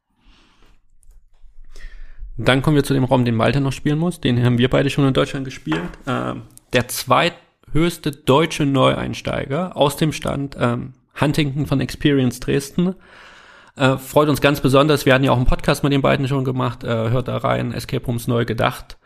Dann 2.36 2.64
kommen 2.64 2.76
wir 2.76 2.84
zu 2.84 2.96
dem 2.96 3.04
Raum, 3.04 3.26
den 3.26 3.38
Walter 3.38 3.60
noch 3.60 3.74
spielen 3.74 4.00
muss. 4.00 4.22
Den 4.22 4.44
haben 4.44 4.58
wir 4.58 4.72
beide 4.72 4.90
schon 4.90 5.08
in 5.08 5.14
Deutschland 5.14 5.46
gespielt. 5.46 5.84
Ähm, 6.08 6.42
der 6.74 6.88
zweithöchste 6.88 8.10
deutsche 8.10 8.66
Neueinsteiger 8.66 9.78
aus 9.78 9.98
dem 9.98 10.12
Stand 10.12 10.58
ähm, 10.60 10.94
Huntington 11.22 11.68
von 11.68 11.80
Experience 11.80 12.40
Dresden 12.40 12.96
äh, 13.76 13.98
freut 13.98 14.30
uns 14.30 14.42
ganz 14.42 14.62
besonders. 14.62 15.06
Wir 15.06 15.14
hatten 15.14 15.24
ja 15.24 15.32
auch 15.32 15.38
einen 15.38 15.46
Podcast 15.46 15.84
mit 15.84 15.92
den 15.92 16.02
beiden 16.02 16.28
schon 16.28 16.46
gemacht. 16.46 16.84
Äh, 16.84 17.10
hört 17.10 17.28
da 17.28 17.38
rein, 17.38 17.74
Escape 17.74 18.06
Rooms 18.06 18.28
neu 18.28 18.46
gedacht. 18.46 18.98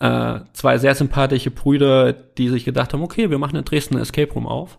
Äh, 0.00 0.40
zwei 0.52 0.78
sehr 0.78 0.94
sympathische 0.94 1.50
Brüder, 1.50 2.12
die 2.12 2.48
sich 2.48 2.64
gedacht 2.64 2.92
haben, 2.92 3.02
okay, 3.02 3.30
wir 3.30 3.38
machen 3.38 3.56
in 3.56 3.64
Dresden 3.64 3.96
ein 3.96 4.02
Escape 4.02 4.32
Room 4.32 4.46
auf. 4.46 4.78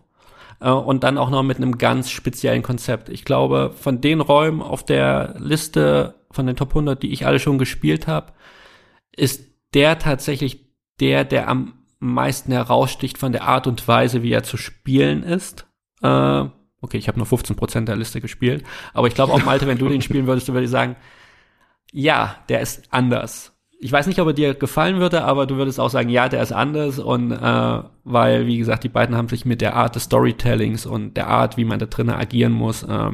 Äh, 0.60 0.70
und 0.70 1.04
dann 1.04 1.18
auch 1.18 1.30
noch 1.30 1.42
mit 1.42 1.56
einem 1.56 1.78
ganz 1.78 2.10
speziellen 2.10 2.62
Konzept. 2.62 3.08
Ich 3.08 3.24
glaube, 3.24 3.72
von 3.74 4.00
den 4.00 4.20
Räumen 4.20 4.62
auf 4.62 4.84
der 4.84 5.34
Liste 5.38 6.14
von 6.30 6.46
den 6.46 6.56
Top 6.56 6.70
100, 6.70 7.02
die 7.02 7.12
ich 7.12 7.26
alle 7.26 7.38
schon 7.38 7.58
gespielt 7.58 8.06
habe, 8.06 8.32
ist 9.16 9.44
der 9.74 9.98
tatsächlich 9.98 10.66
der, 11.00 11.24
der 11.24 11.48
am 11.48 11.74
meisten 11.98 12.52
heraussticht 12.52 13.18
von 13.18 13.32
der 13.32 13.44
Art 13.44 13.66
und 13.66 13.86
Weise, 13.88 14.22
wie 14.22 14.32
er 14.32 14.42
zu 14.42 14.56
spielen 14.56 15.22
ist. 15.22 15.66
Äh, 16.02 16.44
Okay, 16.82 16.96
ich 16.96 17.08
habe 17.08 17.18
nur 17.18 17.26
15% 17.26 17.84
der 17.84 17.96
Liste 17.96 18.20
gespielt. 18.20 18.64
Aber 18.94 19.06
ich 19.06 19.14
glaube 19.14 19.32
auch, 19.32 19.44
Malte, 19.44 19.66
wenn 19.66 19.78
du 19.78 19.88
den 19.88 20.02
spielen 20.02 20.26
würdest, 20.26 20.48
du 20.48 20.54
würdest 20.54 20.72
sagen, 20.72 20.96
ja, 21.92 22.36
der 22.48 22.60
ist 22.60 22.82
anders. 22.90 23.52
Ich 23.82 23.92
weiß 23.92 24.06
nicht, 24.06 24.20
ob 24.20 24.28
er 24.28 24.32
dir 24.34 24.54
gefallen 24.54 24.98
würde, 24.98 25.24
aber 25.24 25.46
du 25.46 25.56
würdest 25.56 25.80
auch 25.80 25.88
sagen, 25.88 26.10
ja, 26.10 26.28
der 26.28 26.42
ist 26.42 26.52
anders. 26.52 26.98
Und 26.98 27.32
äh, 27.32 27.82
weil, 28.04 28.46
wie 28.46 28.58
gesagt, 28.58 28.84
die 28.84 28.88
beiden 28.88 29.16
haben 29.16 29.28
sich 29.28 29.44
mit 29.44 29.60
der 29.60 29.74
Art 29.76 29.96
des 29.96 30.04
Storytellings 30.04 30.86
und 30.86 31.16
der 31.16 31.28
Art, 31.28 31.56
wie 31.56 31.64
man 31.64 31.78
da 31.78 31.86
drinnen 31.86 32.14
agieren 32.14 32.52
muss, 32.52 32.82
äh, 32.82 33.10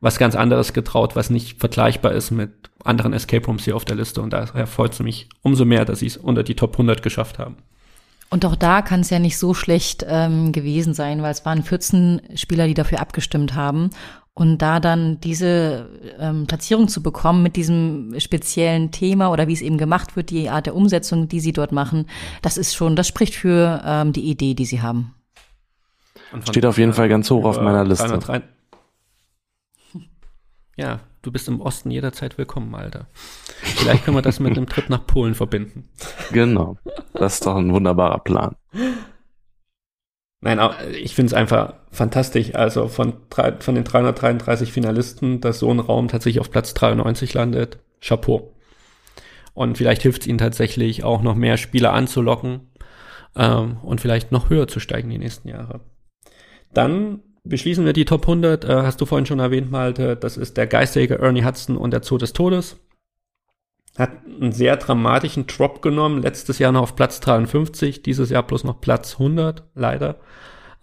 was 0.00 0.18
ganz 0.18 0.34
anderes 0.34 0.72
getraut, 0.72 1.16
was 1.16 1.30
nicht 1.30 1.58
vergleichbar 1.58 2.12
ist 2.12 2.30
mit 2.30 2.70
anderen 2.84 3.12
Escape 3.12 3.46
Rooms 3.46 3.64
hier 3.64 3.76
auf 3.76 3.84
der 3.84 3.96
Liste. 3.96 4.20
Und 4.22 4.32
daher 4.32 4.66
freut 4.66 4.92
es 4.92 5.00
mich 5.00 5.28
umso 5.42 5.64
mehr, 5.64 5.84
dass 5.84 6.00
sie 6.00 6.06
es 6.06 6.16
unter 6.16 6.42
die 6.42 6.56
Top 6.56 6.72
100 6.72 7.02
geschafft 7.02 7.38
haben. 7.38 7.56
Und 8.28 8.44
auch 8.44 8.56
da 8.56 8.82
kann 8.82 9.00
es 9.00 9.10
ja 9.10 9.18
nicht 9.18 9.38
so 9.38 9.54
schlecht 9.54 10.04
ähm, 10.08 10.52
gewesen 10.52 10.94
sein, 10.94 11.22
weil 11.22 11.30
es 11.30 11.44
waren 11.44 11.62
14 11.62 12.22
Spieler, 12.34 12.66
die 12.66 12.74
dafür 12.74 13.00
abgestimmt 13.00 13.54
haben. 13.54 13.90
Und 14.34 14.58
da 14.58 14.80
dann 14.80 15.18
diese 15.20 15.88
ähm, 16.18 16.46
Platzierung 16.46 16.88
zu 16.88 17.02
bekommen 17.02 17.42
mit 17.42 17.56
diesem 17.56 18.14
speziellen 18.18 18.90
Thema 18.90 19.30
oder 19.30 19.48
wie 19.48 19.54
es 19.54 19.62
eben 19.62 19.78
gemacht 19.78 20.14
wird, 20.14 20.28
die 20.28 20.50
Art 20.50 20.66
der 20.66 20.74
Umsetzung, 20.74 21.28
die 21.28 21.40
sie 21.40 21.52
dort 21.52 21.72
machen, 21.72 22.06
das 22.42 22.58
ist 22.58 22.74
schon, 22.74 22.96
das 22.96 23.08
spricht 23.08 23.34
für 23.34 23.82
ähm, 23.86 24.12
die 24.12 24.28
Idee, 24.28 24.52
die 24.52 24.66
sie 24.66 24.82
haben. 24.82 25.14
Steht 26.50 26.66
auf 26.66 26.76
jeden 26.76 26.92
Fall 26.92 27.08
ganz 27.08 27.30
hoch 27.30 27.44
auf 27.44 27.60
meiner 27.60 27.84
Liste. 27.84 28.42
Ja, 30.76 31.00
du 31.26 31.32
bist 31.32 31.48
im 31.48 31.60
Osten 31.60 31.90
jederzeit 31.90 32.38
willkommen, 32.38 32.74
Alter. 32.74 33.08
Vielleicht 33.16 34.04
können 34.04 34.16
wir 34.16 34.22
das 34.22 34.38
mit 34.38 34.56
einem 34.56 34.68
Trip 34.68 34.88
nach 34.88 35.06
Polen 35.06 35.34
verbinden. 35.34 35.88
Genau. 36.32 36.78
Das 37.14 37.34
ist 37.34 37.46
doch 37.46 37.56
ein 37.56 37.72
wunderbarer 37.72 38.20
Plan. 38.20 38.54
Nein, 40.40 40.60
ich 40.92 41.14
finde 41.16 41.30
es 41.30 41.34
einfach 41.34 41.74
fantastisch. 41.90 42.54
Also 42.54 42.86
von, 42.86 43.14
drei, 43.28 43.52
von 43.58 43.74
den 43.74 43.82
333 43.82 44.72
Finalisten, 44.72 45.40
dass 45.40 45.58
so 45.58 45.70
ein 45.70 45.80
Raum 45.80 46.06
tatsächlich 46.06 46.40
auf 46.40 46.50
Platz 46.50 46.74
93 46.74 47.34
landet. 47.34 47.80
Chapeau. 48.00 48.54
Und 49.52 49.78
vielleicht 49.78 50.02
hilft 50.02 50.22
es 50.22 50.28
ihnen 50.28 50.38
tatsächlich 50.38 51.02
auch 51.02 51.22
noch 51.22 51.34
mehr 51.34 51.56
Spieler 51.56 51.92
anzulocken 51.92 52.68
ähm, 53.34 53.78
und 53.82 54.00
vielleicht 54.00 54.30
noch 54.30 54.50
höher 54.50 54.68
zu 54.68 54.78
steigen 54.78 55.10
die 55.10 55.18
nächsten 55.18 55.48
Jahre. 55.48 55.80
Dann 56.72 57.20
beschließen 57.48 57.84
wir 57.84 57.92
die 57.92 58.04
Top 58.04 58.22
100. 58.22 58.64
Äh, 58.64 58.68
hast 58.68 59.00
du 59.00 59.06
vorhin 59.06 59.26
schon 59.26 59.38
erwähnt, 59.38 59.70
Malte. 59.70 60.16
Das 60.16 60.36
ist 60.36 60.56
der 60.56 60.66
Geistjäger 60.66 61.20
Ernie 61.20 61.44
Hudson 61.44 61.76
und 61.76 61.92
der 61.92 62.02
Zoo 62.02 62.18
des 62.18 62.32
Todes. 62.32 62.76
Hat 63.98 64.10
einen 64.26 64.52
sehr 64.52 64.76
dramatischen 64.76 65.46
Drop 65.46 65.80
genommen. 65.82 66.22
Letztes 66.22 66.58
Jahr 66.58 66.72
noch 66.72 66.82
auf 66.82 66.96
Platz 66.96 67.20
53, 67.20 68.02
dieses 68.02 68.30
Jahr 68.30 68.42
bloß 68.42 68.64
noch 68.64 68.80
Platz 68.80 69.14
100, 69.14 69.64
leider. 69.74 70.16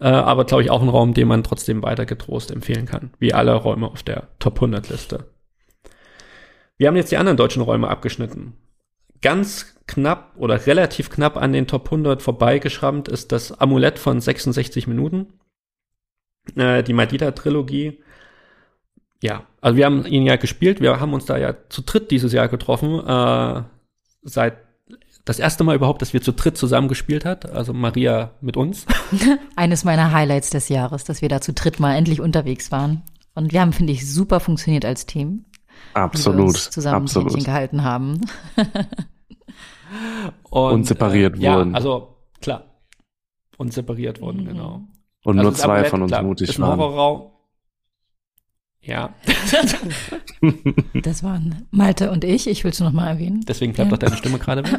Äh, 0.00 0.08
aber 0.08 0.44
glaube 0.44 0.62
ich 0.62 0.70
auch 0.70 0.82
ein 0.82 0.88
Raum, 0.88 1.14
den 1.14 1.28
man 1.28 1.44
trotzdem 1.44 1.82
weiter 1.82 2.06
getrost 2.06 2.50
empfehlen 2.50 2.86
kann. 2.86 3.12
Wie 3.18 3.32
alle 3.32 3.54
Räume 3.54 3.86
auf 3.86 4.02
der 4.02 4.28
Top 4.40 4.56
100 4.56 4.88
Liste. 4.88 5.26
Wir 6.76 6.88
haben 6.88 6.96
jetzt 6.96 7.12
die 7.12 7.16
anderen 7.16 7.36
deutschen 7.36 7.62
Räume 7.62 7.88
abgeschnitten. 7.88 8.54
Ganz 9.22 9.76
knapp 9.86 10.32
oder 10.36 10.66
relativ 10.66 11.08
knapp 11.08 11.36
an 11.36 11.52
den 11.52 11.66
Top 11.66 11.86
100 11.86 12.20
vorbeigeschrammt 12.20 13.08
ist 13.08 13.30
das 13.30 13.52
Amulett 13.52 13.98
von 13.98 14.20
66 14.20 14.86
Minuten 14.86 15.28
äh, 16.56 16.82
die 16.82 16.92
Madita-Trilogie. 16.92 18.00
Ja, 19.22 19.44
also 19.60 19.76
wir 19.76 19.86
haben 19.86 20.04
ihn 20.04 20.26
ja 20.26 20.36
gespielt, 20.36 20.80
wir 20.80 21.00
haben 21.00 21.14
uns 21.14 21.24
da 21.24 21.38
ja 21.38 21.54
zu 21.68 21.82
dritt 21.82 22.10
dieses 22.10 22.32
Jahr 22.32 22.48
getroffen, 22.48 23.00
äh, 23.06 23.62
seit 24.22 24.58
das 25.24 25.38
erste 25.38 25.64
Mal 25.64 25.76
überhaupt, 25.76 26.02
dass 26.02 26.12
wir 26.12 26.20
zu 26.20 26.32
dritt 26.32 26.58
zusammen 26.58 26.88
gespielt 26.88 27.24
hat, 27.24 27.50
also 27.50 27.72
Maria 27.72 28.32
mit 28.40 28.56
uns. 28.56 28.84
Eines 29.56 29.84
meiner 29.84 30.12
Highlights 30.12 30.50
des 30.50 30.68
Jahres, 30.68 31.04
dass 31.04 31.22
wir 31.22 31.30
da 31.30 31.40
zu 31.40 31.54
dritt 31.54 31.80
mal 31.80 31.94
endlich 31.96 32.20
unterwegs 32.20 32.70
waren. 32.70 33.02
Und 33.34 33.52
wir 33.52 33.60
haben, 33.60 33.72
finde 33.72 33.92
ich, 33.92 34.10
super 34.10 34.40
funktioniert 34.40 34.84
als 34.84 35.06
Team. 35.06 35.46
Absolut. 35.94 36.38
Wir 36.38 36.44
uns 36.44 36.70
zusammen 36.70 37.04
absolut. 37.04 37.30
Händchen 37.30 37.44
gehalten 37.44 37.82
haben. 37.82 38.20
und, 40.50 40.72
und, 40.72 40.86
separiert 40.86 41.36
äh, 41.36 41.38
wurden. 41.38 41.70
Ja, 41.70 41.76
also 41.76 42.16
klar. 42.40 42.64
Und 43.56 43.72
separiert 43.72 44.20
wurden, 44.20 44.42
mhm. 44.42 44.48
genau. 44.48 44.82
Und 45.24 45.38
also 45.38 45.50
nur 45.50 45.58
zwei 45.58 45.72
Amulett, 45.72 45.90
von 45.90 46.02
uns 46.02 46.12
klar, 46.12 46.22
mutig 46.22 46.48
ist 46.50 46.60
waren. 46.60 46.78
Horrorraum. 46.78 47.30
Ja. 48.86 49.14
das 51.02 51.22
waren 51.22 51.66
Malte 51.70 52.10
und 52.10 52.22
ich. 52.22 52.46
Ich 52.46 52.64
will 52.64 52.70
es 52.70 52.80
noch 52.80 52.92
mal 52.92 53.08
erwähnen. 53.08 53.40
Deswegen 53.48 53.72
bleibt 53.72 53.90
ja. 53.90 53.96
doch 53.96 54.06
deine 54.06 54.18
Stimme 54.18 54.38
gerade 54.38 54.62
weg. 54.62 54.78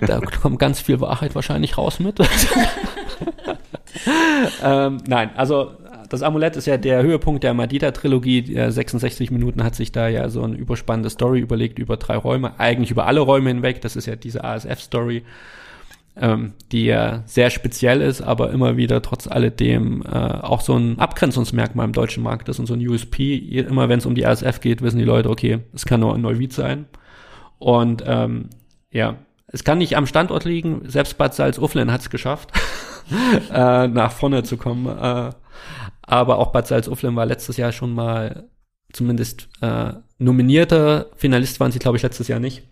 da 0.06 0.20
kommt 0.20 0.60
ganz 0.60 0.80
viel 0.80 1.00
Wahrheit 1.00 1.34
wahrscheinlich 1.34 1.76
raus 1.76 1.98
mit. 1.98 2.20
ähm, 4.62 4.98
nein, 5.08 5.30
also 5.34 5.72
das 6.08 6.22
Amulett 6.22 6.54
ist 6.54 6.66
ja 6.66 6.76
der 6.76 7.02
Höhepunkt 7.02 7.42
der 7.42 7.54
Madita-Trilogie. 7.54 8.70
66 8.70 9.32
Minuten 9.32 9.64
hat 9.64 9.74
sich 9.74 9.90
da 9.90 10.06
ja 10.06 10.28
so 10.28 10.44
eine 10.44 10.54
überspannende 10.54 11.10
Story 11.10 11.40
überlegt 11.40 11.80
über 11.80 11.96
drei 11.96 12.16
Räume, 12.16 12.60
eigentlich 12.60 12.92
über 12.92 13.06
alle 13.06 13.18
Räume 13.18 13.50
hinweg. 13.50 13.80
Das 13.80 13.96
ist 13.96 14.06
ja 14.06 14.14
diese 14.14 14.44
ASF-Story 14.44 15.24
ähm, 16.16 16.54
die 16.70 16.84
ja 16.84 17.22
sehr 17.26 17.50
speziell 17.50 18.00
ist, 18.00 18.20
aber 18.20 18.50
immer 18.50 18.76
wieder 18.76 19.02
trotz 19.02 19.26
alledem 19.26 20.02
äh, 20.02 20.08
auch 20.08 20.60
so 20.60 20.76
ein 20.76 20.98
Abgrenzungsmerkmal 20.98 21.86
im 21.86 21.92
deutschen 21.92 22.22
Markt 22.22 22.48
ist 22.48 22.58
und 22.58 22.66
so 22.66 22.74
ein 22.74 22.86
USP. 22.86 23.36
Immer 23.36 23.88
wenn 23.88 23.98
es 23.98 24.06
um 24.06 24.14
die 24.14 24.26
ASF 24.26 24.60
geht, 24.60 24.82
wissen 24.82 24.98
die 24.98 25.04
Leute, 25.04 25.30
okay, 25.30 25.60
es 25.72 25.86
kann 25.86 26.00
nur 26.00 26.14
ein 26.14 26.20
Neuwied 26.20 26.52
sein. 26.52 26.86
Und 27.58 28.04
ähm, 28.06 28.50
ja, 28.90 29.16
es 29.48 29.64
kann 29.64 29.78
nicht 29.78 29.96
am 29.96 30.06
Standort 30.06 30.44
liegen. 30.44 30.82
Selbst 30.84 31.18
Bad 31.18 31.34
Salzuflen 31.34 31.90
hat 31.90 32.02
es 32.02 32.10
geschafft, 32.10 32.52
äh, 33.52 33.88
nach 33.88 34.12
vorne 34.12 34.44
zu 34.44 34.56
kommen. 34.56 34.86
Äh, 34.86 35.30
aber 36.02 36.38
auch 36.38 36.52
Bad 36.52 36.68
Salzuflen 36.68 37.16
war 37.16 37.26
letztes 37.26 37.56
Jahr 37.56 37.72
schon 37.72 37.92
mal 37.92 38.48
zumindest 38.92 39.48
äh, 39.62 39.94
nominierte. 40.18 41.10
Finalist 41.16 41.58
waren 41.58 41.72
sie, 41.72 41.80
glaube 41.80 41.96
ich, 41.96 42.02
letztes 42.02 42.28
Jahr 42.28 42.40
nicht. 42.40 42.68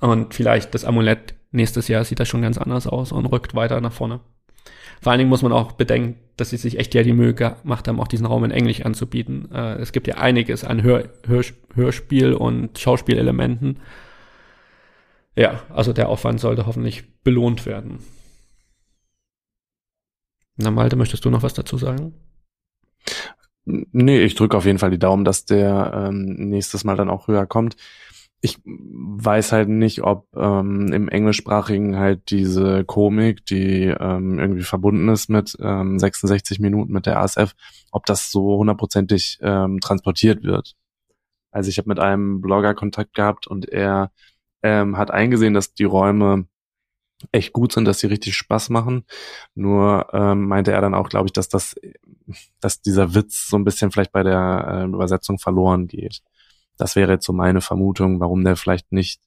Und 0.00 0.34
vielleicht 0.34 0.74
das 0.74 0.84
Amulett 0.84 1.34
nächstes 1.52 1.88
Jahr 1.88 2.04
sieht 2.04 2.20
das 2.20 2.28
schon 2.28 2.42
ganz 2.42 2.58
anders 2.58 2.86
aus 2.86 3.12
und 3.12 3.26
rückt 3.26 3.54
weiter 3.54 3.80
nach 3.80 3.92
vorne. 3.92 4.20
Vor 5.00 5.10
allen 5.10 5.18
Dingen 5.18 5.30
muss 5.30 5.42
man 5.42 5.52
auch 5.52 5.72
bedenken, 5.72 6.18
dass 6.36 6.50
sie 6.50 6.56
sich 6.56 6.78
echt 6.78 6.94
ja 6.94 7.02
die 7.02 7.12
Mühe 7.12 7.34
gemacht 7.34 7.88
haben, 7.88 8.00
auch 8.00 8.06
diesen 8.08 8.26
Raum 8.26 8.44
in 8.44 8.52
Englisch 8.52 8.82
anzubieten. 8.82 9.50
Äh, 9.52 9.74
es 9.76 9.92
gibt 9.92 10.06
ja 10.06 10.18
einiges 10.18 10.64
an 10.64 10.82
Hör, 10.82 11.08
Hör, 11.26 11.42
Hörspiel- 11.74 12.34
und 12.34 12.78
Schauspielelementen. 12.78 13.80
ja, 15.36 15.62
also 15.70 15.92
der 15.92 16.08
Aufwand 16.08 16.40
sollte 16.40 16.66
hoffentlich 16.66 17.22
belohnt 17.22 17.66
werden. 17.66 17.98
Na, 20.56 20.70
Malte, 20.70 20.96
möchtest 20.96 21.24
du 21.24 21.30
noch 21.30 21.42
was 21.42 21.54
dazu 21.54 21.78
sagen? 21.78 22.14
Nee, 23.64 24.20
ich 24.20 24.34
drücke 24.34 24.56
auf 24.56 24.66
jeden 24.66 24.78
Fall 24.78 24.90
die 24.90 24.98
Daumen, 24.98 25.24
dass 25.24 25.44
der 25.44 25.92
ähm, 26.08 26.34
nächstes 26.50 26.84
Mal 26.84 26.96
dann 26.96 27.10
auch 27.10 27.28
höher 27.28 27.46
kommt. 27.46 27.76
Ich 28.44 28.58
weiß 28.64 29.52
halt 29.52 29.68
nicht, 29.68 30.02
ob 30.02 30.26
ähm, 30.34 30.92
im 30.92 31.08
englischsprachigen 31.08 31.96
halt 31.96 32.30
diese 32.30 32.84
Komik, 32.84 33.46
die 33.46 33.84
ähm, 33.84 34.38
irgendwie 34.38 34.64
verbunden 34.64 35.08
ist 35.08 35.30
mit 35.30 35.56
ähm, 35.60 35.98
66 35.98 36.58
Minuten 36.58 36.92
mit 36.92 37.06
der 37.06 37.20
ASF, 37.20 37.54
ob 37.92 38.04
das 38.04 38.32
so 38.32 38.58
hundertprozentig 38.58 39.38
ähm, 39.42 39.78
transportiert 39.80 40.42
wird. 40.42 40.74
Also 41.52 41.68
ich 41.68 41.78
habe 41.78 41.88
mit 41.88 42.00
einem 42.00 42.40
Blogger 42.40 42.74
Kontakt 42.74 43.14
gehabt 43.14 43.46
und 43.46 43.68
er 43.68 44.10
ähm, 44.62 44.96
hat 44.96 45.10
eingesehen, 45.12 45.54
dass 45.54 45.74
die 45.74 45.84
Räume 45.84 46.46
echt 47.30 47.52
gut 47.52 47.72
sind, 47.72 47.84
dass 47.84 48.00
sie 48.00 48.08
richtig 48.08 48.34
Spaß 48.36 48.70
machen. 48.70 49.04
Nur 49.54 50.08
ähm, 50.12 50.48
meinte 50.48 50.72
er 50.72 50.80
dann 50.80 50.94
auch, 50.94 51.08
glaube 51.08 51.26
ich, 51.26 51.32
dass 51.32 51.48
das, 51.48 51.76
dass 52.60 52.80
dieser 52.82 53.14
Witz 53.14 53.48
so 53.48 53.56
ein 53.56 53.64
bisschen 53.64 53.92
vielleicht 53.92 54.12
bei 54.12 54.22
der 54.22 54.66
äh, 54.68 54.84
Übersetzung 54.86 55.38
verloren 55.38 55.86
geht. 55.86 56.22
Das 56.82 56.96
wäre 56.96 57.12
jetzt 57.12 57.26
so 57.26 57.32
meine 57.32 57.60
Vermutung, 57.60 58.18
warum 58.18 58.42
der 58.42 58.56
vielleicht 58.56 58.90
nicht 58.90 59.20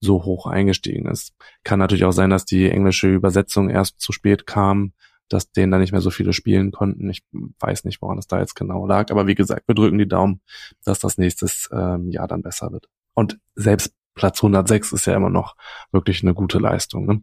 so 0.00 0.24
hoch 0.24 0.48
eingestiegen 0.48 1.06
ist. 1.06 1.36
Kann 1.62 1.78
natürlich 1.78 2.04
auch 2.04 2.10
sein, 2.10 2.30
dass 2.30 2.44
die 2.44 2.68
englische 2.68 3.06
Übersetzung 3.06 3.70
erst 3.70 4.00
zu 4.00 4.10
spät 4.10 4.44
kam, 4.44 4.92
dass 5.28 5.52
denen 5.52 5.70
da 5.70 5.78
nicht 5.78 5.92
mehr 5.92 6.00
so 6.00 6.10
viele 6.10 6.32
spielen 6.32 6.72
konnten. 6.72 7.08
Ich 7.08 7.22
weiß 7.60 7.84
nicht, 7.84 8.02
woran 8.02 8.18
es 8.18 8.26
da 8.26 8.40
jetzt 8.40 8.56
genau 8.56 8.88
lag. 8.88 9.12
Aber 9.12 9.28
wie 9.28 9.36
gesagt, 9.36 9.68
wir 9.68 9.76
drücken 9.76 9.98
die 9.98 10.08
Daumen, 10.08 10.40
dass 10.84 10.98
das 10.98 11.16
nächstes 11.16 11.68
ähm, 11.72 12.10
Jahr 12.10 12.26
dann 12.26 12.42
besser 12.42 12.72
wird. 12.72 12.88
Und 13.14 13.38
selbst 13.54 13.94
Platz 14.16 14.38
106 14.42 14.92
ist 14.92 15.06
ja 15.06 15.14
immer 15.14 15.30
noch 15.30 15.54
wirklich 15.92 16.24
eine 16.24 16.34
gute 16.34 16.58
Leistung. 16.58 17.06
Ne? 17.06 17.22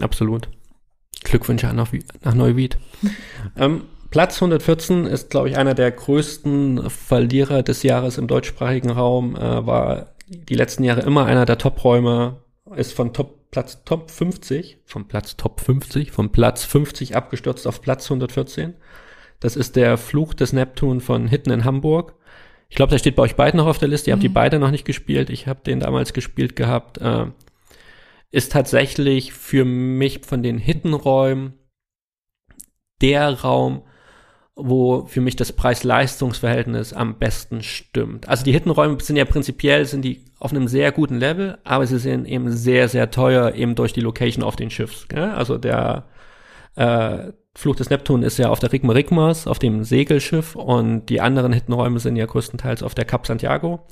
Absolut. 0.00 0.48
Glückwünsche 1.24 1.66
nach, 1.74 1.92
nach 2.22 2.34
Neuwied. 2.34 2.78
ähm, 3.56 3.82
Platz 4.16 4.36
114 4.36 5.04
ist, 5.04 5.28
glaube 5.28 5.50
ich, 5.50 5.58
einer 5.58 5.74
der 5.74 5.90
größten 5.90 6.88
Verlierer 6.88 7.62
des 7.62 7.82
Jahres 7.82 8.16
im 8.16 8.28
deutschsprachigen 8.28 8.88
Raum. 8.88 9.36
Äh, 9.36 9.66
war 9.66 10.14
die 10.26 10.54
letzten 10.54 10.84
Jahre 10.84 11.02
immer 11.02 11.26
einer 11.26 11.44
der 11.44 11.58
Top-Räume, 11.58 12.38
ist 12.76 12.94
von 12.94 13.12
Top, 13.12 13.50
Platz 13.50 13.84
Top 13.84 14.10
50, 14.10 14.78
vom 14.86 15.06
Platz 15.06 15.36
Top 15.36 15.60
50, 15.60 16.12
vom 16.12 16.32
Platz 16.32 16.64
50 16.64 17.14
abgestürzt 17.14 17.66
auf 17.66 17.82
Platz 17.82 18.06
114. 18.06 18.72
Das 19.38 19.54
ist 19.54 19.76
der 19.76 19.98
Fluch 19.98 20.32
des 20.32 20.54
Neptun 20.54 21.02
von 21.02 21.28
Hitten 21.28 21.50
in 21.50 21.66
Hamburg. 21.66 22.14
Ich 22.70 22.76
glaube, 22.76 22.92
der 22.92 22.98
steht 22.98 23.16
bei 23.16 23.22
euch 23.22 23.36
beiden 23.36 23.58
noch 23.58 23.66
auf 23.66 23.76
der 23.76 23.88
Liste. 23.88 24.08
Ihr 24.08 24.16
mhm. 24.16 24.20
habt 24.20 24.24
die 24.24 24.30
mhm. 24.30 24.32
beide 24.32 24.58
noch 24.58 24.70
nicht 24.70 24.86
gespielt. 24.86 25.28
Ich 25.28 25.46
habe 25.46 25.60
den 25.62 25.80
damals 25.80 26.14
gespielt 26.14 26.56
gehabt. 26.56 26.96
Äh, 27.02 27.26
ist 28.30 28.52
tatsächlich 28.52 29.34
für 29.34 29.66
mich 29.66 30.24
von 30.24 30.42
den 30.42 30.56
Hittenräumen 30.56 31.52
der 33.02 33.42
Raum, 33.42 33.82
wo 34.56 35.04
für 35.04 35.20
mich 35.20 35.36
das 35.36 35.52
Preis-Leistungs-Verhältnis 35.52 36.94
am 36.94 37.18
besten 37.18 37.62
stimmt. 37.62 38.26
Also 38.26 38.42
die 38.42 38.52
Hittenräume 38.52 38.98
sind 39.00 39.16
ja 39.16 39.26
prinzipiell 39.26 39.84
sind 39.84 40.02
die 40.02 40.24
auf 40.38 40.50
einem 40.50 40.66
sehr 40.66 40.92
guten 40.92 41.18
Level, 41.18 41.58
aber 41.62 41.86
sie 41.86 41.98
sind 41.98 42.26
eben 42.26 42.50
sehr, 42.50 42.88
sehr 42.88 43.10
teuer 43.10 43.54
eben 43.54 43.74
durch 43.74 43.92
die 43.92 44.00
Location 44.00 44.42
auf 44.42 44.56
den 44.56 44.70
Schiffs. 44.70 45.08
Gell? 45.08 45.30
Also 45.30 45.58
der 45.58 46.04
äh, 46.74 47.32
Fluch 47.54 47.76
des 47.76 47.90
Neptun 47.90 48.22
ist 48.22 48.38
ja 48.38 48.48
auf 48.48 48.58
der 48.58 48.72
Rigma 48.72 48.94
Rigmas, 48.94 49.46
auf 49.46 49.58
dem 49.58 49.84
Segelschiff 49.84 50.56
und 50.56 51.06
die 51.06 51.20
anderen 51.20 51.52
Hittenräume 51.52 51.98
sind 52.00 52.16
ja 52.16 52.26
größtenteils 52.26 52.82
auf 52.82 52.94
der 52.94 53.04
Cap 53.04 53.26
Santiago. 53.26 53.86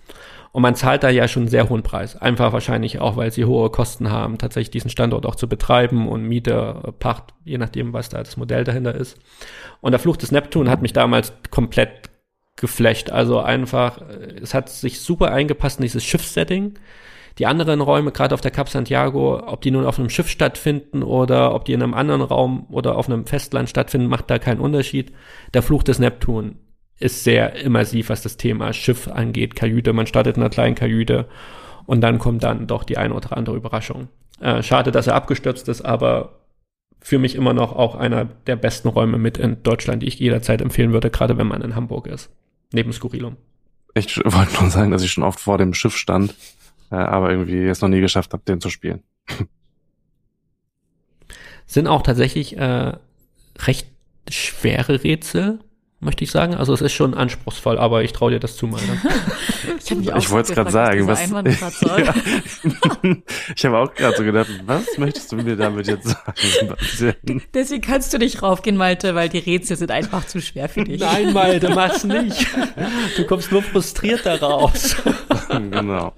Und 0.55 0.63
man 0.63 0.77
zahlt 0.77 1.03
da 1.03 1.11
ja 1.11 1.27
schon 1.27 1.43
einen 1.43 1.51
sehr 1.51 1.69
hohen 1.69 1.83
Preis. 1.83 2.15
Einfach 2.15 2.53
wahrscheinlich 2.53 3.01
auch, 3.01 3.17
weil 3.17 3.33
sie 3.33 3.45
hohe 3.45 3.71
Kosten 3.71 4.13
haben, 4.13 4.39
tatsächlich 4.39 4.71
diesen 4.71 4.89
Standort 4.89 5.27
auch 5.27 5.35
zu 5.35 5.49
betreiben 5.49 6.07
und 6.07 6.23
Miete, 6.23 6.95
Pacht, 7.01 7.35
je 7.45 7.59
nachdem, 7.59 7.93
was 7.93 8.09
da 8.09 8.19
das 8.19 8.37
Modell 8.37 8.63
dahinter 8.63 8.95
ist. 8.95 9.19
Und 9.81 9.91
der 9.91 9.99
Fluch 9.99 10.17
des 10.17 10.31
Neptun 10.31 10.71
hat 10.71 10.81
mich 10.81 10.93
damals 10.93 11.33
komplett 11.51 12.09
geflecht. 12.55 13.11
Also 13.11 13.41
einfach, 13.41 14.01
es 14.41 14.55
hat 14.55 14.69
sich 14.69 15.01
super 15.01 15.33
eingepasst 15.33 15.81
in 15.81 15.87
dieses 15.87 16.05
Schiffssetting. 16.05 16.75
Die 17.39 17.47
anderen 17.47 17.81
Räume, 17.81 18.13
gerade 18.13 18.33
auf 18.33 18.41
der 18.41 18.53
Cap 18.53 18.69
Santiago, 18.69 19.43
ob 19.45 19.61
die 19.61 19.73
nun 19.73 19.85
auf 19.85 19.99
einem 19.99 20.09
Schiff 20.09 20.29
stattfinden 20.29 21.03
oder 21.03 21.53
ob 21.53 21.65
die 21.65 21.73
in 21.73 21.83
einem 21.83 21.95
anderen 21.95 22.23
Raum 22.23 22.69
oder 22.71 22.97
auf 22.97 23.09
einem 23.09 23.27
Festland 23.27 23.69
stattfinden, 23.69 24.07
macht 24.07 24.31
da 24.31 24.39
keinen 24.39 24.61
Unterschied. 24.61 25.13
Der 25.53 25.63
Fluch 25.63 25.83
des 25.83 25.99
Neptun 25.99 26.61
ist 27.05 27.23
sehr 27.23 27.55
immersiv, 27.55 28.09
was 28.09 28.23
das 28.23 28.39
Thema 28.39 28.73
Schiff 28.73 29.09
angeht, 29.09 29.55
Kajüte. 29.55 29.93
Man 29.93 30.07
startet 30.07 30.37
in 30.37 30.43
einer 30.43 30.51
kleinen 30.51 30.75
Kajüte 30.75 31.29
und 31.85 32.01
dann 32.01 32.19
kommt 32.19 32.43
dann 32.43 32.67
doch 32.67 32.83
die 32.83 32.97
eine 32.97 33.13
oder 33.13 33.37
andere 33.37 33.57
Überraschung. 33.57 34.09
Äh, 34.41 34.63
schade, 34.63 34.91
dass 34.91 35.07
er 35.07 35.15
abgestürzt 35.15 35.69
ist, 35.69 35.83
aber 35.83 36.41
für 37.01 37.19
mich 37.19 37.35
immer 37.35 37.53
noch 37.53 37.77
auch 37.77 37.95
einer 37.95 38.25
der 38.25 38.57
besten 38.57 38.89
Räume 38.89 39.19
mit 39.19 39.37
in 39.37 39.63
Deutschland, 39.63 40.03
die 40.03 40.07
ich 40.07 40.19
jederzeit 40.19 40.63
empfehlen 40.63 40.95
würde, 40.95 41.11
gerade 41.11 41.37
wenn 41.37 41.47
man 41.47 41.61
in 41.61 41.77
Hamburg 41.77 42.07
ist. 42.07 42.31
Neben 42.73 42.93
Skurrilum. 42.93 43.37
Ich 43.93 44.17
wollte 44.25 44.61
nur 44.63 44.71
sagen, 44.71 44.91
dass 44.91 45.03
ich 45.03 45.13
schon 45.13 45.25
oft 45.25 45.39
vor 45.39 45.59
dem 45.59 45.75
Schiff 45.75 45.97
stand, 45.97 46.35
äh, 46.91 46.97
aber 46.97 47.31
irgendwie 47.31 47.67
es 47.67 47.83
noch 47.83 47.91
nie 47.91 48.01
geschafft 48.01 48.33
habe, 48.33 48.43
den 48.49 48.63
zu 48.63 48.71
spielen. 48.71 49.03
Sind 51.67 51.87
auch 51.87 52.01
tatsächlich 52.01 52.57
äh, 52.57 52.95
recht 53.59 53.89
schwere 54.31 55.05
Rätsel 55.05 55.59
möchte 56.05 56.25
ich 56.25 56.31
sagen. 56.31 56.55
Also 56.55 56.73
es 56.73 56.81
ist 56.81 56.93
schon 56.93 57.15
anspruchsvoll, 57.15 57.79
aber 57.79 58.03
ich 58.03 58.13
traue 58.13 58.31
dir 58.33 58.41
das 58.41 58.57
zu, 58.57 58.67
Malte. 58.67 58.87
ich 59.79 59.91
ich 59.91 60.31
wollte 60.31 60.51
es 60.51 60.55
gerade 60.55 60.71
sagen. 60.71 61.07
Was, 61.07 61.31
ja. 61.83 62.15
ich 63.57 63.65
habe 63.65 63.79
auch 63.79 63.95
gerade 63.95 64.17
so 64.17 64.25
gedacht, 64.25 64.49
was 64.67 64.99
möchtest 64.99 65.33
du 65.33 65.37
mir 65.37 65.57
damit 65.57 65.87
jetzt 65.87 66.09
sagen? 66.97 67.45
Deswegen 67.53 67.83
kannst 67.83 68.13
du 68.13 68.19
nicht 68.19 68.43
raufgehen, 68.43 68.77
Malte, 68.77 69.15
weil 69.15 69.29
die 69.29 69.39
Rätsel 69.39 69.77
sind 69.77 69.91
einfach 69.91 70.27
zu 70.27 70.41
schwer 70.41 70.69
für 70.69 70.85
dich. 70.85 71.01
Nein, 71.01 71.33
Malte, 71.33 71.71
mach's 71.75 72.05
nicht. 72.05 72.47
Du 73.17 73.25
kommst 73.25 73.51
nur 73.51 73.63
frustriert 73.63 74.27
da 74.27 74.37
raus. 74.37 74.97
genau. 75.49 76.13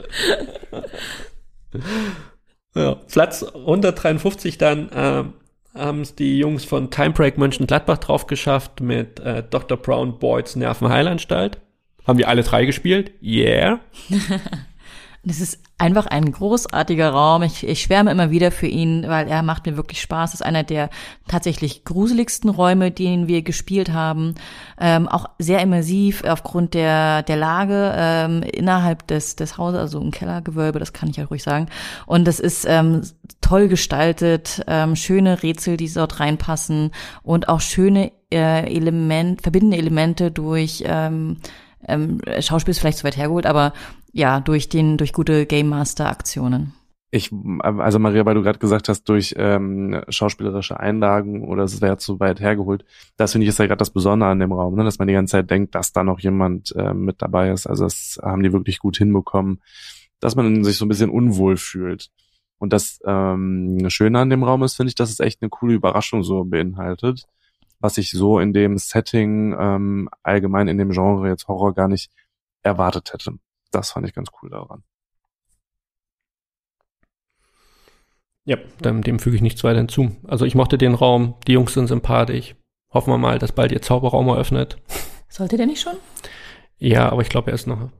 Ja, 2.75 2.95
Platz 2.95 3.43
153 3.43 4.59
dann 4.59 4.89
äh, 4.91 5.25
haben 5.77 6.01
es 6.01 6.15
die 6.15 6.39
Jungs 6.39 6.65
von 6.65 6.91
Timebreak 6.91 7.39
Mönchengladbach 7.39 7.99
drauf 7.99 8.27
geschafft 8.27 8.81
mit 8.81 9.21
äh, 9.21 9.43
Dr. 9.49 9.77
Brown 9.77 10.19
Boyds 10.19 10.57
Nervenheilanstalt. 10.57 11.59
Haben 12.07 12.19
wir 12.19 12.29
alle 12.29 12.43
drei 12.43 12.65
gespielt? 12.65 13.13
Yeah. 13.23 13.81
Das 15.27 15.41
ist 15.41 15.59
einfach 15.77 16.07
ein 16.07 16.31
großartiger 16.31 17.11
Raum. 17.11 17.43
Ich, 17.43 17.67
ich 17.67 17.83
schwärme 17.83 18.13
immer 18.13 18.31
wieder 18.31 18.53
für 18.53 18.69
ihn, 18.69 19.05
weil 19.09 19.27
er 19.27 19.43
macht 19.43 19.67
mir 19.67 19.77
wirklich 19.77 20.01
Spaß. 20.01 20.31
Das 20.31 20.41
ist 20.41 20.47
einer 20.47 20.63
der 20.63 20.89
tatsächlich 21.27 21.85
gruseligsten 21.85 22.49
Räume, 22.49 22.93
den 22.93 23.27
wir 23.27 23.43
gespielt 23.43 23.93
haben. 23.93 24.37
Ähm, 24.81 25.09
auch 25.09 25.29
sehr 25.41 25.61
immersiv 25.63 26.23
aufgrund 26.23 26.75
der, 26.75 27.25
der 27.25 27.37
Lage 27.37 27.93
ähm, 27.97 28.43
innerhalb 28.45 29.09
des, 29.09 29.35
des 29.35 29.59
Hauses, 29.59 29.81
also 29.81 30.01
ein 30.01 30.13
Kellergewölbe, 30.13 30.79
das 30.79 30.93
kann 30.93 31.11
ich 31.11 31.17
ja 31.17 31.25
ruhig 31.25 31.43
sagen. 31.43 31.67
Und 32.07 32.25
das 32.25 32.39
ist 32.39 32.65
ähm, 32.65 33.03
toll 33.41 33.67
gestaltet, 33.67 34.63
ähm, 34.69 34.95
schöne 34.95 35.43
Rätsel, 35.43 35.77
die 35.77 35.93
dort 35.93 36.21
reinpassen 36.21 36.93
und 37.25 37.49
auch 37.49 37.61
schöne 37.61 38.13
äh, 38.33 38.73
Element, 38.73 39.43
verbindende 39.43 39.77
Elemente 39.77 40.31
durch 40.31 40.85
ähm, 40.87 41.39
ähm, 41.89 42.21
Schauspiel 42.41 42.73
ist 42.73 42.81
vielleicht 42.81 42.99
zu 42.99 43.05
weit 43.05 43.17
hergeholt, 43.17 43.47
aber 43.47 43.73
ja, 44.17 44.41
durch 44.41 44.69
den, 44.71 44.97
durch 44.97 45.13
gute 45.13 45.45
Game 45.45 45.69
Master 45.69 46.09
Aktionen. 46.09 46.73
Ich, 47.11 47.31
also 47.61 47.99
Maria, 47.99 48.25
weil 48.25 48.35
du 48.35 48.43
gerade 48.43 48.59
gesagt 48.59 48.89
hast, 48.89 49.05
durch 49.05 49.35
ähm, 49.37 50.03
schauspielerische 50.09 50.81
Einlagen 50.81 51.47
oder 51.47 51.65
es 51.65 51.81
wäre 51.81 51.99
zu 51.99 52.19
weit 52.19 52.41
hergeholt, 52.41 52.85
das 53.17 53.33
finde 53.33 53.45
ich 53.45 53.51
ist 53.51 53.59
ja 53.59 53.67
gerade 53.67 53.79
das 53.79 53.91
Besondere 53.91 54.31
an 54.31 54.41
dem 54.41 54.53
Raum, 54.53 54.75
ne? 54.75 54.85
dass 54.85 54.99
man 54.99 55.07
die 55.07 55.15
ganze 55.15 55.33
Zeit 55.33 55.51
denkt, 55.51 55.75
dass 55.75 55.93
da 55.93 56.03
noch 56.03 56.19
jemand 56.19 56.75
äh, 56.77 56.95
mit 56.95 57.21
dabei 57.21 57.51
ist. 57.51 57.67
Also 57.67 57.85
das 57.85 58.19
haben 58.23 58.43
die 58.43 58.53
wirklich 58.53 58.79
gut 58.79 58.97
hinbekommen, 58.97 59.61
dass 60.19 60.35
man 60.35 60.65
sich 60.65 60.79
so 60.79 60.87
ein 60.87 60.89
bisschen 60.89 61.11
unwohl 61.11 61.59
fühlt. 61.59 62.09
Und 62.59 62.73
das 62.73 62.99
ähm, 63.07 63.79
Schöne 63.89 64.19
an 64.19 64.31
dem 64.31 64.43
Raum 64.45 64.63
ist, 64.63 64.77
finde 64.77 64.89
ich, 64.89 64.95
dass 64.95 65.11
es 65.11 65.21
echt 65.21 65.43
eine 65.43 65.51
coole 65.51 65.75
Überraschung 65.75 66.23
so 66.23 66.43
beinhaltet, 66.45 67.27
was 67.81 67.99
ich 67.99 68.11
so 68.11 68.41
in 68.41 68.55
dem 68.55 68.79
Setting 68.79 69.55
ähm, 69.59 70.09
allgemein 70.23 70.69
in 70.69 70.79
dem 70.79 70.91
Genre 70.91 71.29
jetzt 71.29 71.49
Horror 71.49 71.75
gar 71.75 71.89
nicht 71.89 72.11
erwartet 72.63 73.13
hätte 73.13 73.39
das 73.71 73.91
fand 73.91 74.07
ich 74.07 74.15
ganz 74.15 74.29
cool 74.43 74.51
daran. 74.51 74.83
Ja, 78.45 78.57
dem, 78.85 79.03
dem 79.03 79.19
füge 79.19 79.37
ich 79.37 79.43
nichts 79.43 79.65
weiter 79.65 79.79
hinzu. 79.79 80.17
Also 80.27 80.45
ich 80.45 80.55
mochte 80.55 80.79
den 80.79 80.95
Raum, 80.95 81.35
die 81.47 81.53
Jungs 81.53 81.75
sind 81.75 81.89
sympathisch. 81.89 82.55
Hoffen 82.93 83.13
wir 83.13 83.19
mal, 83.19 83.39
dass 83.39 83.53
bald 83.53 83.73
ihr 83.73 83.83
Zauberraum 83.83 84.29
eröffnet. 84.29 84.79
Sollte 85.29 85.57
der 85.57 85.67
nicht 85.67 85.81
schon? 85.81 85.97
Ja, 86.79 87.11
aber 87.11 87.23
ich 87.23 87.29
glaube, 87.29 87.51
er 87.51 87.55
ist 87.55 87.67
noch 87.67 87.91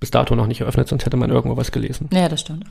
bis 0.00 0.10
dato 0.10 0.34
noch 0.34 0.48
nicht 0.48 0.62
eröffnet, 0.62 0.88
sonst 0.88 1.06
hätte 1.06 1.16
man 1.16 1.30
irgendwo 1.30 1.56
was 1.56 1.70
gelesen. 1.70 2.08
Ja, 2.12 2.28
das 2.28 2.40
stimmt. 2.40 2.64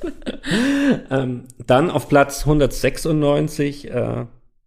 ähm, 1.10 1.48
dann 1.58 1.90
auf 1.90 2.08
Platz 2.08 2.42
196 2.42 3.90
äh, 3.90 4.26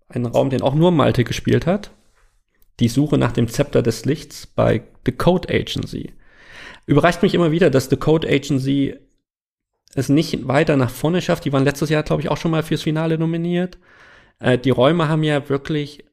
ein 0.09 0.26
Raum, 0.26 0.49
den 0.49 0.61
auch 0.61 0.76
nur 0.76 0.91
Malte 0.91 1.24
gespielt 1.24 1.66
hat. 1.66 1.91
Die 2.82 2.89
Suche 2.89 3.18
nach 3.18 3.32
dem 3.32 3.47
Zepter 3.47 3.82
des 3.82 4.03
Lichts 4.03 4.47
bei 4.47 4.84
The 5.05 5.14
Code 5.14 5.47
Agency. 5.47 6.11
Überrascht 6.86 7.21
mich 7.21 7.34
immer 7.34 7.51
wieder, 7.51 7.69
dass 7.69 7.89
The 7.89 7.97
Code 7.97 8.27
Agency 8.27 8.95
es 9.95 10.09
nicht 10.09 10.47
weiter 10.47 10.75
nach 10.75 10.89
vorne 10.89 11.21
schafft. 11.21 11.45
Die 11.45 11.53
waren 11.53 11.63
letztes 11.63 11.89
Jahr, 11.89 12.03
glaube 12.03 12.21
ich, 12.21 12.29
auch 12.29 12.38
schon 12.38 12.51
mal 12.51 12.63
fürs 12.63 12.84
Finale 12.84 13.17
nominiert. 13.17 13.77
Äh, 14.39 14.57
die 14.57 14.71
Räume 14.71 15.07
haben 15.07 15.23
ja 15.23 15.49
wirklich 15.49 16.03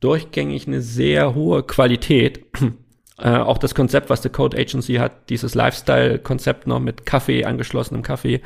durchgängig 0.00 0.66
eine 0.66 0.82
sehr 0.82 1.34
hohe 1.34 1.62
Qualität. 1.62 2.44
Äh, 3.20 3.30
auch 3.30 3.58
das 3.58 3.74
Konzept, 3.74 4.10
was 4.10 4.22
The 4.22 4.28
Code 4.28 4.56
Agency 4.56 4.94
hat, 4.94 5.28
dieses 5.28 5.56
Lifestyle-Konzept 5.56 6.68
noch 6.68 6.78
mit 6.78 7.04
Kaffee, 7.04 7.44
angeschlossenem 7.44 8.02
Kaffee 8.02 8.42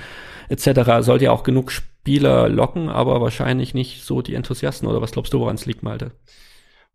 etc., 0.48 1.00
sollte 1.00 1.26
ja 1.26 1.30
auch 1.30 1.42
genug 1.42 1.70
Spieler 1.70 2.48
locken, 2.48 2.88
aber 2.88 3.20
wahrscheinlich 3.20 3.74
nicht 3.74 4.02
so 4.02 4.22
die 4.22 4.34
Enthusiasten. 4.34 4.88
Oder 4.88 5.02
was 5.02 5.12
glaubst 5.12 5.34
du, 5.34 5.40
woran 5.40 5.56
es 5.56 5.66
liegt, 5.66 5.82
Malte? 5.82 6.12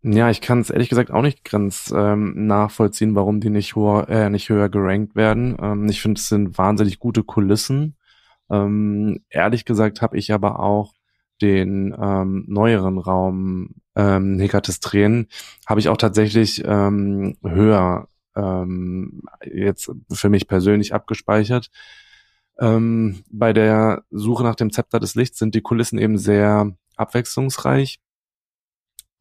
Ja, 0.02 0.30
ich 0.30 0.40
kann 0.40 0.60
es 0.60 0.70
ehrlich 0.70 0.88
gesagt 0.88 1.10
auch 1.10 1.22
nicht 1.22 1.44
ganz 1.44 1.92
ähm, 1.94 2.46
nachvollziehen, 2.46 3.16
warum 3.16 3.40
die 3.40 3.50
nicht, 3.50 3.74
hoher, 3.74 4.08
äh, 4.08 4.30
nicht 4.30 4.48
höher 4.48 4.68
gerankt 4.68 5.16
werden. 5.16 5.56
Ähm, 5.60 5.88
ich 5.88 6.00
finde, 6.00 6.18
es 6.18 6.28
sind 6.28 6.56
wahnsinnig 6.56 7.00
gute 7.00 7.24
Kulissen. 7.24 7.96
Ähm, 8.48 9.20
ehrlich 9.28 9.64
gesagt 9.64 10.00
habe 10.00 10.16
ich 10.16 10.32
aber 10.32 10.60
auch 10.60 10.94
den 11.42 11.94
ähm, 12.00 12.44
neueren 12.46 12.98
Raum 12.98 13.74
ähm, 13.96 14.38
Hekates 14.38 14.80
Tränen 14.80 15.26
habe 15.66 15.80
ich 15.80 15.88
auch 15.88 15.96
tatsächlich 15.96 16.62
ähm, 16.64 17.36
höher 17.42 18.08
ähm, 18.36 19.22
jetzt 19.44 19.90
für 20.12 20.28
mich 20.28 20.46
persönlich 20.46 20.94
abgespeichert. 20.94 21.70
Ähm, 22.60 23.24
bei 23.30 23.52
der 23.52 24.04
Suche 24.10 24.44
nach 24.44 24.54
dem 24.54 24.72
Zepter 24.72 25.00
des 25.00 25.16
Lichts 25.16 25.38
sind 25.38 25.54
die 25.54 25.60
Kulissen 25.60 25.98
eben 25.98 26.18
sehr 26.18 26.72
abwechslungsreich 26.96 28.00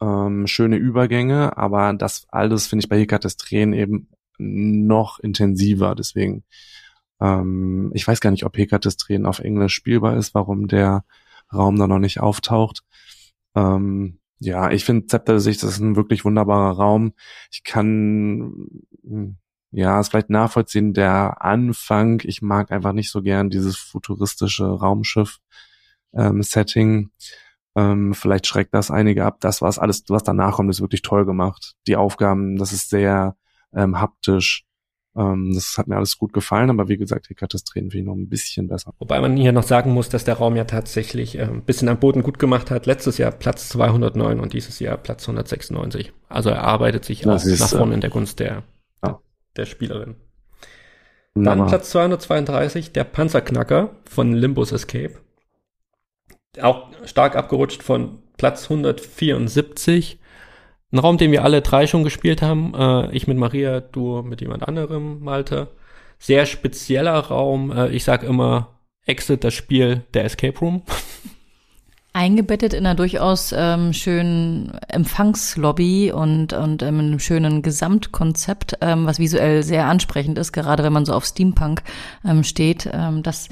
ähm, 0.01 0.47
schöne 0.47 0.77
Übergänge, 0.77 1.57
aber 1.57 1.93
das 1.93 2.25
alles 2.29 2.67
finde 2.67 2.83
ich 2.83 2.89
bei 2.89 2.99
Hekates 2.99 3.37
Tränen 3.37 3.73
eben 3.73 4.09
noch 4.37 5.19
intensiver. 5.19 5.95
Deswegen, 5.95 6.43
ähm, 7.19 7.91
ich 7.93 8.07
weiß 8.07 8.21
gar 8.21 8.31
nicht, 8.31 8.45
ob 8.45 8.57
Hekates 8.57 8.97
Tränen 8.97 9.25
auf 9.25 9.39
Englisch 9.39 9.73
spielbar 9.73 10.17
ist, 10.17 10.35
warum 10.35 10.67
der 10.67 11.03
Raum 11.53 11.77
da 11.77 11.87
noch 11.87 11.99
nicht 11.99 12.19
auftaucht. 12.19 12.83
Ähm, 13.55 14.19
ja, 14.39 14.71
ich 14.71 14.85
finde 14.85 15.07
Zepter 15.07 15.39
Sicht, 15.39 15.63
ist 15.63 15.79
ein 15.79 15.95
wirklich 15.95 16.23
wunderbarer 16.25 16.77
Raum. 16.77 17.13
Ich 17.51 17.63
kann, 17.63 18.67
ja, 19.71 19.99
es 19.99 20.09
vielleicht 20.09 20.29
nachvollziehen, 20.29 20.93
der 20.93 21.43
Anfang, 21.43 22.21
ich 22.23 22.41
mag 22.41 22.71
einfach 22.71 22.93
nicht 22.93 23.09
so 23.09 23.21
gern 23.21 23.49
dieses 23.49 23.77
futuristische 23.77 24.65
Raumschiff 24.65 25.39
ähm. 26.13 27.11
Ähm, 27.77 28.15
vielleicht 28.15 28.47
schreckt 28.47 28.73
das 28.73 28.89
einige 28.89 29.23
ab. 29.23 29.37
Das, 29.39 29.61
was 29.61 29.77
alles, 29.77 30.03
was 30.07 30.23
danach 30.23 30.55
kommt, 30.55 30.71
ist 30.71 30.81
wirklich 30.81 31.03
toll 31.03 31.25
gemacht. 31.25 31.75
Die 31.85 31.95
Aufgaben, 31.95 32.57
das 32.57 32.73
ist 32.73 32.89
sehr 32.89 33.35
ähm, 33.71 34.01
haptisch. 34.01 34.65
Ähm, 35.15 35.53
das 35.53 35.77
hat 35.77 35.87
mir 35.87 35.95
alles 35.95 36.17
gut 36.17 36.33
gefallen, 36.33 36.71
aber 36.71 36.87
wie 36.87 36.97
gesagt, 36.97 37.29
Hekates 37.29 37.63
Tränen 37.63 37.91
finde 37.91 38.01
ich 38.01 38.07
noch 38.07 38.15
ein 38.15 38.29
bisschen 38.29 38.67
besser. 38.67 38.95
Wobei 38.97 39.21
man 39.21 39.37
hier 39.37 39.51
noch 39.51 39.61
sagen 39.61 39.93
muss, 39.93 40.09
dass 40.09 40.23
der 40.23 40.35
Raum 40.35 40.55
ja 40.55 40.63
tatsächlich 40.63 41.37
äh, 41.37 41.43
ein 41.43 41.61
bisschen 41.61 41.87
am 41.87 41.99
Boden 41.99 42.23
gut 42.23 42.39
gemacht 42.39 42.71
hat. 42.71 42.87
Letztes 42.87 43.19
Jahr 43.19 43.29
Platz 43.29 43.69
209 43.69 44.39
und 44.39 44.53
dieses 44.53 44.79
Jahr 44.79 44.97
Platz 44.97 45.23
196. 45.25 46.13
Also 46.29 46.49
er 46.49 46.63
arbeitet 46.63 47.05
sich 47.05 47.21
das 47.21 47.43
auch 47.43 47.47
ist, 47.47 47.59
nach 47.59 47.69
vorne 47.69 47.93
in 47.93 48.01
der 48.01 48.09
Gunst 48.09 48.39
der, 48.39 48.63
ja. 49.05 49.19
der 49.55 49.65
Spielerin. 49.67 50.15
Dann 51.35 51.67
Platz 51.67 51.91
232, 51.91 52.91
der 52.91 53.03
Panzerknacker 53.03 53.91
von 54.05 54.33
Limbus 54.33 54.71
Escape 54.71 55.19
auch 56.61 56.87
stark 57.05 57.35
abgerutscht 57.35 57.83
von 57.83 58.19
Platz 58.37 58.63
174. 58.63 60.19
Ein 60.91 60.99
Raum, 60.99 61.17
den 61.17 61.31
wir 61.31 61.43
alle 61.43 61.61
drei 61.61 61.85
schon 61.85 62.03
gespielt 62.03 62.41
haben. 62.41 62.73
Äh, 62.73 63.11
ich 63.11 63.27
mit 63.27 63.37
Maria, 63.37 63.81
du 63.81 64.21
mit 64.21 64.41
jemand 64.41 64.67
anderem, 64.67 65.19
Malte. 65.21 65.67
Sehr 66.19 66.45
spezieller 66.45 67.19
Raum. 67.19 67.71
Äh, 67.71 67.89
ich 67.89 68.03
sag 68.03 68.23
immer 68.23 68.79
Exit, 69.05 69.43
das 69.43 69.53
Spiel 69.53 70.03
der 70.13 70.25
Escape 70.25 70.57
Room. 70.59 70.83
Eingebettet 72.13 72.73
in 72.73 72.85
einer 72.85 72.95
durchaus 72.95 73.53
ähm, 73.55 73.93
schönen 73.93 74.73
Empfangslobby 74.87 76.11
und, 76.11 76.51
und 76.51 76.81
ähm, 76.81 76.99
einem 76.99 77.19
schönen 77.19 77.61
Gesamtkonzept, 77.61 78.77
ähm, 78.81 79.05
was 79.05 79.19
visuell 79.19 79.61
sehr 79.61 79.85
ansprechend 79.85 80.39
ist, 80.39 80.51
gerade 80.51 80.83
wenn 80.83 80.93
man 80.93 81.05
so 81.05 81.13
auf 81.13 81.25
Steampunk 81.25 81.83
ähm, 82.25 82.43
steht. 82.43 82.89
Ähm, 82.91 83.21
das 83.21 83.49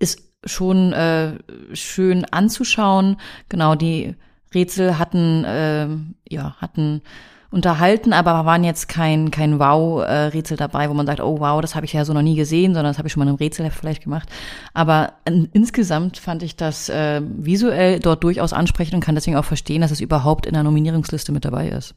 ist 0.00 0.29
schon 0.44 0.92
äh, 0.92 1.34
schön 1.72 2.24
anzuschauen. 2.24 3.16
Genau, 3.48 3.74
die 3.74 4.14
Rätsel 4.54 4.98
hatten, 4.98 5.44
äh, 5.44 5.88
ja, 6.28 6.56
hatten 6.58 7.02
unterhalten, 7.50 8.12
aber 8.12 8.46
waren 8.46 8.62
jetzt 8.62 8.88
kein, 8.88 9.30
kein 9.30 9.58
Wow-Rätsel 9.58 10.56
dabei, 10.56 10.88
wo 10.88 10.94
man 10.94 11.06
sagt, 11.06 11.20
oh 11.20 11.40
wow, 11.40 11.60
das 11.60 11.74
habe 11.74 11.84
ich 11.84 11.92
ja 11.92 12.04
so 12.04 12.12
noch 12.12 12.22
nie 12.22 12.36
gesehen, 12.36 12.74
sondern 12.74 12.90
das 12.90 12.98
habe 12.98 13.08
ich 13.08 13.12
schon 13.12 13.24
mal 13.24 13.30
im 13.30 13.36
Rätsel 13.36 13.68
vielleicht 13.70 14.04
gemacht. 14.04 14.28
Aber 14.72 15.14
äh, 15.24 15.46
insgesamt 15.52 16.18
fand 16.18 16.42
ich 16.42 16.56
das 16.56 16.88
äh, 16.88 17.20
visuell 17.24 17.98
dort 17.98 18.22
durchaus 18.22 18.52
ansprechend 18.52 18.94
und 18.94 19.00
kann 19.00 19.16
deswegen 19.16 19.36
auch 19.36 19.44
verstehen, 19.44 19.80
dass 19.80 19.90
es 19.90 20.00
überhaupt 20.00 20.46
in 20.46 20.54
der 20.54 20.62
Nominierungsliste 20.62 21.32
mit 21.32 21.44
dabei 21.44 21.68
ist. 21.68 21.94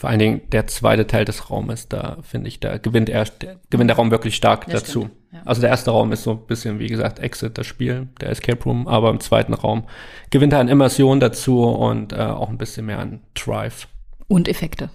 Vor 0.00 0.08
allen 0.08 0.18
Dingen 0.18 0.40
der 0.50 0.66
zweite 0.66 1.06
Teil 1.06 1.26
des 1.26 1.50
Raumes, 1.50 1.86
da 1.86 2.16
finde 2.22 2.48
ich, 2.48 2.58
da 2.58 2.78
gewinnt 2.78 3.10
er, 3.10 3.24
der, 3.24 3.60
gewinnt 3.68 3.90
der 3.90 3.98
Raum 3.98 4.10
wirklich 4.10 4.34
stark 4.34 4.64
das 4.64 4.84
dazu. 4.84 5.00
Stimmt, 5.00 5.16
ja. 5.30 5.42
Also 5.44 5.60
der 5.60 5.68
erste 5.68 5.90
Raum 5.90 6.10
ist 6.10 6.22
so 6.22 6.30
ein 6.30 6.46
bisschen, 6.46 6.78
wie 6.78 6.86
gesagt, 6.86 7.18
Exit, 7.18 7.58
das 7.58 7.66
Spiel, 7.66 8.08
der 8.18 8.30
Escape 8.30 8.64
Room, 8.64 8.88
aber 8.88 9.10
im 9.10 9.20
zweiten 9.20 9.52
Raum 9.52 9.84
gewinnt 10.30 10.54
er 10.54 10.60
an 10.60 10.68
Immersion 10.68 11.20
dazu 11.20 11.64
und 11.64 12.14
äh, 12.14 12.16
auch 12.16 12.48
ein 12.48 12.56
bisschen 12.56 12.86
mehr 12.86 12.98
an 12.98 13.20
Drive. 13.34 13.88
Und 14.26 14.48
Effekte. 14.48 14.88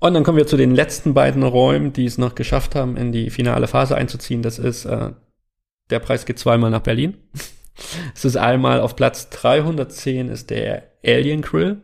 Und 0.00 0.14
dann 0.14 0.24
kommen 0.24 0.38
wir 0.38 0.48
zu 0.48 0.56
den 0.56 0.74
letzten 0.74 1.14
beiden 1.14 1.44
Räumen, 1.44 1.92
die 1.92 2.04
es 2.04 2.18
noch 2.18 2.34
geschafft 2.34 2.74
haben, 2.74 2.96
in 2.96 3.12
die 3.12 3.30
finale 3.30 3.68
Phase 3.68 3.94
einzuziehen. 3.94 4.42
Das 4.42 4.58
ist, 4.58 4.84
äh, 4.84 5.12
der 5.90 6.00
Preis 6.00 6.26
geht 6.26 6.40
zweimal 6.40 6.72
nach 6.72 6.82
Berlin. 6.82 7.16
es 8.16 8.24
ist 8.24 8.36
einmal 8.36 8.80
auf 8.80 8.96
Platz 8.96 9.30
310 9.30 10.28
ist 10.28 10.50
der 10.50 10.90
Alien 11.04 11.40
Grill 11.40 11.82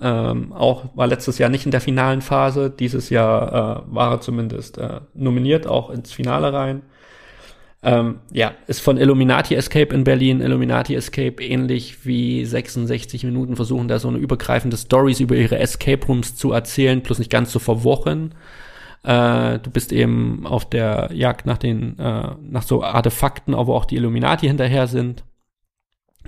ähm, 0.00 0.52
auch 0.52 0.96
war 0.96 1.06
letztes 1.06 1.38
Jahr 1.38 1.50
nicht 1.50 1.64
in 1.64 1.72
der 1.72 1.80
finalen 1.80 2.22
Phase. 2.22 2.70
Dieses 2.70 3.10
Jahr 3.10 3.86
äh, 3.88 3.94
war 3.94 4.12
er 4.12 4.20
zumindest 4.20 4.78
äh, 4.78 5.00
nominiert, 5.14 5.66
auch 5.66 5.90
ins 5.90 6.12
Finale 6.12 6.52
rein. 6.52 6.82
Ähm, 7.82 8.20
ja, 8.32 8.54
ist 8.66 8.80
von 8.80 8.96
Illuminati 8.96 9.54
Escape 9.54 9.94
in 9.94 10.04
Berlin. 10.04 10.40
Illuminati 10.40 10.94
Escape 10.94 11.42
ähnlich 11.42 12.04
wie 12.04 12.44
66 12.44 13.24
Minuten 13.24 13.56
versuchen 13.56 13.88
da 13.88 13.98
so 13.98 14.08
eine 14.08 14.18
übergreifende 14.18 14.76
Stories 14.76 15.20
über 15.20 15.36
ihre 15.36 15.58
Escape 15.58 16.04
Rooms 16.06 16.34
zu 16.34 16.52
erzählen, 16.52 17.02
plus 17.02 17.18
nicht 17.18 17.30
ganz 17.30 17.52
so 17.52 17.58
verwochen. 17.58 18.34
Äh, 19.04 19.58
du 19.60 19.70
bist 19.70 19.92
eben 19.92 20.46
auf 20.46 20.68
der 20.68 21.10
Jagd 21.12 21.46
nach 21.46 21.58
den, 21.58 21.98
äh, 21.98 22.34
nach 22.40 22.62
so 22.62 22.82
Artefakten, 22.82 23.54
aber 23.54 23.74
auch 23.74 23.84
die 23.84 23.96
Illuminati 23.96 24.46
hinterher 24.46 24.86
sind. 24.88 25.24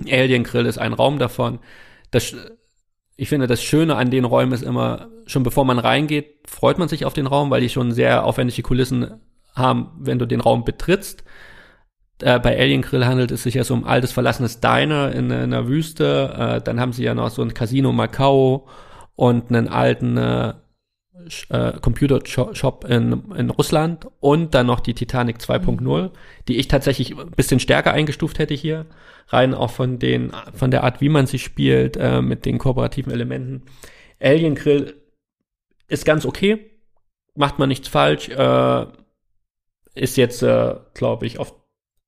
Alien 0.09 0.43
Grill 0.43 0.65
ist 0.65 0.77
ein 0.77 0.93
Raum 0.93 1.19
davon. 1.19 1.59
Das 2.11 2.33
ich 3.21 3.29
finde, 3.29 3.45
das 3.45 3.61
Schöne 3.61 3.97
an 3.97 4.09
den 4.09 4.25
Räumen 4.25 4.51
ist 4.51 4.63
immer, 4.63 5.09
schon 5.27 5.43
bevor 5.43 5.63
man 5.63 5.77
reingeht, 5.77 6.39
freut 6.47 6.79
man 6.79 6.87
sich 6.87 7.05
auf 7.05 7.13
den 7.13 7.27
Raum, 7.27 7.51
weil 7.51 7.61
die 7.61 7.69
schon 7.69 7.91
sehr 7.91 8.25
aufwendige 8.25 8.63
Kulissen 8.63 9.21
haben, 9.55 9.91
wenn 9.99 10.17
du 10.17 10.25
den 10.25 10.41
Raum 10.41 10.65
betrittst. 10.65 11.23
Äh, 12.23 12.39
bei 12.39 12.59
Alien 12.59 12.81
Grill 12.81 13.05
handelt 13.05 13.29
es 13.29 13.43
sich 13.43 13.53
ja 13.53 13.63
so 13.63 13.75
um 13.75 13.83
altes 13.83 14.11
verlassenes 14.11 14.59
Diner 14.59 15.11
in, 15.11 15.25
in 15.25 15.33
einer 15.33 15.67
Wüste. 15.67 16.33
Äh, 16.35 16.61
dann 16.63 16.79
haben 16.79 16.93
sie 16.93 17.03
ja 17.03 17.13
noch 17.13 17.29
so 17.29 17.43
ein 17.43 17.53
Casino 17.53 17.91
Macau 17.91 18.67
und 19.15 19.49
einen 19.49 19.67
alten 19.67 20.17
äh, 20.17 20.55
äh 21.49 21.73
Computershop 21.79 22.85
in, 22.85 23.31
in 23.35 23.49
Russland 23.49 24.07
und 24.19 24.53
dann 24.53 24.67
noch 24.67 24.79
die 24.79 24.93
Titanic 24.93 25.37
2.0, 25.37 25.81
mhm. 25.81 26.09
die 26.47 26.57
ich 26.57 26.67
tatsächlich 26.67 27.17
ein 27.17 27.31
bisschen 27.31 27.59
stärker 27.59 27.91
eingestuft 27.91 28.39
hätte 28.39 28.53
hier 28.53 28.85
rein 29.27 29.53
auch 29.53 29.71
von 29.71 29.99
den, 29.99 30.31
von 30.53 30.71
der 30.71 30.83
Art, 30.83 31.01
wie 31.01 31.09
man 31.09 31.27
sie 31.27 31.39
spielt, 31.39 31.97
äh, 31.97 32.21
mit 32.21 32.45
den 32.45 32.57
kooperativen 32.57 33.11
Elementen. 33.11 33.63
Alien 34.19 34.55
Grill 34.55 34.95
ist 35.87 36.05
ganz 36.05 36.25
okay, 36.25 36.71
macht 37.35 37.59
man 37.59 37.69
nichts 37.69 37.87
falsch, 37.87 38.29
äh, 38.29 38.85
ist 39.95 40.17
jetzt, 40.17 40.41
äh, 40.43 40.75
glaube 40.93 41.25
ich, 41.25 41.37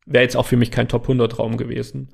wäre 0.06 0.24
jetzt 0.24 0.38
auch 0.38 0.46
für 0.46 0.58
mich 0.58 0.72
kein 0.72 0.88
Top 0.88 1.04
100 1.04 1.40
Raum 1.40 1.58
gewesen. 1.58 2.10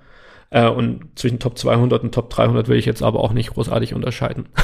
Äh, 0.51 0.67
und 0.67 1.17
zwischen 1.17 1.39
Top 1.39 1.57
200 1.57 2.03
und 2.03 2.13
Top 2.13 2.29
300 2.29 2.67
will 2.67 2.77
ich 2.77 2.85
jetzt 2.85 3.03
aber 3.03 3.19
auch 3.19 3.33
nicht 3.33 3.51
großartig 3.53 3.93
unterscheiden. 3.93 4.49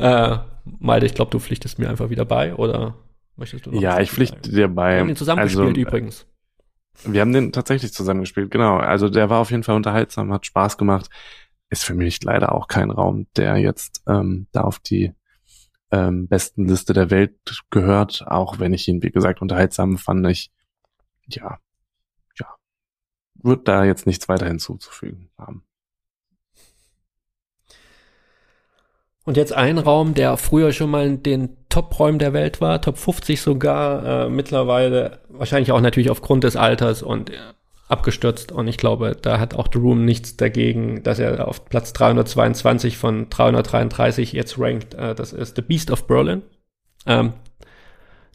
äh, 0.00 0.38
Malte, 0.78 1.06
ich 1.06 1.14
glaube, 1.14 1.30
du 1.30 1.38
pflichtest 1.38 1.78
mir 1.78 1.88
einfach 1.88 2.10
wieder 2.10 2.24
bei, 2.24 2.54
oder 2.54 2.94
möchtest 3.36 3.66
du 3.66 3.70
noch 3.70 3.80
Ja, 3.80 4.00
ich 4.00 4.10
pflichte 4.10 4.50
dir 4.50 4.68
bei. 4.68 4.94
Wir 4.94 5.00
haben 5.00 5.08
ihn 5.08 5.16
zusammengespielt 5.16 5.68
also, 5.68 5.80
übrigens. 5.80 6.26
Wir 7.04 7.20
haben 7.22 7.32
den 7.32 7.52
tatsächlich 7.52 7.92
zusammengespielt, 7.92 8.50
genau. 8.50 8.76
Also 8.76 9.08
der 9.08 9.30
war 9.30 9.40
auf 9.40 9.50
jeden 9.50 9.62
Fall 9.62 9.76
unterhaltsam, 9.76 10.32
hat 10.32 10.46
Spaß 10.46 10.76
gemacht. 10.76 11.08
Ist 11.70 11.84
für 11.84 11.94
mich 11.94 12.22
leider 12.22 12.52
auch 12.52 12.66
kein 12.68 12.90
Raum, 12.90 13.26
der 13.36 13.56
jetzt 13.56 14.02
ähm, 14.06 14.48
da 14.52 14.62
auf 14.62 14.80
die 14.80 15.12
ähm, 15.92 16.28
besten 16.28 16.66
Liste 16.66 16.92
der 16.92 17.10
Welt 17.10 17.62
gehört, 17.70 18.24
auch 18.26 18.58
wenn 18.58 18.72
ich 18.72 18.86
ihn, 18.88 19.02
wie 19.02 19.10
gesagt, 19.10 19.40
unterhaltsam 19.40 19.98
fand. 19.98 20.26
Ich, 20.28 20.50
ja, 21.28 21.58
ja, 22.38 22.54
wird 23.34 23.68
da 23.68 23.84
jetzt 23.84 24.06
nichts 24.06 24.28
weiter 24.28 24.46
hinzuzufügen 24.46 25.30
haben. 25.38 25.64
Und 29.24 29.36
jetzt 29.36 29.52
ein 29.52 29.78
Raum, 29.78 30.14
der 30.14 30.36
früher 30.36 30.72
schon 30.72 30.90
mal 30.90 31.06
in 31.06 31.22
den 31.22 31.56
Top-Räumen 31.68 32.18
der 32.18 32.32
Welt 32.32 32.60
war, 32.60 32.80
Top 32.80 32.98
50 32.98 33.40
sogar, 33.40 34.26
äh, 34.26 34.28
mittlerweile 34.28 35.20
wahrscheinlich 35.28 35.72
auch 35.72 35.80
natürlich 35.80 36.10
aufgrund 36.10 36.44
des 36.44 36.56
Alters 36.56 37.02
und 37.02 37.30
äh, 37.30 37.34
abgestürzt. 37.88 38.50
Und 38.50 38.66
ich 38.66 38.78
glaube, 38.78 39.16
da 39.20 39.38
hat 39.38 39.54
auch 39.54 39.68
The 39.72 39.78
Room 39.78 40.04
nichts 40.04 40.36
dagegen, 40.36 41.02
dass 41.02 41.18
er 41.18 41.46
auf 41.46 41.66
Platz 41.66 41.92
322 41.92 42.96
von 42.96 43.28
333 43.28 44.32
jetzt 44.32 44.58
rankt. 44.58 44.94
Äh, 44.94 45.14
das 45.14 45.32
ist 45.32 45.56
The 45.56 45.62
Beast 45.62 45.90
of 45.90 46.06
Berlin. 46.06 46.42
Ähm, 47.06 47.34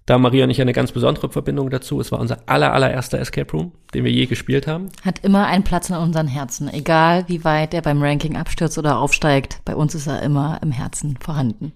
da 0.06 0.20
Maria 0.20 0.44
und 0.44 0.52
ich 0.52 0.62
eine 0.62 0.74
ganz 0.74 0.92
besondere 0.92 1.30
Verbindung 1.30 1.70
dazu. 1.70 2.00
Es 2.00 2.12
war 2.12 2.20
unser 2.20 2.38
aller, 2.46 2.74
allererster 2.74 3.20
Escape 3.20 3.52
Room, 3.52 3.72
den 3.94 4.04
wir 4.04 4.12
je 4.12 4.28
gespielt 4.28 4.68
haben. 4.68 4.90
Hat 5.04 5.20
immer 5.20 5.48
einen 5.48 5.64
Platz 5.64 5.90
in 5.90 5.96
unseren 5.96 6.28
Herzen. 6.28 6.72
Egal, 6.72 7.24
wie 7.28 7.44
weit 7.44 7.74
er 7.74 7.82
beim 7.82 8.02
Ranking 8.02 8.38
abstürzt 8.38 8.78
oder 8.78 9.00
aufsteigt. 9.00 9.62
Bei 9.66 9.76
uns 9.76 9.96
ist 9.96 10.06
er 10.08 10.22
immer 10.22 10.60
im 10.62 10.72
Herzen 10.72 11.18
vorhanden. 11.18 11.74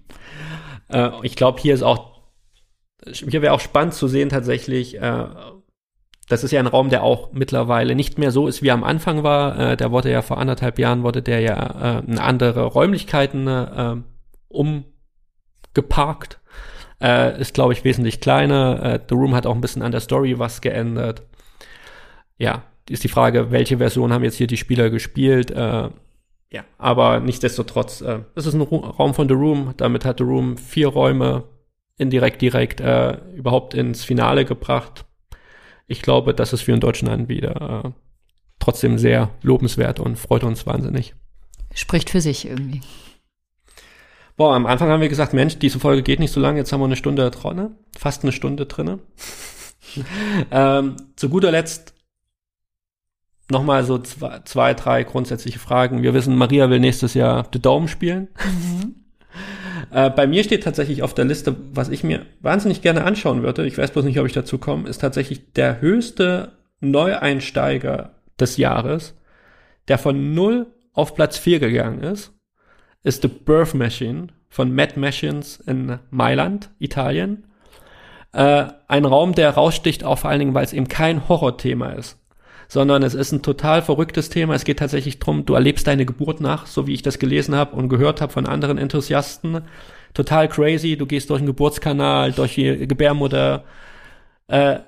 Äh, 0.88 1.10
ich 1.22 1.34
glaube, 1.34 1.60
hier 1.60 1.74
ist 1.74 1.82
auch, 1.82 2.20
hier 3.04 3.42
wäre 3.42 3.52
auch 3.52 3.60
spannend 3.60 3.94
zu 3.94 4.06
sehen 4.06 4.28
tatsächlich, 4.28 5.00
äh, 5.00 5.24
das 6.28 6.44
ist 6.44 6.52
ja 6.52 6.60
ein 6.60 6.68
Raum, 6.68 6.90
der 6.90 7.02
auch 7.02 7.32
mittlerweile 7.32 7.96
nicht 7.96 8.16
mehr 8.16 8.30
so 8.30 8.46
ist, 8.46 8.62
wie 8.62 8.68
er 8.68 8.74
am 8.74 8.84
Anfang 8.84 9.24
war. 9.24 9.72
Äh, 9.72 9.76
der 9.76 9.90
wurde 9.90 10.12
ja 10.12 10.22
vor 10.22 10.38
anderthalb 10.38 10.78
Jahren, 10.78 11.02
wurde 11.02 11.22
der 11.22 11.40
ja 11.40 11.98
äh, 11.98 12.04
in 12.06 12.20
andere 12.20 12.62
Räumlichkeiten 12.66 13.48
äh, 13.48 13.96
umgeparkt. 14.46 16.38
Äh, 17.00 17.40
ist, 17.40 17.54
glaube 17.54 17.72
ich, 17.72 17.84
wesentlich 17.84 18.20
kleiner. 18.20 18.82
Äh, 18.82 19.00
The 19.08 19.14
Room 19.14 19.34
hat 19.34 19.46
auch 19.46 19.54
ein 19.54 19.60
bisschen 19.60 19.82
an 19.82 19.92
der 19.92 20.00
Story 20.00 20.38
was 20.38 20.60
geändert. 20.60 21.22
Ja, 22.38 22.62
ist 22.88 23.04
die 23.04 23.08
Frage, 23.08 23.50
welche 23.50 23.78
Version 23.78 24.12
haben 24.12 24.24
jetzt 24.24 24.36
hier 24.36 24.46
die 24.46 24.56
Spieler 24.56 24.90
gespielt? 24.90 25.50
Äh, 25.50 25.90
ja, 26.52 26.64
aber 26.78 27.20
nichtsdestotrotz, 27.20 28.00
äh, 28.00 28.20
es 28.34 28.46
ist 28.46 28.54
ein 28.54 28.60
Ru 28.60 28.78
Raum 28.78 29.14
von 29.14 29.28
The 29.28 29.34
Room. 29.34 29.74
Damit 29.76 30.04
hat 30.04 30.18
The 30.18 30.24
Room 30.24 30.56
vier 30.56 30.88
Räume 30.88 31.44
indirekt, 31.96 32.42
direkt 32.42 32.80
äh, 32.80 33.18
überhaupt 33.34 33.74
ins 33.74 34.04
Finale 34.04 34.44
gebracht 34.44 35.04
ich 35.90 36.02
glaube, 36.02 36.34
das 36.34 36.52
ist 36.52 36.62
für 36.62 36.72
einen 36.72 36.80
deutschen 36.80 37.08
Anbieter 37.08 37.82
äh, 37.84 37.90
trotzdem 38.60 38.96
sehr 38.96 39.30
lobenswert 39.42 39.98
und 39.98 40.16
freut 40.20 40.44
uns 40.44 40.64
wahnsinnig. 40.64 41.14
Spricht 41.74 42.10
für 42.10 42.20
sich 42.20 42.46
irgendwie. 42.46 42.80
Boah, 44.40 44.54
am 44.54 44.64
Anfang 44.64 44.88
haben 44.88 45.02
wir 45.02 45.10
gesagt, 45.10 45.34
Mensch, 45.34 45.58
diese 45.58 45.78
Folge 45.78 46.02
geht 46.02 46.18
nicht 46.18 46.32
so 46.32 46.40
lange, 46.40 46.56
jetzt 46.56 46.72
haben 46.72 46.80
wir 46.80 46.86
eine 46.86 46.96
Stunde 46.96 47.30
drin, 47.30 47.72
fast 47.98 48.22
eine 48.22 48.32
Stunde 48.32 48.64
drinne. 48.64 48.98
ähm, 50.50 50.96
zu 51.14 51.28
guter 51.28 51.50
Letzt 51.50 51.92
nochmal 53.50 53.84
so 53.84 53.98
zwei, 53.98 54.40
zwei, 54.46 54.72
drei 54.72 55.04
grundsätzliche 55.04 55.58
Fragen. 55.58 56.02
Wir 56.02 56.14
wissen, 56.14 56.38
Maria 56.38 56.70
will 56.70 56.80
nächstes 56.80 57.12
Jahr 57.12 57.48
The 57.52 57.60
Dome 57.60 57.86
spielen. 57.86 58.28
Mhm. 58.42 58.94
Äh, 59.92 60.10
bei 60.10 60.26
mir 60.26 60.44
steht 60.44 60.62
tatsächlich 60.62 61.02
auf 61.02 61.14
der 61.14 61.24
Liste, 61.24 61.56
was 61.72 61.88
ich 61.88 62.04
mir 62.04 62.24
wahnsinnig 62.40 62.80
gerne 62.80 63.02
anschauen 63.04 63.42
würde, 63.42 63.66
ich 63.66 63.76
weiß 63.76 63.90
bloß 63.90 64.04
nicht, 64.04 64.20
ob 64.20 64.26
ich 64.26 64.32
dazu 64.32 64.58
komme, 64.58 64.88
ist 64.88 65.00
tatsächlich 65.00 65.52
der 65.52 65.80
höchste 65.80 66.52
Neueinsteiger 66.80 68.10
des 68.38 68.56
Jahres, 68.56 69.14
der 69.88 69.98
von 69.98 70.34
0 70.34 70.66
auf 70.92 71.14
Platz 71.14 71.38
4 71.38 71.58
gegangen 71.58 72.02
ist, 72.02 72.32
ist 73.02 73.22
The 73.22 73.28
Birth 73.28 73.74
Machine 73.74 74.28
von 74.48 74.74
Mad 74.74 74.98
Machines 74.98 75.60
in 75.66 75.98
Mailand, 76.10 76.70
Italien. 76.78 77.44
Äh, 78.32 78.66
ein 78.88 79.04
Raum, 79.04 79.34
der 79.34 79.50
raussticht, 79.50 80.04
auch 80.04 80.18
vor 80.18 80.30
allen 80.30 80.40
Dingen, 80.40 80.54
weil 80.54 80.64
es 80.64 80.72
eben 80.72 80.88
kein 80.88 81.28
Horrorthema 81.28 81.90
ist 81.90 82.20
sondern 82.70 83.02
es 83.02 83.14
ist 83.14 83.32
ein 83.32 83.42
total 83.42 83.82
verrücktes 83.82 84.30
Thema. 84.30 84.54
Es 84.54 84.64
geht 84.64 84.78
tatsächlich 84.78 85.18
drum, 85.18 85.44
du 85.44 85.54
erlebst 85.54 85.88
deine 85.88 86.06
Geburt 86.06 86.40
nach, 86.40 86.66
so 86.66 86.86
wie 86.86 86.94
ich 86.94 87.02
das 87.02 87.18
gelesen 87.18 87.56
habe 87.56 87.74
und 87.74 87.88
gehört 87.88 88.20
habe 88.20 88.32
von 88.32 88.46
anderen 88.46 88.78
Enthusiasten. 88.78 89.62
Total 90.14 90.48
crazy, 90.48 90.96
du 90.96 91.04
gehst 91.04 91.30
durch 91.30 91.40
den 91.40 91.46
Geburtskanal, 91.46 92.30
durch 92.30 92.54
die 92.54 92.86
Gebärmutter. 92.86 93.64
Äh, 94.46 94.78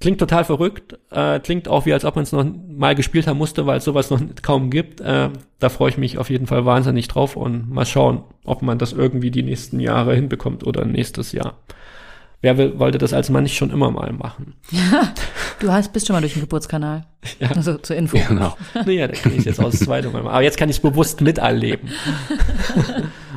klingt 0.00 0.18
total 0.18 0.44
verrückt, 0.44 0.98
äh, 1.10 1.38
klingt 1.40 1.68
auch 1.68 1.86
wie, 1.86 1.92
als 1.92 2.04
ob 2.04 2.16
man 2.16 2.24
es 2.24 2.32
noch 2.32 2.44
mal 2.68 2.94
gespielt 2.94 3.26
haben 3.26 3.38
musste, 3.38 3.66
weil 3.66 3.78
es 3.78 3.84
sowas 3.84 4.10
noch 4.10 4.20
kaum 4.42 4.70
gibt. 4.70 5.00
Äh, 5.00 5.28
da 5.58 5.68
freue 5.68 5.90
ich 5.90 5.98
mich 5.98 6.18
auf 6.18 6.30
jeden 6.30 6.46
Fall 6.46 6.64
wahnsinnig 6.64 7.06
drauf 7.08 7.36
und 7.36 7.70
mal 7.70 7.84
schauen, 7.84 8.24
ob 8.44 8.62
man 8.62 8.78
das 8.78 8.92
irgendwie 8.92 9.30
die 9.30 9.42
nächsten 9.42 9.78
Jahre 9.78 10.14
hinbekommt 10.14 10.66
oder 10.66 10.84
nächstes 10.86 11.32
Jahr. 11.32 11.58
Wer 12.42 12.56
will, 12.56 12.78
wollte 12.78 12.96
das 12.96 13.12
als 13.12 13.28
Mann 13.28 13.42
nicht 13.42 13.56
schon 13.56 13.70
immer 13.70 13.90
mal 13.90 14.12
machen? 14.14 14.54
du 15.60 15.70
hast, 15.70 15.92
bist 15.92 16.06
schon 16.06 16.14
mal 16.14 16.20
durch 16.20 16.32
den 16.32 16.40
Geburtskanal. 16.40 17.04
Ja. 17.38 17.50
Also 17.50 17.76
zur 17.76 17.96
Info. 17.96 18.18
Genau. 18.26 18.56
Naja, 18.72 19.08
da 19.08 19.12
kann 19.12 19.36
ich 19.36 19.44
jetzt 19.44 19.60
aus 19.60 19.78
zweite 19.78 20.08
Mal 20.08 20.22
machen. 20.22 20.32
Aber 20.32 20.42
jetzt 20.42 20.56
kann 20.56 20.70
ich 20.70 20.76
es 20.76 20.82
bewusst 20.82 21.20
miterleben. 21.20 21.90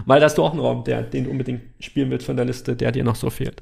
Weil 0.05 0.21
da 0.21 0.27
hast 0.27 0.37
du 0.37 0.43
auch 0.43 0.51
einen 0.51 0.61
Raum, 0.61 0.85
der, 0.85 1.01
den 1.01 1.25
du 1.25 1.31
unbedingt 1.31 1.63
spielen 1.81 2.09
willst 2.11 2.25
von 2.25 2.37
der 2.37 2.45
Liste, 2.45 2.77
der 2.77 2.93
dir 2.93 3.03
noch 3.03 3.15
so 3.15 3.29
fehlt. 3.29 3.61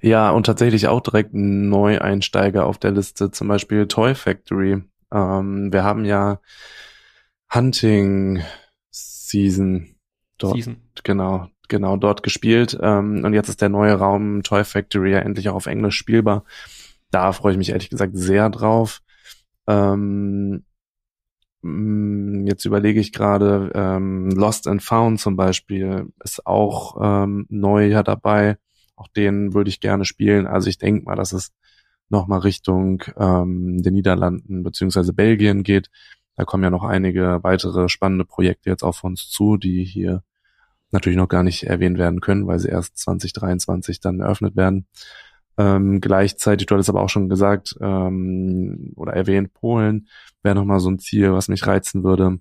Ja, 0.00 0.30
und 0.30 0.46
tatsächlich 0.46 0.88
auch 0.88 1.00
direkt 1.00 1.34
Neueinsteiger 1.34 2.66
auf 2.66 2.78
der 2.78 2.90
Liste, 2.92 3.30
zum 3.30 3.48
Beispiel 3.48 3.86
Toy 3.86 4.14
Factory. 4.14 4.82
Ähm, 5.12 5.72
wir 5.72 5.84
haben 5.84 6.04
ja 6.04 6.40
Hunting 7.52 8.42
Season 8.90 9.96
dort. 10.38 10.56
Season. 10.56 10.76
Genau, 11.02 11.48
genau 11.68 11.96
dort 11.96 12.22
gespielt. 12.22 12.78
Ähm, 12.80 13.24
und 13.24 13.32
jetzt 13.32 13.48
ist 13.48 13.60
der 13.60 13.68
neue 13.68 13.94
Raum 13.94 14.42
Toy 14.42 14.64
Factory 14.64 15.12
ja 15.12 15.18
endlich 15.18 15.48
auch 15.48 15.54
auf 15.54 15.66
Englisch 15.66 15.96
spielbar. 15.96 16.44
Da 17.10 17.32
freue 17.32 17.52
ich 17.52 17.58
mich 17.58 17.70
ehrlich 17.70 17.90
gesagt 17.90 18.16
sehr 18.16 18.50
drauf. 18.50 19.00
Ähm, 19.66 20.64
mm, 21.62 22.46
jetzt 22.46 22.64
überlege 22.64 23.00
ich 23.00 23.12
gerade, 23.12 23.70
ähm, 23.74 24.30
Lost 24.30 24.66
and 24.66 24.82
Found 24.82 25.20
zum 25.20 25.36
Beispiel 25.36 26.12
ist 26.22 26.46
auch 26.46 26.96
ähm, 27.00 27.46
neu 27.48 27.86
ja 27.86 28.02
dabei. 28.02 28.58
Auch 28.96 29.08
den 29.08 29.54
würde 29.54 29.70
ich 29.70 29.80
gerne 29.80 30.04
spielen. 30.04 30.46
Also 30.46 30.68
ich 30.68 30.78
denke 30.78 31.04
mal, 31.04 31.16
dass 31.16 31.32
es 31.32 31.52
nochmal 32.08 32.40
Richtung 32.40 33.02
ähm, 33.16 33.82
den 33.82 33.94
Niederlanden 33.94 34.62
beziehungsweise 34.62 35.12
Belgien 35.12 35.62
geht. 35.62 35.90
Da 36.36 36.44
kommen 36.44 36.64
ja 36.64 36.70
noch 36.70 36.84
einige 36.84 37.40
weitere 37.42 37.88
spannende 37.88 38.24
Projekte 38.24 38.70
jetzt 38.70 38.82
auf 38.82 39.04
uns 39.04 39.28
zu, 39.28 39.56
die 39.56 39.84
hier 39.84 40.22
natürlich 40.90 41.18
noch 41.18 41.28
gar 41.28 41.42
nicht 41.42 41.64
erwähnt 41.64 41.98
werden 41.98 42.20
können, 42.20 42.46
weil 42.46 42.58
sie 42.58 42.68
erst 42.68 42.98
2023 42.98 44.00
dann 44.00 44.20
eröffnet 44.20 44.56
werden. 44.56 44.86
Ähm, 45.56 46.00
gleichzeitig, 46.00 46.66
du 46.66 46.74
hattest 46.74 46.88
aber 46.88 47.02
auch 47.02 47.08
schon 47.08 47.28
gesagt 47.28 47.76
ähm, 47.80 48.92
oder 48.96 49.12
erwähnt, 49.12 49.52
Polen 49.54 50.08
wäre 50.42 50.54
nochmal 50.54 50.80
so 50.80 50.90
ein 50.90 50.98
Ziel, 50.98 51.32
was 51.32 51.48
mich 51.48 51.66
reizen 51.66 52.02
würde. 52.04 52.40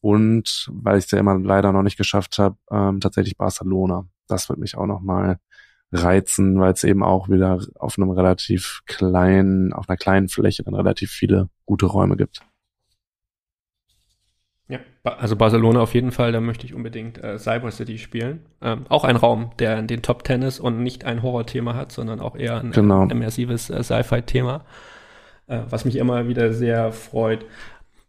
Und 0.00 0.68
weil 0.72 0.98
ich 0.98 1.06
es 1.06 1.10
ja 1.10 1.18
immer 1.18 1.38
leider 1.38 1.72
noch 1.72 1.82
nicht 1.82 1.96
geschafft 1.96 2.38
habe, 2.38 2.56
ähm, 2.70 3.00
tatsächlich 3.00 3.36
Barcelona. 3.36 4.06
Das 4.28 4.48
wird 4.48 4.58
mich 4.58 4.76
auch 4.76 4.86
nochmal 4.86 5.38
reizen, 5.92 6.58
weil 6.60 6.72
es 6.72 6.84
eben 6.84 7.02
auch 7.02 7.28
wieder 7.28 7.60
auf 7.76 7.98
einem 7.98 8.10
relativ 8.10 8.82
kleinen, 8.86 9.72
auf 9.72 9.88
einer 9.88 9.96
kleinen 9.96 10.28
Fläche 10.28 10.62
dann 10.62 10.74
relativ 10.74 11.10
viele 11.10 11.48
gute 11.64 11.86
Räume 11.86 12.16
gibt. 12.16 12.40
Ja, 14.68 14.80
also 15.04 15.36
Barcelona 15.36 15.80
auf 15.80 15.94
jeden 15.94 16.10
Fall, 16.10 16.32
da 16.32 16.40
möchte 16.40 16.66
ich 16.66 16.74
unbedingt 16.74 17.22
äh, 17.22 17.38
Cyber 17.38 17.70
City 17.70 17.98
spielen. 17.98 18.46
Ähm, 18.60 18.84
auch 18.88 19.04
ein 19.04 19.14
Raum, 19.14 19.52
der 19.60 19.78
in 19.78 19.86
den 19.86 20.02
Top 20.02 20.24
Ten 20.24 20.42
ist 20.42 20.58
und 20.58 20.82
nicht 20.82 21.04
ein 21.04 21.22
Horrorthema 21.22 21.74
hat, 21.74 21.92
sondern 21.92 22.18
auch 22.18 22.34
eher 22.34 22.60
ein 22.60 22.72
genau. 22.72 23.04
immersives 23.04 23.70
äh, 23.70 23.82
Sci-Fi-Thema, 23.84 24.64
äh, 25.46 25.60
was 25.70 25.84
mich 25.84 25.94
immer 25.96 26.26
wieder 26.26 26.52
sehr 26.52 26.90
freut. 26.90 27.46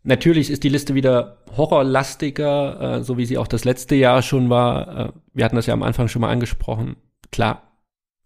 Natürlich 0.01 0.49
ist 0.49 0.63
die 0.63 0.69
Liste 0.69 0.95
wieder 0.95 1.37
horrorlastiger, 1.55 2.97
äh, 2.97 3.03
so 3.03 3.19
wie 3.19 3.25
sie 3.25 3.37
auch 3.37 3.47
das 3.47 3.63
letzte 3.63 3.93
Jahr 3.93 4.23
schon 4.23 4.49
war. 4.49 4.97
Äh, 4.97 5.11
wir 5.33 5.45
hatten 5.45 5.57
das 5.57 5.67
ja 5.67 5.75
am 5.75 5.83
Anfang 5.83 6.07
schon 6.07 6.21
mal 6.21 6.31
angesprochen. 6.31 6.95
Klar, 7.31 7.66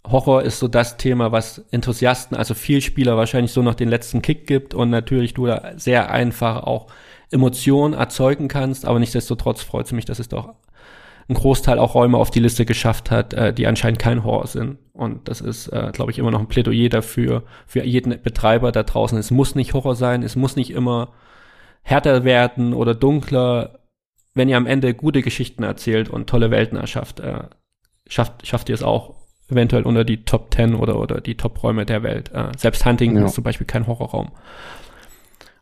Horror 0.08 0.42
ist 0.44 0.60
so 0.60 0.68
das 0.68 0.98
Thema, 0.98 1.32
was 1.32 1.60
Enthusiasten, 1.72 2.36
also 2.36 2.54
Vielspieler 2.54 3.18
wahrscheinlich 3.18 3.52
so 3.52 3.62
noch 3.62 3.76
den 3.76 3.90
letzten 3.90 4.22
Kick 4.22 4.48
gibt 4.48 4.74
und 4.74 4.90
natürlich 4.90 5.34
du 5.34 5.46
da 5.46 5.74
sehr 5.76 6.12
einfach 6.12 6.64
auch 6.64 6.88
Emotionen 7.30 7.94
erzeugen 7.94 8.48
kannst, 8.48 8.86
aber 8.86 9.00
nichtsdestotrotz 9.00 9.62
freut 9.62 9.86
es 9.86 9.92
mich, 9.92 10.06
dass 10.06 10.20
es 10.20 10.28
doch 10.28 10.56
ein 11.30 11.36
Großteil 11.36 11.80
auch 11.80 11.96
Räume 11.96 12.18
auf 12.18 12.30
die 12.30 12.40
Liste 12.40 12.66
geschafft 12.66 13.10
hat, 13.10 13.34
äh, 13.34 13.54
die 13.54 13.68
anscheinend 13.68 14.00
kein 14.00 14.24
Horror 14.24 14.48
sind. 14.48 14.80
Und 14.92 15.28
das 15.28 15.40
ist, 15.40 15.68
äh, 15.68 15.92
glaube 15.94 16.12
ich, 16.12 16.20
immer 16.20 16.32
noch 16.32 16.40
ein 16.40 16.48
Plädoyer 16.48 16.90
dafür, 16.90 17.44
für 17.66 17.84
jeden 17.84 18.22
Betreiber 18.22 18.72
da 18.72 18.84
draußen. 18.84 19.18
Es 19.18 19.32
muss 19.32 19.56
nicht 19.56 19.74
Horror 19.74 19.96
sein, 19.96 20.24
es 20.24 20.36
muss 20.36 20.56
nicht 20.56 20.72
immer 20.72 21.14
härter 21.84 22.24
werden 22.26 22.74
oder 22.74 22.94
dunkler. 22.94 23.80
Wenn 24.34 24.50
ihr 24.50 24.58
am 24.58 24.68
Ende 24.68 24.94
gute 24.94 25.22
Geschichten 25.22 25.64
erzählt 25.64 26.10
und 26.10 26.28
tolle 26.30 26.52
Welten 26.52 26.78
erschafft, 26.78 27.20
äh, 27.22 27.44
schafft, 28.08 28.46
schafft 28.46 28.70
ihr 28.70 28.76
es 28.76 28.84
auch 28.84 29.21
eventuell 29.52 29.84
unter 29.84 30.04
die 30.04 30.24
Top 30.24 30.54
10 30.54 30.76
oder, 30.76 31.00
oder 31.00 31.22
die 31.22 31.36
Top-Räume 31.36 31.86
der 31.86 32.04
Welt. 32.04 32.32
Äh, 32.34 32.52
selbst 32.58 32.86
Hunting 32.86 33.16
ja. 33.16 33.26
ist 33.26 33.36
zum 33.36 33.44
Beispiel 33.44 33.68
kein 33.68 33.88
Horrorraum. 33.88 34.32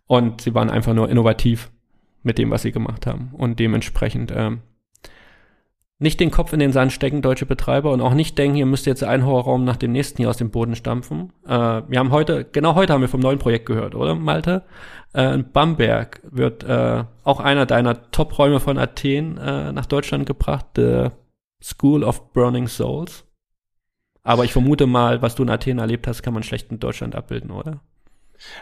Und 0.08 0.42
sie 0.42 0.54
waren 0.56 0.70
einfach 0.70 0.94
nur 0.94 1.10
innovativ 1.10 1.70
mit 2.24 2.38
dem, 2.38 2.52
was 2.52 2.64
sie 2.64 2.72
gemacht 2.72 3.06
haben. 3.06 3.32
Und 3.34 3.60
dementsprechend, 3.60 4.32
ähm, 4.36 4.62
nicht 6.02 6.22
den 6.22 6.32
Kopf 6.32 6.54
in 6.54 6.60
den 6.60 6.72
Sand 6.72 6.94
stecken, 6.94 7.22
deutsche 7.22 7.46
Betreiber, 7.46 7.92
und 7.92 8.00
auch 8.00 8.14
nicht 8.14 8.38
denken, 8.38 8.56
ihr 8.56 8.66
müsst 8.66 8.86
jetzt 8.86 9.04
einen 9.04 9.26
Horrorraum 9.26 9.66
nach 9.66 9.76
dem 9.76 9.92
nächsten 9.92 10.18
hier 10.18 10.30
aus 10.30 10.38
dem 10.38 10.50
Boden 10.50 10.76
stampfen. 10.76 11.34
Äh, 11.46 11.50
wir 11.88 12.00
haben 12.00 12.12
heute, 12.12 12.46
genau 12.46 12.76
heute 12.76 12.94
haben 12.94 13.02
wir 13.02 13.10
vom 13.10 13.20
neuen 13.20 13.38
Projekt 13.38 13.66
gehört, 13.66 13.96
oder 13.96 14.16
Malte? 14.16 14.64
Äh, 15.14 15.34
in 15.34 15.52
Bamberg 15.52 16.22
wird 16.24 16.64
äh, 16.64 17.04
auch 17.24 17.42
einer 17.42 17.66
deiner 17.66 18.12
Top-Räume 18.12 18.62
von 18.62 18.78
Athen 18.78 19.38
äh, 19.38 19.74
nach 19.74 19.86
Deutschland 19.86 20.26
gebracht, 20.26 20.68
The 20.76 21.10
School 21.62 22.04
of 22.04 22.32
Burning 22.32 22.68
Souls. 22.68 23.26
Aber 24.24 24.46
ich 24.46 24.54
vermute 24.54 24.86
mal, 24.86 25.22
was 25.22 25.36
du 25.36 25.44
in 25.44 25.50
Athen 25.50 25.80
erlebt 25.80 26.08
hast, 26.08 26.22
kann 26.24 26.34
man 26.34 26.44
schlecht 26.44 26.72
in 26.72 26.80
Deutschland 26.80 27.16
abbilden, 27.16 27.52
oder? 27.52 27.82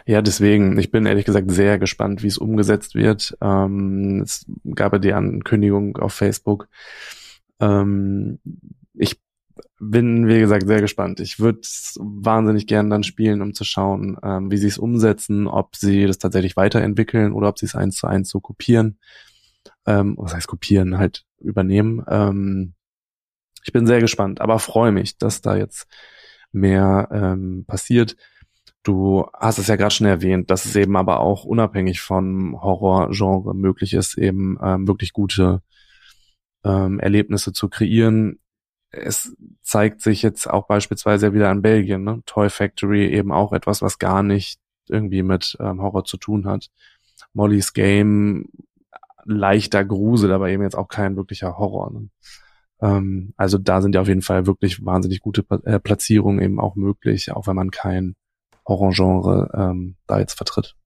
Ja, 0.06 0.22
deswegen, 0.22 0.78
ich 0.78 0.90
bin 0.90 1.06
ehrlich 1.06 1.24
gesagt 1.24 1.50
sehr 1.50 1.78
gespannt, 1.78 2.22
wie 2.22 2.28
es 2.28 2.38
umgesetzt 2.38 2.94
wird. 2.94 3.36
Ähm, 3.40 4.22
es 4.22 4.46
gab 4.74 4.92
ja 4.92 4.98
die 4.98 5.12
Ankündigung 5.12 5.96
auf 5.98 6.14
Facebook. 6.14 6.68
Ähm, 7.60 8.40
ich 8.94 9.20
bin, 9.78 10.26
wie 10.26 10.40
gesagt, 10.40 10.66
sehr 10.66 10.80
gespannt. 10.80 11.20
Ich 11.20 11.38
würde 11.38 11.60
wahnsinnig 11.96 12.66
gern 12.66 12.90
dann 12.90 13.04
spielen, 13.04 13.42
um 13.42 13.54
zu 13.54 13.64
schauen, 13.64 14.18
ähm, 14.22 14.50
wie 14.50 14.56
sie 14.56 14.66
es 14.66 14.78
umsetzen, 14.78 15.46
ob 15.46 15.76
sie 15.76 16.06
das 16.06 16.18
tatsächlich 16.18 16.56
weiterentwickeln 16.56 17.32
oder 17.32 17.48
ob 17.48 17.58
sie 17.58 17.66
es 17.66 17.74
eins 17.74 17.96
zu 17.96 18.06
eins 18.06 18.28
so 18.28 18.40
kopieren. 18.40 18.98
Ähm, 19.86 20.16
was 20.18 20.34
heißt 20.34 20.48
kopieren, 20.48 20.98
halt 20.98 21.24
übernehmen. 21.40 22.04
Ähm, 22.08 22.74
ich 23.64 23.72
bin 23.72 23.86
sehr 23.86 24.00
gespannt, 24.00 24.40
aber 24.40 24.58
freue 24.58 24.92
mich, 24.92 25.18
dass 25.18 25.40
da 25.40 25.56
jetzt 25.56 25.88
mehr 26.52 27.08
ähm, 27.12 27.64
passiert. 27.66 28.16
Du 28.82 29.26
hast 29.34 29.58
es 29.58 29.66
ja 29.66 29.76
gerade 29.76 29.94
schon 29.94 30.06
erwähnt, 30.06 30.50
dass 30.50 30.64
es 30.64 30.76
eben 30.76 30.96
aber 30.96 31.20
auch 31.20 31.44
unabhängig 31.44 32.00
vom 32.00 32.60
Horrorgenre 32.60 33.54
möglich 33.54 33.94
ist, 33.94 34.16
eben 34.16 34.58
ähm, 34.62 34.86
wirklich 34.88 35.12
gute 35.12 35.62
ähm, 36.64 36.98
Erlebnisse 37.00 37.52
zu 37.52 37.68
kreieren. 37.68 38.38
Es 38.90 39.36
zeigt 39.62 40.00
sich 40.00 40.22
jetzt 40.22 40.48
auch 40.48 40.66
beispielsweise 40.66 41.34
wieder 41.34 41.50
in 41.50 41.60
Belgien, 41.60 42.04
ne? 42.04 42.22
Toy 42.24 42.48
Factory 42.48 43.08
eben 43.08 43.32
auch 43.32 43.52
etwas, 43.52 43.82
was 43.82 43.98
gar 43.98 44.22
nicht 44.22 44.58
irgendwie 44.88 45.22
mit 45.22 45.56
ähm, 45.60 45.82
Horror 45.82 46.04
zu 46.04 46.16
tun 46.16 46.46
hat. 46.46 46.70
Molly's 47.34 47.74
Game, 47.74 48.46
leichter 49.24 49.84
Grusel, 49.84 50.32
aber 50.32 50.48
eben 50.48 50.62
jetzt 50.62 50.76
auch 50.76 50.88
kein 50.88 51.16
wirklicher 51.16 51.58
Horror. 51.58 51.92
Ne? 51.92 52.08
Ähm, 52.80 53.34
also 53.36 53.58
da 53.58 53.82
sind 53.82 53.94
ja 53.94 54.00
auf 54.00 54.08
jeden 54.08 54.22
Fall 54.22 54.46
wirklich 54.46 54.84
wahnsinnig 54.84 55.20
gute 55.20 55.44
äh, 55.64 55.78
Platzierungen 55.78 56.42
eben 56.42 56.60
auch 56.60 56.76
möglich, 56.76 57.32
auch 57.32 57.46
wenn 57.46 57.56
man 57.56 57.70
kein 57.70 58.14
Horrorgenre 58.66 59.50
ähm, 59.54 59.96
da 60.06 60.18
jetzt 60.18 60.34
vertritt. 60.34 60.76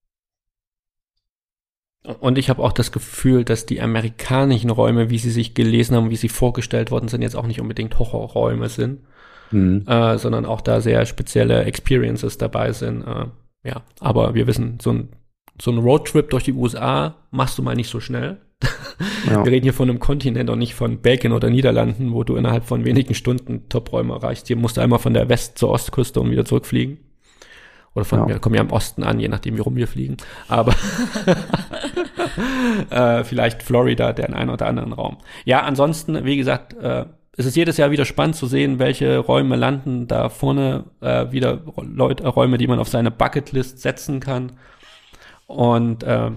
Und 2.20 2.36
ich 2.36 2.50
habe 2.50 2.62
auch 2.62 2.72
das 2.72 2.90
Gefühl, 2.90 3.44
dass 3.44 3.64
die 3.64 3.80
amerikanischen 3.80 4.70
Räume, 4.70 5.10
wie 5.10 5.18
sie 5.18 5.30
sich 5.30 5.54
gelesen 5.54 5.94
haben, 5.94 6.10
wie 6.10 6.16
sie 6.16 6.28
vorgestellt 6.28 6.90
worden 6.90 7.08
sind, 7.08 7.22
jetzt 7.22 7.36
auch 7.36 7.46
nicht 7.46 7.60
unbedingt 7.60 7.96
Horrorräume 7.98 8.68
sind, 8.68 9.02
mhm. 9.52 9.86
äh, 9.86 10.18
sondern 10.18 10.44
auch 10.44 10.60
da 10.60 10.80
sehr 10.80 11.06
spezielle 11.06 11.62
Experiences 11.64 12.38
dabei 12.38 12.72
sind. 12.72 13.02
Äh, 13.02 13.26
ja, 13.64 13.82
aber 14.00 14.34
wir 14.34 14.48
wissen, 14.48 14.78
so 14.80 14.90
ein, 14.92 15.10
so 15.60 15.70
ein 15.70 15.78
Roadtrip 15.78 16.30
durch 16.30 16.42
die 16.42 16.52
USA 16.52 17.14
machst 17.30 17.58
du 17.58 17.62
mal 17.62 17.76
nicht 17.76 17.88
so 17.88 18.00
schnell. 18.00 18.40
Ja. 19.28 19.44
Wir 19.44 19.52
reden 19.52 19.64
hier 19.64 19.72
von 19.72 19.88
einem 19.88 19.98
Kontinent 19.98 20.50
und 20.50 20.58
nicht 20.58 20.74
von 20.74 20.98
Belgien 20.98 21.32
oder 21.32 21.50
Niederlanden, 21.50 22.12
wo 22.12 22.22
du 22.24 22.36
innerhalb 22.36 22.64
von 22.64 22.84
wenigen 22.84 23.14
Stunden 23.14 23.68
Top-Räume 23.68 24.14
erreichst. 24.14 24.46
Hier 24.48 24.56
musst 24.56 24.76
du 24.76 24.80
einmal 24.80 24.98
von 24.98 25.14
der 25.14 25.28
West- 25.28 25.58
zur 25.58 25.70
Ostküste 25.70 26.20
und 26.20 26.30
wieder 26.30 26.44
zurückfliegen. 26.44 26.98
Oder 27.94 28.04
von, 28.04 28.20
ja. 28.20 28.28
wir 28.28 28.38
kommen 28.38 28.54
ja 28.54 28.62
am 28.62 28.70
Osten 28.70 29.02
an, 29.02 29.20
je 29.20 29.28
nachdem, 29.28 29.56
wie 29.56 29.60
rum 29.60 29.76
wir 29.76 29.86
fliegen. 29.86 30.16
Aber 30.48 30.74
äh, 32.90 33.24
vielleicht 33.24 33.62
Florida, 33.62 34.12
der 34.12 34.34
einen 34.34 34.50
oder 34.50 34.66
anderen 34.66 34.92
Raum. 34.92 35.18
Ja, 35.44 35.62
ansonsten, 35.62 36.24
wie 36.24 36.36
gesagt, 36.36 36.74
äh, 36.74 37.04
es 37.36 37.46
ist 37.46 37.56
jedes 37.56 37.76
Jahr 37.76 37.90
wieder 37.90 38.04
spannend 38.04 38.36
zu 38.36 38.46
sehen, 38.46 38.78
welche 38.78 39.18
Räume 39.18 39.56
landen 39.56 40.06
da 40.06 40.28
vorne, 40.28 40.84
äh, 41.00 41.32
wieder 41.32 41.62
Leute, 41.82 42.26
Räume, 42.28 42.58
die 42.58 42.66
man 42.66 42.78
auf 42.78 42.88
seine 42.88 43.10
Bucketlist 43.10 43.80
setzen 43.80 44.20
kann. 44.20 44.52
Und 45.46 46.02
äh, 46.02 46.30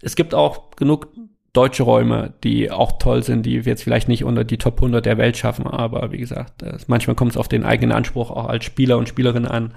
es 0.00 0.16
gibt 0.16 0.34
auch 0.34 0.70
genug 0.76 1.08
deutsche 1.52 1.82
Räume, 1.82 2.32
die 2.44 2.70
auch 2.70 2.92
toll 2.98 3.22
sind, 3.22 3.44
die 3.44 3.64
wir 3.64 3.72
jetzt 3.72 3.84
vielleicht 3.84 4.08
nicht 4.08 4.24
unter 4.24 4.44
die 4.44 4.58
Top 4.58 4.76
100 4.76 5.04
der 5.04 5.18
Welt 5.18 5.36
schaffen, 5.36 5.66
aber 5.66 6.12
wie 6.12 6.18
gesagt, 6.18 6.62
äh, 6.62 6.78
manchmal 6.86 7.16
kommt 7.16 7.32
es 7.32 7.36
auf 7.36 7.48
den 7.48 7.64
eigenen 7.64 7.92
Anspruch 7.92 8.30
auch 8.30 8.48
als 8.48 8.64
Spieler 8.64 8.98
und 8.98 9.08
Spielerin 9.08 9.46
an 9.46 9.72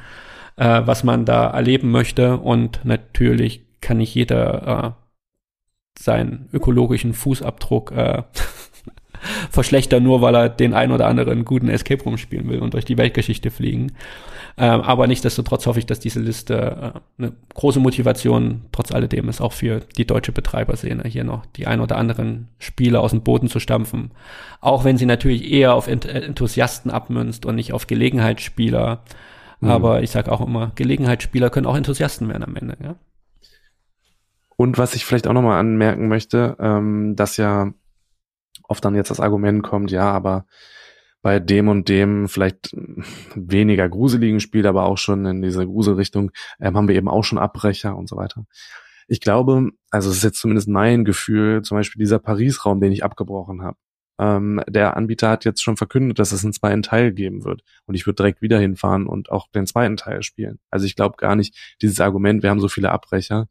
äh, 0.58 0.82
was 0.86 1.04
man 1.04 1.26
da 1.26 1.48
erleben 1.48 1.92
möchte. 1.92 2.38
Und 2.38 2.82
natürlich 2.84 3.62
kann 3.82 3.98
nicht 3.98 4.14
jeder 4.16 4.96
äh, 4.96 6.02
seinen 6.02 6.50
ökologischen 6.54 7.14
Fußabdruck 7.14 7.92
äh, 7.92 8.24
verschlechtern, 9.50 10.04
nur 10.04 10.22
weil 10.22 10.36
er 10.36 10.50
den 10.50 10.74
ein 10.74 10.92
oder 10.92 11.08
anderen 11.08 11.46
guten 11.46 11.70
Escape 11.70 12.04
Room 12.04 12.18
spielen 12.18 12.50
will 12.50 12.60
und 12.60 12.74
durch 12.74 12.86
die 12.86 12.98
Weltgeschichte 12.98 13.52
fliegen. 13.52 13.94
Ähm, 14.58 14.82
aber 14.82 15.08
nichtsdestotrotz 15.08 15.66
hoffe 15.66 15.80
ich, 15.80 15.86
dass 15.86 16.00
diese 16.00 16.22
Liste 16.22 16.94
äh, 16.96 17.00
eine 17.22 17.34
große 17.54 17.80
Motivation 17.80 18.62
trotz 18.72 18.92
alledem 18.94 19.28
ist, 19.28 19.42
auch 19.42 19.52
für 19.52 19.82
die 19.98 20.08
deutsche 20.08 20.32
Betreiberszene, 20.32 21.04
hier 21.08 21.26
noch 21.26 21.46
die 21.46 21.68
ein 21.68 21.82
oder 21.82 21.98
anderen 21.98 22.48
Spiele 22.58 23.02
aus 23.02 23.12
dem 23.12 23.22
Boden 23.22 23.50
zu 23.50 23.60
stampfen. 23.60 24.12
Auch 24.62 24.86
wenn 24.86 24.98
sie 24.98 25.06
natürlich 25.06 25.52
eher 25.52 25.74
auf 25.74 25.88
Enthusiasten 25.88 26.90
abmünzt 26.90 27.46
und 27.46 27.56
nicht 27.56 27.74
auf 27.74 27.88
Gelegenheitsspieler. 27.88 29.04
Mhm. 29.60 29.70
Aber 29.70 30.04
ich 30.04 30.12
sage 30.12 30.32
auch 30.32 30.42
immer, 30.42 30.72
Gelegenheitsspieler 30.76 31.50
können 31.50 31.66
auch 31.66 31.76
Enthusiasten 31.76 32.30
werden 32.30 32.44
am 32.44 32.56
Ende. 32.56 32.78
Ja? 32.82 32.96
Und 34.56 34.78
was 34.78 34.96
ich 34.96 35.04
vielleicht 35.04 35.28
auch 35.28 35.34
nochmal 35.34 35.60
anmerken 35.60 36.08
möchte, 36.08 36.56
ähm, 36.60 37.18
dass 37.18 37.36
ja 37.36 37.74
oft 38.64 38.86
dann 38.86 38.96
jetzt 38.96 39.12
das 39.12 39.20
Argument 39.20 39.64
kommt, 39.64 39.92
ja, 39.92 40.12
aber 40.12 40.46
bei 41.26 41.40
dem 41.40 41.70
und 41.70 41.90
dem 41.90 42.28
vielleicht 42.28 42.76
weniger 43.34 43.90
gruseligen 43.90 44.40
Spiel, 44.40 44.68
aber 44.68 44.86
auch 44.86 45.00
schon 45.00 45.26
in 45.26 45.42
diese 45.42 45.66
Gruselrichtung, 45.66 46.30
ähm, 46.60 46.78
haben 46.78 46.88
wir 46.88 46.94
eben 46.94 47.08
auch 47.08 47.24
schon 47.24 47.40
Abbrecher 47.40 47.98
und 47.98 48.08
so 48.08 48.16
weiter. 48.16 48.46
Ich 49.08 49.22
glaube, 49.22 49.72
also 49.90 50.12
es 50.12 50.18
ist 50.18 50.24
jetzt 50.24 50.40
zumindest 50.40 50.68
mein 50.68 51.04
Gefühl, 51.04 51.64
zum 51.64 51.78
Beispiel 51.78 52.00
dieser 52.00 52.20
Paris-Raum, 52.20 52.80
den 52.80 52.92
ich 52.92 53.04
abgebrochen 53.04 53.64
habe, 53.64 53.76
ähm, 54.20 54.62
der 54.70 54.96
Anbieter 54.96 55.32
hat 55.32 55.46
jetzt 55.46 55.64
schon 55.64 55.78
verkündet, 55.78 56.20
dass 56.20 56.32
es 56.32 56.44
einen 56.44 56.54
zweiten 56.54 56.84
Teil 56.84 57.12
geben 57.12 57.44
wird. 57.44 57.64
Und 57.88 57.96
ich 57.96 58.06
würde 58.06 58.18
direkt 58.18 58.44
wieder 58.44 58.60
hinfahren 58.60 59.08
und 59.08 59.32
auch 59.32 59.48
den 59.50 59.66
zweiten 59.66 59.98
Teil 59.98 60.22
spielen. 60.22 60.60
Also 60.70 60.86
ich 60.86 60.96
glaube 60.96 61.16
gar 61.18 61.36
nicht, 61.36 61.76
dieses 61.82 62.00
Argument, 62.02 62.44
wir 62.44 62.52
haben 62.52 62.60
so 62.60 62.70
viele 62.70 62.92
Abbrecher, 62.92 63.48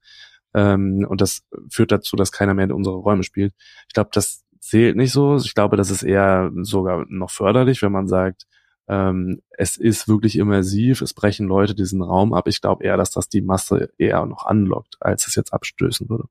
ähm, 0.54 1.04
und 1.08 1.20
das 1.20 1.42
führt 1.68 1.90
dazu, 1.90 2.14
dass 2.14 2.30
keiner 2.30 2.54
mehr 2.54 2.66
in 2.66 2.72
unsere 2.72 2.96
Räume 2.96 3.24
spielt. 3.24 3.52
Ich 3.88 3.94
glaube, 3.94 4.10
das 4.12 4.43
zählt 4.64 4.96
nicht 4.96 5.12
so. 5.12 5.36
Ich 5.36 5.54
glaube, 5.54 5.76
das 5.76 5.90
ist 5.90 6.02
eher 6.02 6.50
sogar 6.62 7.04
noch 7.08 7.30
förderlich, 7.30 7.82
wenn 7.82 7.92
man 7.92 8.08
sagt, 8.08 8.46
ähm, 8.88 9.40
es 9.50 9.76
ist 9.76 10.08
wirklich 10.08 10.36
immersiv, 10.36 11.00
es 11.00 11.14
brechen 11.14 11.46
Leute 11.46 11.74
diesen 11.74 12.02
Raum 12.02 12.32
ab. 12.32 12.48
Ich 12.48 12.60
glaube 12.60 12.84
eher, 12.84 12.96
dass 12.96 13.10
das 13.10 13.28
die 13.28 13.42
Masse 13.42 13.90
eher 13.98 14.24
noch 14.26 14.46
anlockt, 14.46 14.96
als 15.00 15.26
es 15.26 15.34
jetzt 15.34 15.52
abstößen 15.52 16.08
würde. 16.08 16.24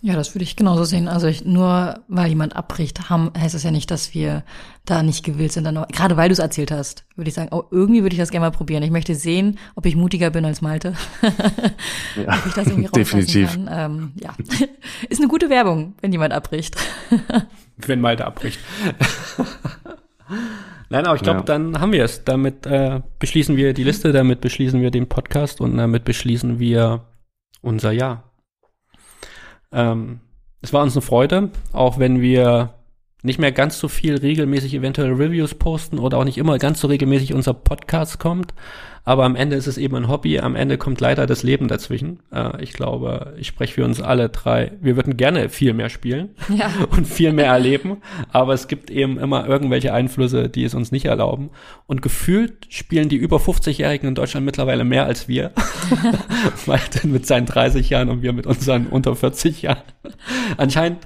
Ja, 0.00 0.14
das 0.14 0.32
würde 0.34 0.44
ich 0.44 0.54
genauso 0.54 0.84
sehen. 0.84 1.08
Also 1.08 1.26
ich, 1.26 1.44
nur 1.44 2.00
weil 2.06 2.28
jemand 2.28 2.54
abbricht, 2.54 3.10
haben, 3.10 3.32
heißt 3.36 3.56
es 3.56 3.64
ja 3.64 3.72
nicht, 3.72 3.90
dass 3.90 4.14
wir 4.14 4.44
da 4.84 5.02
nicht 5.02 5.24
gewillt 5.24 5.50
sind. 5.50 5.64
Dann 5.64 5.84
gerade 5.90 6.16
weil 6.16 6.28
du 6.28 6.34
es 6.34 6.38
erzählt 6.38 6.70
hast, 6.70 7.04
würde 7.16 7.28
ich 7.28 7.34
sagen, 7.34 7.48
oh, 7.50 7.64
irgendwie 7.72 8.02
würde 8.02 8.14
ich 8.14 8.20
das 8.20 8.30
gerne 8.30 8.46
mal 8.46 8.52
probieren. 8.52 8.84
Ich 8.84 8.92
möchte 8.92 9.16
sehen, 9.16 9.58
ob 9.74 9.86
ich 9.86 9.96
mutiger 9.96 10.30
bin 10.30 10.44
als 10.44 10.60
Malte. 10.60 10.94
ja, 12.14 12.28
ob 12.38 12.46
ich 12.46 12.54
das 12.54 12.68
irgendwie 12.68 12.88
definitiv. 12.94 13.50
Kann. 13.54 13.68
Ähm, 13.70 14.12
ja, 14.22 14.34
ist 15.08 15.20
eine 15.20 15.28
gute 15.28 15.50
Werbung, 15.50 15.94
wenn 16.00 16.12
jemand 16.12 16.32
abbricht. 16.32 16.76
wenn 17.78 18.00
Malte 18.00 18.24
abbricht. 18.24 18.60
Nein, 20.90 21.06
aber 21.06 21.16
ich 21.16 21.22
glaube, 21.22 21.40
ja. 21.40 21.44
dann 21.44 21.80
haben 21.80 21.90
wir 21.90 22.04
es. 22.04 22.22
Damit 22.22 22.66
äh, 22.66 23.00
beschließen 23.18 23.56
wir 23.56 23.74
die 23.74 23.84
Liste, 23.84 24.12
damit 24.12 24.42
beschließen 24.42 24.80
wir 24.80 24.92
den 24.92 25.08
Podcast 25.08 25.60
und 25.60 25.76
damit 25.76 26.04
beschließen 26.04 26.60
wir 26.60 27.04
unser 27.62 27.90
Jahr. 27.90 28.27
Ähm, 29.72 30.20
es 30.60 30.72
war 30.72 30.82
uns 30.82 30.94
eine 30.94 31.02
Freude, 31.02 31.50
auch 31.72 31.98
wenn 31.98 32.20
wir 32.20 32.74
nicht 33.22 33.38
mehr 33.38 33.52
ganz 33.52 33.78
so 33.78 33.88
viel 33.88 34.16
regelmäßig 34.16 34.74
eventuell 34.74 35.12
Reviews 35.12 35.54
posten 35.54 35.98
oder 35.98 36.18
auch 36.18 36.24
nicht 36.24 36.38
immer 36.38 36.58
ganz 36.58 36.80
so 36.80 36.86
regelmäßig 36.86 37.34
unser 37.34 37.52
Podcast 37.52 38.20
kommt. 38.20 38.54
Aber 39.08 39.24
am 39.24 39.36
Ende 39.36 39.56
ist 39.56 39.66
es 39.66 39.78
eben 39.78 39.96
ein 39.96 40.08
Hobby. 40.08 40.38
Am 40.38 40.54
Ende 40.54 40.76
kommt 40.76 41.00
leider 41.00 41.26
das 41.26 41.42
Leben 41.42 41.66
dazwischen. 41.66 42.20
Äh, 42.30 42.62
ich 42.62 42.74
glaube, 42.74 43.32
ich 43.38 43.46
spreche 43.46 43.72
für 43.72 43.84
uns 43.86 44.02
alle 44.02 44.28
drei. 44.28 44.72
Wir 44.82 44.96
würden 44.96 45.16
gerne 45.16 45.48
viel 45.48 45.72
mehr 45.72 45.88
spielen 45.88 46.30
ja. 46.54 46.70
und 46.90 47.06
viel 47.06 47.32
mehr 47.32 47.46
erleben. 47.46 48.02
Aber 48.32 48.52
es 48.52 48.68
gibt 48.68 48.90
eben 48.90 49.18
immer 49.18 49.48
irgendwelche 49.48 49.94
Einflüsse, 49.94 50.50
die 50.50 50.62
es 50.62 50.74
uns 50.74 50.92
nicht 50.92 51.06
erlauben. 51.06 51.48
Und 51.86 52.02
gefühlt 52.02 52.66
spielen 52.68 53.08
die 53.08 53.16
über 53.16 53.38
50-Jährigen 53.38 54.10
in 54.10 54.14
Deutschland 54.14 54.44
mittlerweile 54.44 54.84
mehr 54.84 55.06
als 55.06 55.26
wir. 55.26 55.52
Weil 56.66 56.80
denn 57.02 57.10
mit 57.10 57.26
seinen 57.26 57.46
30 57.46 57.88
Jahren 57.88 58.10
und 58.10 58.20
wir 58.20 58.34
mit 58.34 58.46
unseren 58.46 58.88
unter 58.88 59.16
40 59.16 59.62
Jahren. 59.62 59.82
Anscheinend 60.58 60.98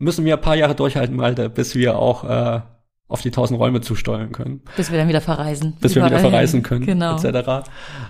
müssen 0.00 0.24
wir 0.24 0.34
ein 0.34 0.40
paar 0.40 0.56
Jahre 0.56 0.74
durchhalten, 0.74 1.14
Malte, 1.14 1.48
bis 1.48 1.76
wir 1.76 1.96
auch 1.96 2.24
äh, 2.24 2.60
auf 3.06 3.22
die 3.22 3.30
tausend 3.30 3.60
Räume 3.60 3.80
zusteuern 3.80 4.32
können. 4.32 4.62
Bis 4.76 4.90
wir 4.90 4.98
dann 4.98 5.08
wieder 5.08 5.20
verreisen. 5.20 5.76
Bis 5.80 5.94
wir 5.94 6.04
wieder 6.04 6.18
verreisen 6.18 6.62
können, 6.62 6.86
genau. 6.86 7.16
etc. 7.16 7.68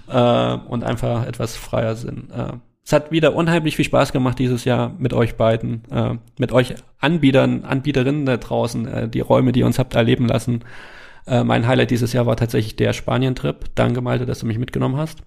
Äh, 0.09 0.55
und 0.69 0.85
einfach 0.85 1.27
etwas 1.27 1.57
freier 1.57 1.97
sind. 1.97 2.31
Äh, 2.31 2.53
Es 2.85 2.93
hat 2.93 3.11
wieder 3.11 3.35
unheimlich 3.35 3.77
viel 3.77 3.85
Spaß 3.85 4.13
gemacht 4.13 4.39
dieses 4.39 4.65
Jahr 4.65 4.95
mit 4.99 5.13
euch 5.13 5.37
beiden, 5.37 5.83
äh, 5.91 6.15
mit 6.39 6.53
euch 6.53 6.75
Anbietern, 6.99 7.65
Anbieterinnen 7.65 8.27
da 8.27 8.37
draußen, 8.37 8.89
äh, 8.89 9.09
die 9.09 9.21
Räume, 9.21 9.53
die 9.53 9.61
ihr 9.61 9.67
uns 9.67 9.79
habt 9.79 9.95
erleben 9.95 10.27
lassen. 10.27 10.65
Äh, 11.27 11.45
mein 11.45 11.67
Highlight 11.67 11.91
dieses 11.91 12.13
Jahr 12.13 12.27
war 12.27 12.37
tatsächlich 12.37 12.77
der 12.77 12.93
Spanien-Trip. 12.93 13.57
Danke, 13.75 14.01
Malte, 14.01 14.27
dass 14.27 14.41
du 14.41 14.47
mich 14.47 14.59
mitgenommen 14.59 14.97
hast. 14.97 15.21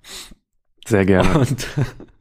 Sehr 0.85 1.05
gerne. 1.05 1.39
Und, 1.39 1.67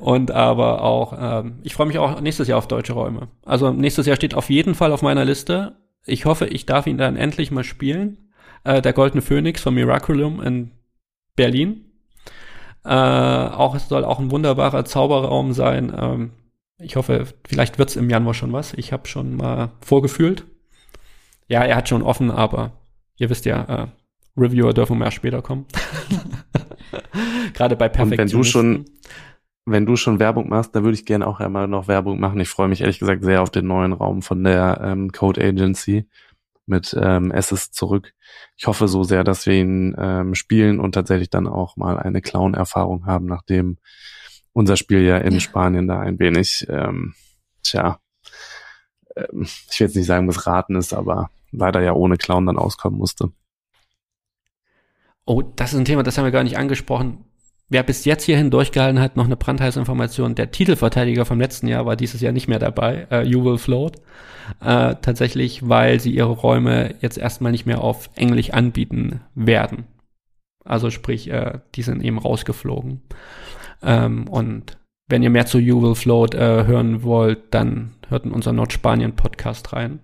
und 0.00 0.30
aber 0.30 0.82
auch, 0.82 1.14
ähm, 1.18 1.60
ich 1.62 1.74
freue 1.74 1.86
mich 1.86 1.98
auch 1.98 2.20
nächstes 2.20 2.48
Jahr 2.48 2.58
auf 2.58 2.68
deutsche 2.68 2.92
Räume. 2.92 3.28
Also 3.44 3.70
nächstes 3.70 4.06
Jahr 4.06 4.16
steht 4.16 4.34
auf 4.34 4.50
jeden 4.50 4.74
Fall 4.74 4.92
auf 4.92 5.02
meiner 5.02 5.24
Liste. 5.24 5.76
Ich 6.04 6.24
hoffe, 6.24 6.46
ich 6.46 6.66
darf 6.66 6.86
ihn 6.86 6.98
dann 6.98 7.16
endlich 7.16 7.50
mal 7.50 7.64
spielen. 7.64 8.30
Äh, 8.64 8.82
der 8.82 8.92
Goldene 8.92 9.22
Phönix 9.22 9.60
von 9.62 9.74
Miraculum 9.74 10.42
in 10.42 10.72
Berlin. 11.36 11.84
Äh, 12.84 12.90
auch 12.90 13.74
es 13.74 13.88
soll 13.88 14.04
auch 14.04 14.18
ein 14.18 14.30
wunderbarer 14.30 14.84
Zauberraum 14.84 15.52
sein. 15.52 15.92
Ähm, 15.96 16.30
ich 16.78 16.96
hoffe, 16.96 17.26
vielleicht 17.46 17.78
wird's 17.78 17.96
im 17.96 18.08
Januar 18.08 18.34
schon 18.34 18.52
was. 18.52 18.72
Ich 18.74 18.92
habe 18.92 19.08
schon 19.08 19.36
mal 19.36 19.72
vorgefühlt. 19.80 20.44
Ja, 21.48 21.64
er 21.64 21.76
hat 21.76 21.88
schon 21.88 22.02
offen, 22.02 22.30
aber 22.30 22.72
ihr 23.16 23.30
wisst 23.30 23.46
ja, 23.46 23.62
äh, 23.64 23.86
Reviewer 24.36 24.72
dürfen 24.72 24.98
mehr 24.98 25.10
später 25.10 25.42
kommen. 25.42 25.66
Gerade 27.54 27.76
bei 27.76 27.88
Perfektionisten. 27.88 28.60
Und 28.60 28.76
wenn 28.76 28.84
du 28.84 28.84
schon, 28.84 28.98
wenn 29.70 29.86
du 29.86 29.96
schon 29.96 30.18
Werbung 30.18 30.48
machst, 30.48 30.74
dann 30.74 30.84
würde 30.84 30.94
ich 30.94 31.04
gerne 31.04 31.26
auch 31.26 31.40
einmal 31.40 31.68
noch 31.68 31.88
Werbung 31.88 32.20
machen. 32.20 32.40
Ich 32.40 32.48
freue 32.48 32.68
mich 32.68 32.80
ehrlich 32.80 32.98
gesagt 32.98 33.24
sehr 33.24 33.42
auf 33.42 33.50
den 33.50 33.66
neuen 33.66 33.92
Raum 33.92 34.22
von 34.22 34.42
der 34.42 34.80
ähm, 34.82 35.12
Code 35.12 35.42
Agency 35.42 36.08
mit 36.66 36.96
ähm, 37.00 37.30
Es 37.30 37.50
ist 37.50 37.74
zurück. 37.74 38.12
Ich 38.56 38.66
hoffe 38.66 38.88
so 38.88 39.02
sehr, 39.02 39.24
dass 39.24 39.46
wir 39.46 39.54
ihn 39.54 39.96
ähm, 39.98 40.34
spielen 40.34 40.80
und 40.80 40.92
tatsächlich 40.92 41.30
dann 41.30 41.46
auch 41.46 41.76
mal 41.76 41.98
eine 41.98 42.20
Clown-Erfahrung 42.20 43.06
haben, 43.06 43.26
nachdem 43.26 43.78
unser 44.52 44.76
Spiel 44.76 45.02
ja 45.02 45.18
in 45.18 45.34
ja. 45.34 45.40
Spanien 45.40 45.88
da 45.88 46.00
ein 46.00 46.18
wenig, 46.18 46.66
ähm, 46.68 47.14
tja, 47.62 48.00
ähm, 49.16 49.42
ich 49.70 49.80
will 49.80 49.86
jetzt 49.86 49.96
nicht 49.96 50.06
sagen, 50.06 50.26
missraten 50.26 50.76
ist, 50.76 50.92
aber 50.92 51.30
leider 51.50 51.80
ja 51.80 51.92
ohne 51.92 52.16
Clown 52.16 52.46
dann 52.46 52.58
auskommen 52.58 52.98
musste. 52.98 53.30
Oh, 55.24 55.42
das 55.42 55.72
ist 55.72 55.78
ein 55.78 55.84
Thema, 55.84 56.02
das 56.02 56.16
haben 56.16 56.24
wir 56.24 56.32
gar 56.32 56.44
nicht 56.44 56.58
angesprochen. 56.58 57.24
Wer 57.70 57.82
bis 57.82 58.06
jetzt 58.06 58.24
hierhin 58.24 58.50
durchgehalten 58.50 58.98
hat, 58.98 59.16
noch 59.16 59.26
eine 59.26 59.36
brandheiße 59.36 59.78
Information. 59.78 60.34
Der 60.34 60.50
Titelverteidiger 60.50 61.26
vom 61.26 61.38
letzten 61.38 61.68
Jahr 61.68 61.84
war 61.84 61.96
dieses 61.96 62.22
Jahr 62.22 62.32
nicht 62.32 62.48
mehr 62.48 62.58
dabei, 62.58 63.06
äh, 63.10 63.22
You 63.24 63.44
Will 63.44 63.58
Float. 63.58 63.96
Äh, 64.60 64.96
tatsächlich, 65.02 65.68
weil 65.68 66.00
sie 66.00 66.12
ihre 66.14 66.30
Räume 66.30 66.94
jetzt 67.00 67.18
erstmal 67.18 67.52
nicht 67.52 67.66
mehr 67.66 67.82
auf 67.82 68.08
Englisch 68.14 68.50
anbieten 68.50 69.20
werden. 69.34 69.84
Also 70.64 70.90
sprich, 70.90 71.30
äh, 71.30 71.60
die 71.74 71.82
sind 71.82 72.02
eben 72.02 72.18
rausgeflogen. 72.18 73.02
Ähm, 73.82 74.28
und 74.28 74.78
wenn 75.08 75.22
ihr 75.22 75.30
mehr 75.30 75.46
zu 75.46 75.58
You 75.58 75.82
Will 75.82 75.94
Float 75.94 76.34
äh, 76.34 76.64
hören 76.64 77.02
wollt, 77.02 77.54
dann 77.54 77.92
hört 78.08 78.24
in 78.24 78.32
unseren 78.32 78.56
Nordspanien-Podcast 78.56 79.74
rein. 79.74 80.00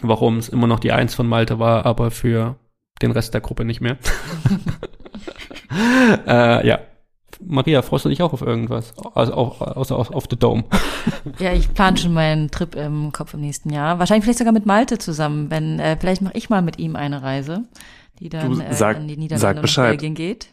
Warum 0.00 0.38
es 0.38 0.48
immer 0.48 0.66
noch 0.66 0.80
die 0.80 0.92
Eins 0.92 1.14
von 1.14 1.26
Malte 1.28 1.58
war, 1.58 1.86
aber 1.86 2.10
für 2.10 2.56
den 3.00 3.12
Rest 3.12 3.34
der 3.34 3.40
Gruppe 3.40 3.64
nicht 3.64 3.80
mehr. 3.80 3.98
äh, 6.26 6.66
ja. 6.66 6.80
Maria, 7.40 7.82
freust 7.82 8.04
du 8.04 8.08
dich 8.08 8.22
auch 8.22 8.32
auf 8.32 8.42
irgendwas? 8.42 8.94
Also 9.14 9.34
auch, 9.34 9.60
außer 9.60 9.96
auf, 9.96 10.10
auf 10.10 10.26
The 10.28 10.36
Dome. 10.36 10.64
ja, 11.38 11.52
ich 11.52 11.72
plane 11.72 11.96
schon 11.96 12.12
meinen 12.12 12.50
Trip 12.50 12.74
im 12.74 13.12
Kopf 13.12 13.34
im 13.34 13.40
nächsten 13.40 13.70
Jahr. 13.70 13.98
Wahrscheinlich 13.98 14.24
vielleicht 14.24 14.38
sogar 14.38 14.52
mit 14.52 14.66
Malte 14.66 14.98
zusammen. 14.98 15.50
Wenn, 15.50 15.78
äh, 15.78 15.96
vielleicht 15.98 16.20
mache 16.20 16.36
ich 16.36 16.50
mal 16.50 16.62
mit 16.62 16.78
ihm 16.78 16.96
eine 16.96 17.22
Reise, 17.22 17.64
die 18.18 18.28
dann 18.28 18.60
äh, 18.60 18.74
sag, 18.74 18.96
in 18.96 19.06
die 19.06 19.16
Niederlande 19.16 19.62
und 19.62 19.76
Belgien 19.76 20.14
geht. 20.14 20.48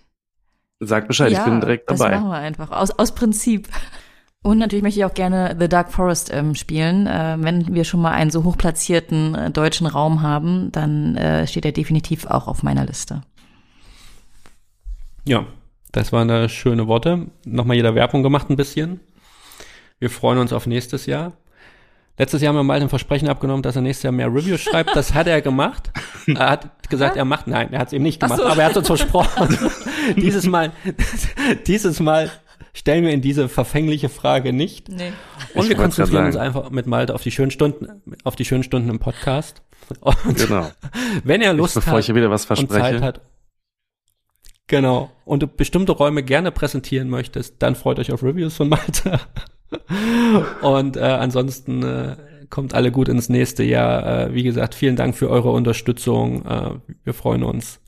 Sag 0.80 1.07
Bescheid, 1.07 1.32
ja, 1.32 1.39
ich 1.39 1.45
bin 1.45 1.61
direkt 1.61 1.89
dabei. 1.89 2.11
Das 2.11 2.20
machen 2.20 2.30
wir 2.30 2.38
einfach. 2.38 2.72
Aus, 2.72 2.91
aus 2.91 3.16
Prinzip. 3.16 3.68
Und 4.43 4.59
natürlich 4.59 4.84
möchte 4.84 4.99
ich 4.99 5.05
auch 5.05 5.13
gerne 5.16 5.55
The 5.59 5.68
Dark 5.68 5.91
Forest 5.91 6.32
ähm, 6.32 6.53
spielen. 6.53 7.07
Äh, 7.07 7.38
wenn 7.39 7.74
wir 7.74 7.84
schon 7.84 8.01
mal 8.01 8.11
einen 8.11 8.30
so 8.30 8.43
hochplatzierten 8.43 9.34
äh, 9.34 9.49
deutschen 9.49 9.88
Raum 9.88 10.22
haben, 10.22 10.72
dann 10.72 11.16
äh, 11.18 11.47
steht 11.47 11.66
er 11.66 11.72
definitiv 11.72 12.28
auch 12.28 12.47
auf 12.47 12.61
meiner 12.61 12.86
Liste. 12.86 13.22
Ja, 15.28 15.45
das 15.91 16.11
waren 16.11 16.28
da 16.28 16.47
schöne 16.49 16.88
Worte. 16.88 17.28
Nochmal 17.45 17.78
jeder 17.78 17.95
Werbung 17.95 18.23
gemacht 18.23 18.49
ein 18.49 18.55
bisschen. 18.55 18.99
Wir 19.99 20.09
freuen 20.09 20.39
uns 20.39 20.53
auf 20.53 20.67
nächstes 20.67 21.05
Jahr. 21.05 21.34
Letztes 22.17 22.41
Jahr 22.41 22.49
haben 22.49 22.59
wir 22.59 22.63
mal 22.63 22.82
ein 22.82 22.89
Versprechen 22.89 23.28
abgenommen, 23.28 23.61
dass 23.61 23.76
er 23.76 23.82
nächstes 23.82 24.03
Jahr 24.03 24.13
mehr 24.13 24.28
Reviews 24.28 24.61
schreibt. 24.61 24.95
Das 24.95 25.13
hat 25.13 25.28
er 25.28 25.41
gemacht. 25.41 25.91
Er 26.28 26.49
hat 26.49 26.89
gesagt, 26.89 27.17
er 27.17 27.26
macht, 27.26 27.47
nein, 27.47 27.73
er 27.73 27.80
hat 27.80 27.88
es 27.88 27.93
eben 27.93 28.03
nicht 28.03 28.21
gemacht, 28.21 28.39
so. 28.39 28.45
aber 28.45 28.61
er 28.61 28.69
hat 28.69 28.78
uns 28.78 28.88
versprochen. 28.88 29.57
dieses 30.15 30.45
Mal, 30.45 30.71
dieses 31.67 31.99
Mal 31.99 32.32
stellen 32.73 33.03
wir 33.03 33.11
in 33.11 33.21
diese 33.21 33.49
verfängliche 33.49 34.09
Frage 34.09 34.53
nicht. 34.53 34.89
Nee. 34.89 35.11
Und 35.53 35.63
ich 35.63 35.69
wir 35.69 35.76
konzentrieren 35.76 36.26
uns 36.26 36.38
einfach 36.38 36.69
mit 36.69 36.88
Malte 36.88 37.13
auf 37.13 37.21
die 37.21 37.32
schönen 37.32 37.51
Stunden, 37.51 38.01
auf 38.23 38.36
die 38.36 38.45
schönen 38.45 38.63
Stunden 38.63 38.89
im 38.89 38.99
Podcast. 38.99 39.61
Und 39.99 40.38
genau. 40.38 40.71
wenn 41.23 41.41
er 41.41 41.53
Lust 41.53 41.76
Bevor 41.76 41.93
hat 41.93 41.99
ich 41.99 42.15
wieder 42.15 42.30
was 42.30 42.45
verspreche. 42.45 42.73
und 42.73 42.80
Zeit 42.80 43.01
hat, 43.01 43.21
genau, 44.68 45.11
und 45.26 45.43
du 45.43 45.47
bestimmte 45.47 45.91
Räume 45.91 46.24
gerne 46.24 46.51
präsentieren 46.51 47.09
möchtest, 47.09 47.61
dann 47.61 47.76
freut 47.76 47.99
euch 47.99 48.11
auf 48.11 48.24
Reviews 48.24 48.55
von 48.55 48.70
Malte. 48.70 49.20
und 50.61 50.97
äh, 50.97 51.01
ansonsten 51.01 51.84
äh, 51.84 52.16
kommt 52.49 52.74
alle 52.74 52.91
gut 52.91 53.09
ins 53.09 53.30
nächste 53.30 53.63
Jahr. 53.63 54.28
Äh, 54.28 54.34
wie 54.34 54.43
gesagt, 54.43 54.76
vielen 54.76 54.95
Dank 54.95 55.16
für 55.16 55.30
eure 55.30 55.51
Unterstützung. 55.51 56.45
Äh, 56.45 56.72
wir 57.03 57.13
freuen 57.13 57.43
uns 57.43 57.82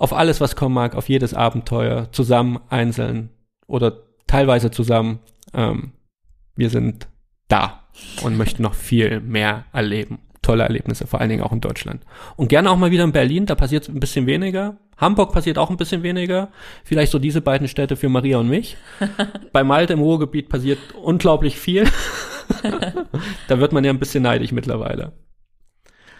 auf 0.00 0.14
alles, 0.14 0.40
was 0.40 0.56
kommen 0.56 0.74
mag, 0.74 0.96
auf 0.96 1.10
jedes 1.10 1.34
Abenteuer, 1.34 2.10
zusammen, 2.10 2.58
einzeln 2.70 3.28
oder 3.66 3.98
teilweise 4.26 4.70
zusammen. 4.70 5.20
Ähm, 5.52 5.92
wir 6.56 6.70
sind 6.70 7.06
da 7.48 7.84
und 8.22 8.36
möchten 8.36 8.62
noch 8.62 8.74
viel 8.74 9.20
mehr 9.20 9.66
erleben. 9.72 10.20
Tolle 10.40 10.62
Erlebnisse, 10.62 11.06
vor 11.06 11.20
allen 11.20 11.28
Dingen 11.28 11.42
auch 11.42 11.52
in 11.52 11.60
Deutschland. 11.60 12.02
Und 12.36 12.48
gerne 12.48 12.70
auch 12.70 12.78
mal 12.78 12.90
wieder 12.90 13.04
in 13.04 13.12
Berlin, 13.12 13.44
da 13.44 13.54
passiert 13.54 13.88
ein 13.88 14.00
bisschen 14.00 14.26
weniger. 14.26 14.78
Hamburg 15.00 15.32
passiert 15.32 15.58
auch 15.58 15.70
ein 15.70 15.76
bisschen 15.76 16.02
weniger. 16.02 16.50
Vielleicht 16.84 17.12
so 17.12 17.18
diese 17.18 17.40
beiden 17.40 17.68
Städte 17.68 17.96
für 17.96 18.08
Maria 18.08 18.38
und 18.38 18.48
mich. 18.48 18.76
Bei 19.52 19.64
Malte 19.64 19.94
im 19.94 20.00
Ruhrgebiet 20.00 20.48
passiert 20.48 20.78
unglaublich 20.94 21.58
viel. 21.58 21.88
da 23.48 23.58
wird 23.58 23.72
man 23.72 23.84
ja 23.84 23.90
ein 23.90 23.98
bisschen 23.98 24.22
neidisch 24.22 24.52
mittlerweile. 24.52 25.12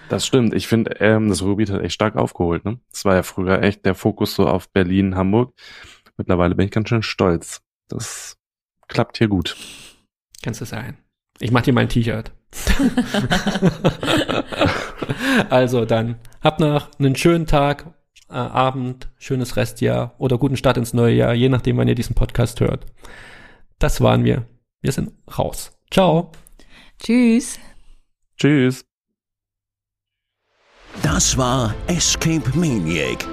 Das 0.09 0.26
stimmt. 0.26 0.55
Ich 0.55 0.66
finde, 0.66 0.97
ähm, 1.01 1.28
das 1.28 1.43
Ruhrgebiet 1.43 1.70
hat 1.70 1.83
echt 1.83 1.95
stark 1.95 2.16
aufgeholt. 2.16 2.64
Ne? 2.64 2.81
Das 2.91 3.05
war 3.05 3.14
ja 3.14 3.22
früher 3.22 3.62
echt 3.62 3.85
der 3.85 3.95
Fokus 3.95 4.35
so 4.35 4.47
auf 4.47 4.70
Berlin, 4.70 5.14
Hamburg. 5.14 5.53
Mittlerweile 6.16 6.55
bin 6.55 6.66
ich 6.66 6.72
ganz 6.72 6.89
schön 6.89 7.03
stolz. 7.03 7.62
Das 7.89 8.37
klappt 8.89 9.18
hier 9.18 9.28
gut. 9.28 9.57
Kannst 10.43 10.61
du 10.61 10.64
sein. 10.64 10.97
Ich 11.39 11.53
mach 11.53 11.62
dir 11.62 11.72
mein 11.72 11.89
T-Shirt. 11.89 12.33
also 15.51 15.85
dann, 15.85 16.16
habt 16.43 16.61
noch 16.61 16.89
einen 16.99 17.14
schönen 17.14 17.47
Tag, 17.47 17.95
äh, 18.31 18.35
Abend, 18.35 19.09
schönes 19.18 19.57
Restjahr 19.57 20.14
oder 20.18 20.39
guten 20.39 20.57
Start 20.57 20.76
ins 20.76 20.95
neue 20.95 21.14
Jahr, 21.14 21.35
je 21.35 21.49
nachdem, 21.49 21.76
wann 21.76 21.89
ihr 21.89 21.95
diesen 21.95 22.14
Podcast 22.14 22.61
hört. 22.61 22.87
Das 23.78 24.01
waren 24.01 24.24
wir. 24.24 24.47
Wir 24.81 24.93
sind 24.93 25.12
raus. 25.39 25.72
Ciao. 25.91 26.33
Tschüss. 27.03 27.59
Tschüss. 28.37 28.85
Das 31.03 31.37
war 31.37 31.75
Escape 31.87 32.50
Maniac 32.54 33.26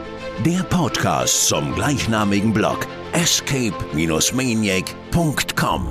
der 0.45 0.61
Podcast 0.63 1.47
zum 1.47 1.73
gleichnamigen 1.73 2.53
Blog 2.53 2.85
escape-maniac.com. 3.13 5.87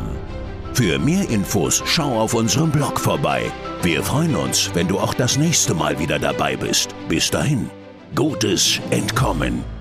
Für 0.73 0.99
mehr 0.99 1.29
Infos 1.31 1.83
schau 1.85 2.21
auf 2.21 2.35
unserem 2.35 2.71
Blog 2.71 3.01
vorbei. 3.01 3.51
Wir 3.83 4.05
freuen 4.05 4.37
uns, 4.37 4.71
wenn 4.75 4.87
du 4.87 5.01
auch 5.01 5.15
das 5.15 5.37
nächste 5.37 5.75
Mal 5.75 5.99
wieder 5.99 6.21
dabei 6.21 6.57
bist. 6.57 6.95
Bis 7.09 7.31
dahin, 7.31 7.71
gutes 8.15 8.81
Entkommen. 8.91 9.76